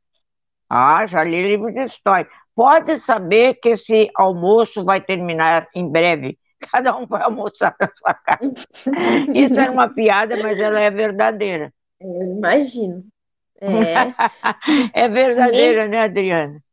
Ah, 0.69 1.05
já 1.05 1.21
lê 1.23 1.43
livros 1.49 1.73
de 1.73 1.81
história. 1.83 2.29
Pode 2.55 2.99
saber 2.99 3.55
que 3.55 3.69
esse 3.69 4.09
almoço 4.15 4.83
vai 4.85 5.01
terminar 5.01 5.67
em 5.75 5.89
breve. 5.89 6.37
Cada 6.71 6.95
um 6.97 7.05
vai 7.05 7.23
almoçar 7.23 7.75
na 7.79 7.89
sua 7.95 8.13
casa. 8.13 8.67
Isso 9.35 9.59
é 9.59 9.69
uma 9.69 9.89
piada, 9.89 10.41
mas 10.41 10.57
ela 10.59 10.79
é 10.79 10.89
verdadeira. 10.89 11.73
Eu 11.99 12.21
imagino. 12.37 13.03
É, 13.61 13.73
é 15.05 15.07
verdadeira, 15.07 15.81
nem, 15.83 15.89
né, 15.89 15.99
Adriana? 16.01 16.63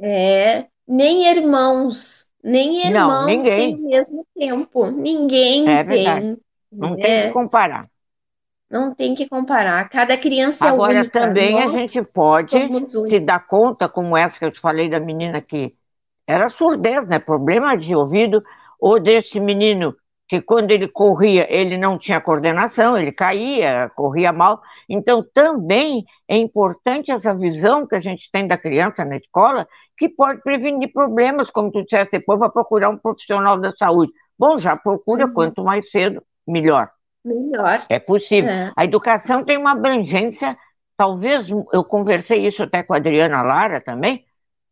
É, 0.00 0.66
nem 0.86 1.28
irmãos, 1.28 2.28
nem 2.42 2.86
irmãos 2.86 3.26
Não, 3.26 3.40
têm 3.40 3.74
o 3.74 3.88
mesmo 3.88 4.26
tempo. 4.36 4.86
Ninguém 4.90 5.68
é 5.68 5.84
tem. 5.84 6.38
Não 6.72 6.94
é. 6.94 6.96
tem 6.96 7.22
que 7.22 7.32
comparar. 7.32 7.86
Não 8.70 8.92
tem 8.92 9.14
que 9.14 9.28
comparar. 9.28 9.88
Cada 9.88 10.16
criança 10.16 10.66
Agora, 10.66 10.94
é 10.94 11.00
única. 11.00 11.18
Agora, 11.18 11.28
também 11.32 11.52
Nós 11.54 11.66
a 11.66 11.78
gente 11.78 12.02
pode 12.02 12.56
se 13.08 13.20
dar 13.20 13.46
conta, 13.46 13.88
como 13.88 14.16
essa 14.16 14.36
que 14.36 14.44
eu 14.44 14.50
te 14.50 14.60
falei 14.60 14.90
da 14.90 14.98
menina 14.98 15.40
que 15.40 15.74
era 16.26 16.48
surdez, 16.48 17.06
né? 17.06 17.18
Problema 17.18 17.76
de 17.76 17.94
ouvido, 17.94 18.42
ou 18.80 19.00
desse 19.00 19.40
menino 19.40 19.94
que 20.28 20.40
quando 20.40 20.70
ele 20.70 20.88
corria, 20.88 21.46
ele 21.50 21.76
não 21.76 21.98
tinha 21.98 22.20
coordenação, 22.20 22.96
ele 22.96 23.12
caía, 23.12 23.90
corria 23.94 24.32
mal. 24.32 24.60
Então, 24.88 25.24
também 25.34 26.04
é 26.26 26.36
importante 26.36 27.10
essa 27.10 27.34
visão 27.34 27.86
que 27.86 27.94
a 27.94 28.00
gente 28.00 28.30
tem 28.32 28.46
da 28.46 28.56
criança 28.56 29.04
na 29.04 29.16
escola, 29.16 29.68
que 29.96 30.08
pode 30.08 30.40
prevenir 30.42 30.92
problemas, 30.92 31.50
como 31.50 31.70
tu 31.70 31.82
disseste, 31.82 32.18
depois 32.18 32.38
vai 32.38 32.50
procurar 32.50 32.88
um 32.88 32.96
profissional 32.96 33.60
da 33.60 33.72
saúde. 33.72 34.12
Bom, 34.38 34.58
já 34.58 34.76
procura, 34.76 35.26
uhum. 35.26 35.32
quanto 35.34 35.62
mais 35.62 35.90
cedo, 35.90 36.22
melhor. 36.46 36.90
Melhor. 37.24 37.82
É 37.88 37.98
possível. 37.98 38.50
É. 38.50 38.72
A 38.76 38.84
educação 38.84 39.44
tem 39.44 39.56
uma 39.56 39.72
abrangência, 39.72 40.56
talvez, 40.96 41.48
eu 41.72 41.84
conversei 41.84 42.46
isso 42.46 42.62
até 42.62 42.82
com 42.82 42.94
a 42.94 42.96
Adriana 42.96 43.42
Lara 43.42 43.80
também, 43.80 44.24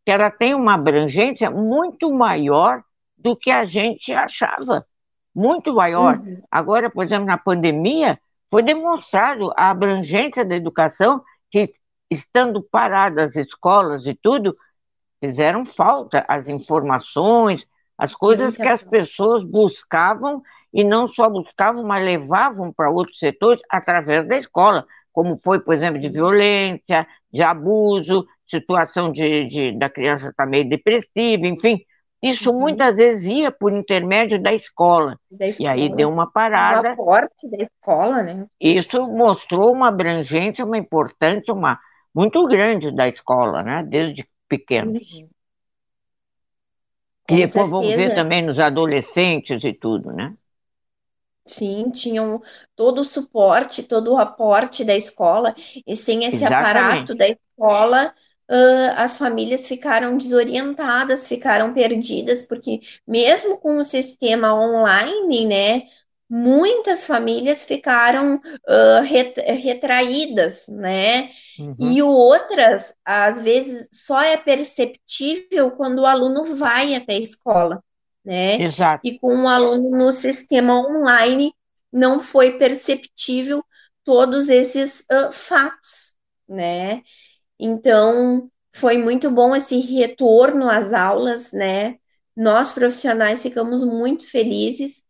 que 0.05 0.11
ela 0.11 0.29
tem 0.29 0.53
uma 0.53 0.73
abrangência 0.73 1.49
muito 1.49 2.11
maior 2.11 2.83
do 3.23 3.35
que 3.37 3.49
a 3.49 3.63
gente 3.63 4.13
achava 4.13 4.85
muito 5.33 5.73
maior. 5.73 6.17
Uhum. 6.19 6.41
Agora, 6.51 6.89
por 6.89 7.05
exemplo, 7.05 7.25
na 7.25 7.37
pandemia, 7.37 8.19
foi 8.51 8.61
demonstrado 8.61 9.51
a 9.55 9.71
abrangência 9.71 10.43
da 10.45 10.55
educação 10.55 11.23
que, 11.49 11.73
estando 12.11 12.61
paradas 12.61 13.29
as 13.29 13.47
escolas 13.47 14.05
e 14.05 14.13
tudo, 14.13 14.55
fizeram 15.23 15.65
falta 15.65 16.25
as 16.27 16.47
informações, 16.47 17.65
as 17.97 18.13
coisas 18.13 18.55
que 18.55 18.67
as 18.67 18.83
pessoas 18.83 19.43
buscavam 19.43 20.43
e 20.73 20.83
não 20.83 21.07
só 21.07 21.29
buscavam, 21.29 21.83
mas 21.83 22.03
levavam 22.03 22.73
para 22.73 22.89
outros 22.91 23.17
setores 23.17 23.61
através 23.69 24.27
da 24.27 24.37
escola, 24.37 24.85
como 25.13 25.39
foi, 25.41 25.59
por 25.59 25.73
exemplo, 25.73 25.95
Sim. 25.95 26.01
de 26.01 26.09
violência, 26.09 27.07
de 27.31 27.41
abuso, 27.41 28.27
situação 28.45 29.11
de, 29.11 29.45
de 29.45 29.71
da 29.77 29.89
criança 29.89 30.29
estar 30.29 30.43
tá 30.43 30.49
meio 30.49 30.67
depressiva, 30.67 31.47
enfim, 31.47 31.83
isso 32.23 32.51
uhum. 32.51 32.59
muitas 32.61 32.95
vezes 32.95 33.25
ia 33.25 33.51
por 33.51 33.73
intermédio 33.73 34.41
da 34.41 34.53
escola. 34.53 35.19
da 35.29 35.45
escola. 35.45 35.69
E 35.69 35.81
aí 35.81 35.93
deu 35.93 36.09
uma 36.09 36.31
parada. 36.31 36.91
O 36.91 36.91
aporte 36.93 37.49
da 37.49 37.57
escola, 37.61 38.23
né? 38.23 38.47
Isso 38.61 39.05
mostrou 39.09 39.73
uma 39.73 39.89
abrangência, 39.89 40.63
uma 40.63 40.77
importância 40.77 41.53
uma, 41.53 41.77
muito 42.15 42.47
grande 42.47 42.95
da 42.95 43.09
escola, 43.09 43.61
né? 43.61 43.83
Desde 43.83 44.25
pequenos. 44.47 45.03
Uhum. 45.11 45.27
E 47.29 47.45
depois 47.45 47.69
vamos 47.69 47.93
ver 47.93 48.15
também 48.15 48.41
nos 48.41 48.57
adolescentes 48.57 49.61
e 49.61 49.73
tudo, 49.73 50.13
né? 50.13 50.33
Sim, 51.45 51.89
tinham 51.89 52.41
todo 52.73 52.99
o 52.99 53.05
suporte, 53.05 53.83
todo 53.83 54.13
o 54.13 54.17
aporte 54.17 54.85
da 54.85 54.95
escola, 54.95 55.53
e 55.85 55.93
sem 55.93 56.23
esse 56.23 56.37
Exatamente. 56.37 56.77
aparato 56.77 57.15
da 57.15 57.27
escola, 57.27 58.13
uh, 58.53 58.93
as 58.95 59.17
famílias 59.17 59.67
ficaram 59.67 60.15
desorientadas, 60.15 61.27
ficaram 61.27 61.73
perdidas, 61.73 62.43
porque 62.43 62.79
mesmo 63.07 63.57
com 63.57 63.77
o 63.79 63.83
sistema 63.83 64.53
online, 64.53 65.45
né, 65.45 65.83
muitas 66.29 67.05
famílias 67.05 67.65
ficaram 67.65 68.35
uh, 68.35 69.01
retraídas, 69.61 70.67
né? 70.67 71.29
Uhum. 71.59 71.75
E 71.79 72.01
outras, 72.01 72.93
às 73.03 73.41
vezes, 73.41 73.89
só 73.91 74.21
é 74.21 74.37
perceptível 74.37 75.71
quando 75.71 75.99
o 75.99 76.05
aluno 76.05 76.55
vai 76.55 76.95
até 76.95 77.13
a 77.13 77.19
escola, 77.19 77.83
né? 78.23 78.61
Exato. 78.61 79.01
E 79.03 79.19
com 79.19 79.43
o 79.43 79.47
aluno 79.47 79.91
no 79.91 80.11
sistema 80.11 80.79
online, 80.79 81.53
não 81.91 82.19
foi 82.19 82.57
perceptível 82.57 83.63
todos 84.03 84.49
esses 84.49 85.01
uh, 85.01 85.31
fatos, 85.31 86.15
né? 86.47 87.01
Então, 87.59 88.49
foi 88.73 88.97
muito 88.97 89.29
bom 89.29 89.55
esse 89.55 89.79
retorno 89.79 90.69
às 90.69 90.93
aulas, 90.93 91.53
né? 91.53 91.97
Nós 92.35 92.73
profissionais 92.73 93.43
ficamos 93.43 93.83
muito 93.83 94.29
felizes 94.29 95.03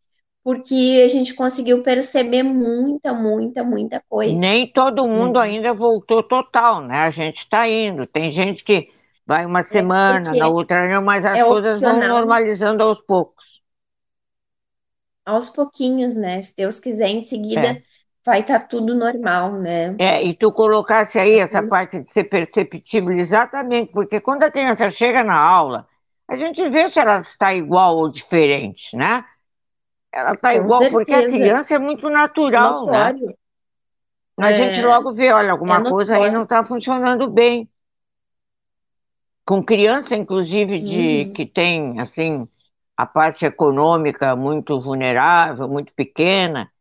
porque 0.44 1.02
a 1.06 1.08
gente 1.08 1.34
conseguiu 1.34 1.82
perceber 1.82 2.44
muita, 2.44 3.14
muita, 3.14 3.64
muita 3.64 4.04
coisa. 4.10 4.36
Nem 4.36 4.70
todo 4.72 5.08
mundo 5.08 5.38
uhum. 5.38 5.42
ainda 5.42 5.74
voltou 5.74 6.22
total, 6.22 6.82
né? 6.82 6.98
A 6.98 7.12
gente 7.12 7.38
está 7.38 7.68
indo. 7.68 8.06
Tem 8.06 8.30
gente 8.30 8.62
que 8.64 8.90
vai 9.26 9.46
uma 9.46 9.62
é, 9.62 9.64
semana, 9.64 10.36
é 10.36 10.40
na 10.40 10.50
outra 10.50 10.86
não, 10.90 11.02
mas 11.02 11.24
as 11.24 11.38
é 11.38 11.46
coisas 11.46 11.76
opcional. 11.76 11.98
vão 11.98 12.10
normalizando 12.10 12.84
aos 12.84 13.00
poucos. 13.06 13.44
Aos 15.26 15.50
pouquinhos, 15.50 16.14
né? 16.14 16.42
Se 16.42 16.54
Deus 16.58 16.78
quiser, 16.78 17.08
em 17.08 17.22
seguida 17.22 17.68
é 17.68 17.82
vai 18.26 18.40
estar 18.40 18.60
tá 18.60 18.66
tudo 18.66 18.96
normal, 18.96 19.54
né? 19.54 19.96
É, 20.00 20.24
e 20.24 20.34
tu 20.34 20.52
colocasse 20.52 21.20
aí 21.20 21.40
essa 21.40 21.62
uhum. 21.62 21.70
parte 21.70 22.00
de 22.00 22.12
ser 22.12 22.24
perceptível, 22.26 23.12
exatamente, 23.18 23.92
porque 23.92 24.22
quando 24.22 24.44
a 24.44 24.52
criança 24.52 24.90
chega 24.90 25.24
na 25.24 25.38
aula, 25.38 25.88
a 26.28 26.36
gente 26.36 26.68
vê 26.70 26.90
se 26.90 27.00
ela 27.00 27.20
está 27.20 27.54
igual 27.54 27.98
ou 27.98 28.10
diferente, 28.10 28.96
né? 28.96 29.26
Ela 30.12 30.34
está 30.34 30.54
igual 30.56 30.80
certeza. 30.80 30.98
porque 30.98 31.14
a 31.14 31.24
criança 31.24 31.76
é 31.76 31.80
muito 31.80 32.10
natural, 32.10 32.86
né? 32.86 33.16
A 34.40 34.52
é, 34.52 34.54
gente 34.54 34.86
logo 34.86 35.14
vê, 35.14 35.32
olha, 35.32 35.52
alguma 35.52 35.78
é 35.78 35.82
coisa 35.82 36.16
aí 36.16 36.32
não 36.32 36.44
está 36.44 36.64
funcionando 36.64 37.30
bem. 37.30 37.70
Com 39.46 39.62
criança, 39.62 40.16
inclusive, 40.16 40.80
de 40.80 41.26
uhum. 41.28 41.34
que 41.34 41.46
tem, 41.46 42.00
assim, 42.00 42.48
a 42.96 43.06
parte 43.06 43.46
econômica 43.46 44.36
muito 44.36 44.80
vulnerável, 44.80 45.68
muito 45.68 45.92
pequena, 45.94 46.72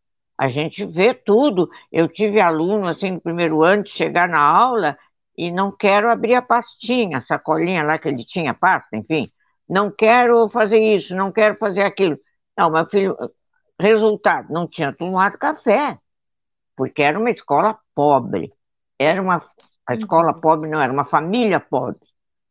a 0.43 0.49
gente 0.49 0.85
vê 0.85 1.15
tudo. 1.15 1.71
Eu 1.93 2.09
tive 2.09 2.41
aluno, 2.41 2.89
assim, 2.89 3.13
no 3.13 3.21
primeiro 3.21 3.63
ano, 3.63 3.85
de 3.85 3.91
chegar 3.91 4.29
na 4.29 4.41
aula 4.41 4.99
e 5.39 5.53
não 5.53 5.71
quero 5.71 6.11
abrir 6.11 6.35
a 6.35 6.43
pastinha, 6.43 7.19
a 7.19 7.23
sacolinha 7.23 7.85
lá 7.85 7.97
que 7.97 8.09
ele 8.09 8.25
tinha 8.25 8.53
pasta, 8.53 8.97
enfim. 8.97 9.23
Não 9.69 9.89
quero 9.89 10.49
fazer 10.49 10.81
isso, 10.81 11.15
não 11.15 11.31
quero 11.31 11.57
fazer 11.59 11.83
aquilo. 11.83 12.19
Não, 12.59 12.71
meu 12.73 12.85
filho, 12.87 13.17
resultado, 13.81 14.53
não 14.53 14.67
tinha 14.67 14.93
tomado 14.93 15.39
café, 15.39 15.97
porque 16.77 17.03
era 17.03 17.17
uma 17.17 17.31
escola 17.31 17.79
pobre. 17.95 18.53
Era 18.99 19.23
uma, 19.23 19.49
a 19.87 19.95
escola 19.95 20.33
uhum. 20.33 20.41
pobre 20.41 20.69
não, 20.69 20.81
era 20.83 20.93
uma 20.93 21.05
família 21.05 21.61
pobre. 21.61 22.01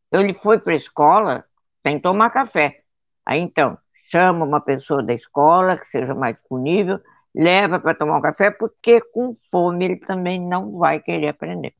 Então 0.07 0.21
ele 0.21 0.33
foi 0.35 0.59
para 0.59 0.71
a 0.73 0.77
escola 0.77 1.45
sem 1.85 1.99
tomar 1.99 2.29
café. 2.29 2.83
Aí 3.25 3.41
então, 3.41 3.77
chama 4.09 4.45
uma 4.45 4.61
pessoa 4.61 5.03
da 5.03 5.13
escola 5.13 5.77
que 5.77 5.87
seja 5.89 6.15
mais 6.15 6.37
disponível, 6.37 7.01
leva 7.33 7.79
para 7.79 7.95
tomar 7.95 8.17
um 8.17 8.21
café, 8.21 8.51
porque 8.51 9.01
com 9.01 9.35
fome 9.49 9.85
ele 9.85 9.97
também 9.97 10.39
não 10.39 10.77
vai 10.77 10.99
querer 10.99 11.29
aprender. 11.29 11.73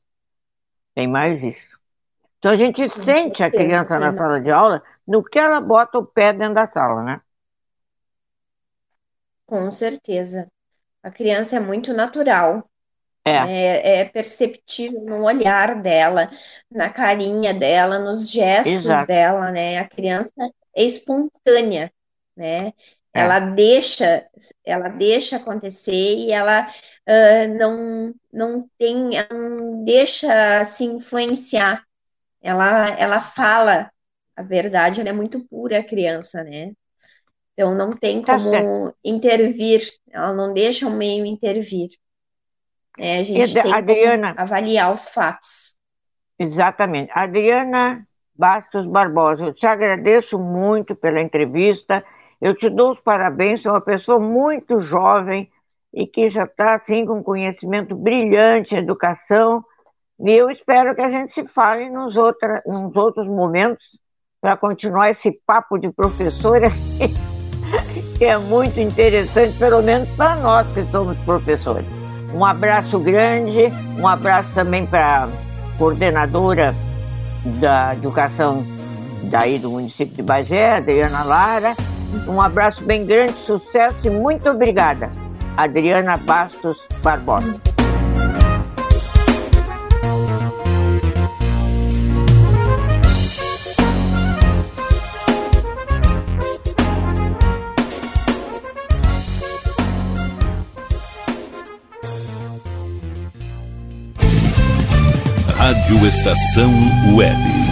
Tem 0.94 1.06
mais 1.06 1.42
isso. 1.42 1.78
Então 2.38 2.50
a 2.50 2.56
gente 2.56 2.88
com 2.88 3.02
sente 3.04 3.38
certeza, 3.38 3.46
a 3.46 3.50
criança 3.50 3.98
na 3.98 4.12
sala 4.14 4.40
de 4.40 4.50
aula 4.50 4.82
no 5.06 5.22
que 5.22 5.38
ela 5.38 5.60
bota 5.60 5.98
o 5.98 6.06
pé 6.06 6.32
dentro 6.32 6.54
da 6.54 6.66
sala, 6.66 7.02
né? 7.02 7.20
Com 9.46 9.70
certeza. 9.70 10.50
A 11.02 11.10
criança 11.10 11.56
é 11.56 11.60
muito 11.60 11.92
natural. 11.92 12.68
É. 13.24 13.30
é, 13.30 14.00
é 14.00 14.04
perceptível 14.04 15.00
no 15.02 15.22
olhar 15.24 15.80
dela, 15.80 16.28
na 16.70 16.90
carinha 16.90 17.54
dela, 17.54 17.98
nos 17.98 18.28
gestos 18.30 18.84
Exato. 18.84 19.06
dela, 19.06 19.50
né? 19.52 19.78
A 19.78 19.88
criança 19.88 20.32
é 20.74 20.82
espontânea, 20.82 21.92
né? 22.36 22.72
É. 23.14 23.20
Ela 23.20 23.40
deixa, 23.40 24.26
ela 24.64 24.88
deixa 24.88 25.36
acontecer 25.36 26.16
e 26.16 26.32
ela 26.32 26.66
uh, 26.66 27.58
não, 27.58 28.14
não 28.32 28.70
tem, 28.78 29.10
não 29.30 29.84
deixa 29.84 30.64
se 30.64 30.84
influenciar. 30.84 31.84
Ela, 32.40 32.88
ela 32.98 33.20
fala 33.20 33.90
a 34.34 34.42
verdade, 34.42 35.00
ela 35.00 35.10
é 35.10 35.12
muito 35.12 35.46
pura 35.46 35.78
a 35.78 35.84
criança, 35.84 36.42
né? 36.42 36.72
Então 37.52 37.74
não 37.74 37.90
tem 37.90 38.22
tá 38.22 38.34
como 38.34 38.94
intervir, 39.04 39.82
ela 40.10 40.32
não 40.32 40.54
deixa 40.54 40.88
o 40.88 40.90
meio 40.90 41.26
intervir. 41.26 41.90
É, 42.98 43.18
a 43.18 43.22
gente 43.22 43.52
tem 43.52 43.72
Adriana, 43.72 44.34
que 44.34 44.40
avaliar 44.40 44.92
os 44.92 45.10
fatos. 45.10 45.76
Exatamente. 46.38 47.10
Adriana 47.14 48.06
Bastos 48.34 48.86
Barbosa, 48.86 49.44
eu 49.44 49.54
te 49.54 49.66
agradeço 49.66 50.38
muito 50.38 50.94
pela 50.94 51.20
entrevista 51.20 52.02
Eu 52.42 52.56
te 52.56 52.68
dou 52.68 52.90
os 52.90 52.98
parabéns, 52.98 53.64
é 53.64 53.70
uma 53.70 53.80
pessoa 53.80 54.18
muito 54.18 54.80
jovem 54.80 55.48
e 55.94 56.08
que 56.08 56.28
já 56.28 56.42
está 56.42 56.74
assim 56.74 57.06
com 57.06 57.22
conhecimento 57.22 57.94
brilhante 57.94 58.74
educação. 58.74 59.64
E 60.18 60.32
eu 60.32 60.50
espero 60.50 60.92
que 60.92 61.02
a 61.02 61.08
gente 61.08 61.32
se 61.32 61.46
fale 61.46 61.88
nos, 61.88 62.16
outra, 62.16 62.60
nos 62.66 62.96
outros 62.96 63.28
momentos 63.28 63.96
para 64.40 64.56
continuar 64.56 65.10
esse 65.10 65.30
papo 65.46 65.78
de 65.78 65.92
professora 65.92 66.68
que 68.18 68.24
é 68.24 68.36
muito 68.36 68.80
interessante, 68.80 69.56
pelo 69.56 69.80
menos 69.80 70.08
para 70.16 70.34
nós 70.34 70.66
que 70.74 70.82
somos 70.86 71.16
professores. 71.18 71.86
Um 72.34 72.44
abraço 72.44 72.98
grande, 72.98 73.66
um 73.96 74.08
abraço 74.08 74.52
também 74.52 74.84
para 74.84 75.26
a 75.26 75.78
coordenadora 75.78 76.74
da 77.60 77.94
educação 77.94 78.64
daí 79.30 79.60
do 79.60 79.70
município 79.70 80.16
de 80.16 80.22
Bagé, 80.22 80.72
Adriana 80.72 81.22
Lara. 81.22 81.76
Um 82.26 82.40
abraço 82.40 82.82
bem 82.84 83.06
grande, 83.06 83.32
sucesso 83.32 83.96
e 84.04 84.10
muito 84.10 84.48
obrigada. 84.48 85.10
Adriana 85.56 86.16
Bastos 86.16 86.78
Barbosa. 87.02 87.60
Rádio 105.56 106.06
Estação 106.06 106.72
Web. 107.14 107.71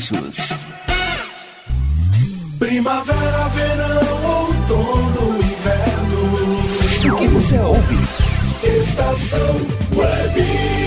preços. 0.09 0.57
Primavera, 2.57 3.47
verão, 3.49 4.25
outono, 4.25 5.37
inverno. 5.37 7.13
O 7.13 7.17
que 7.17 7.27
você 7.27 7.59
ouve? 7.59 7.97
Estação 8.63 9.55
Web. 9.95 10.80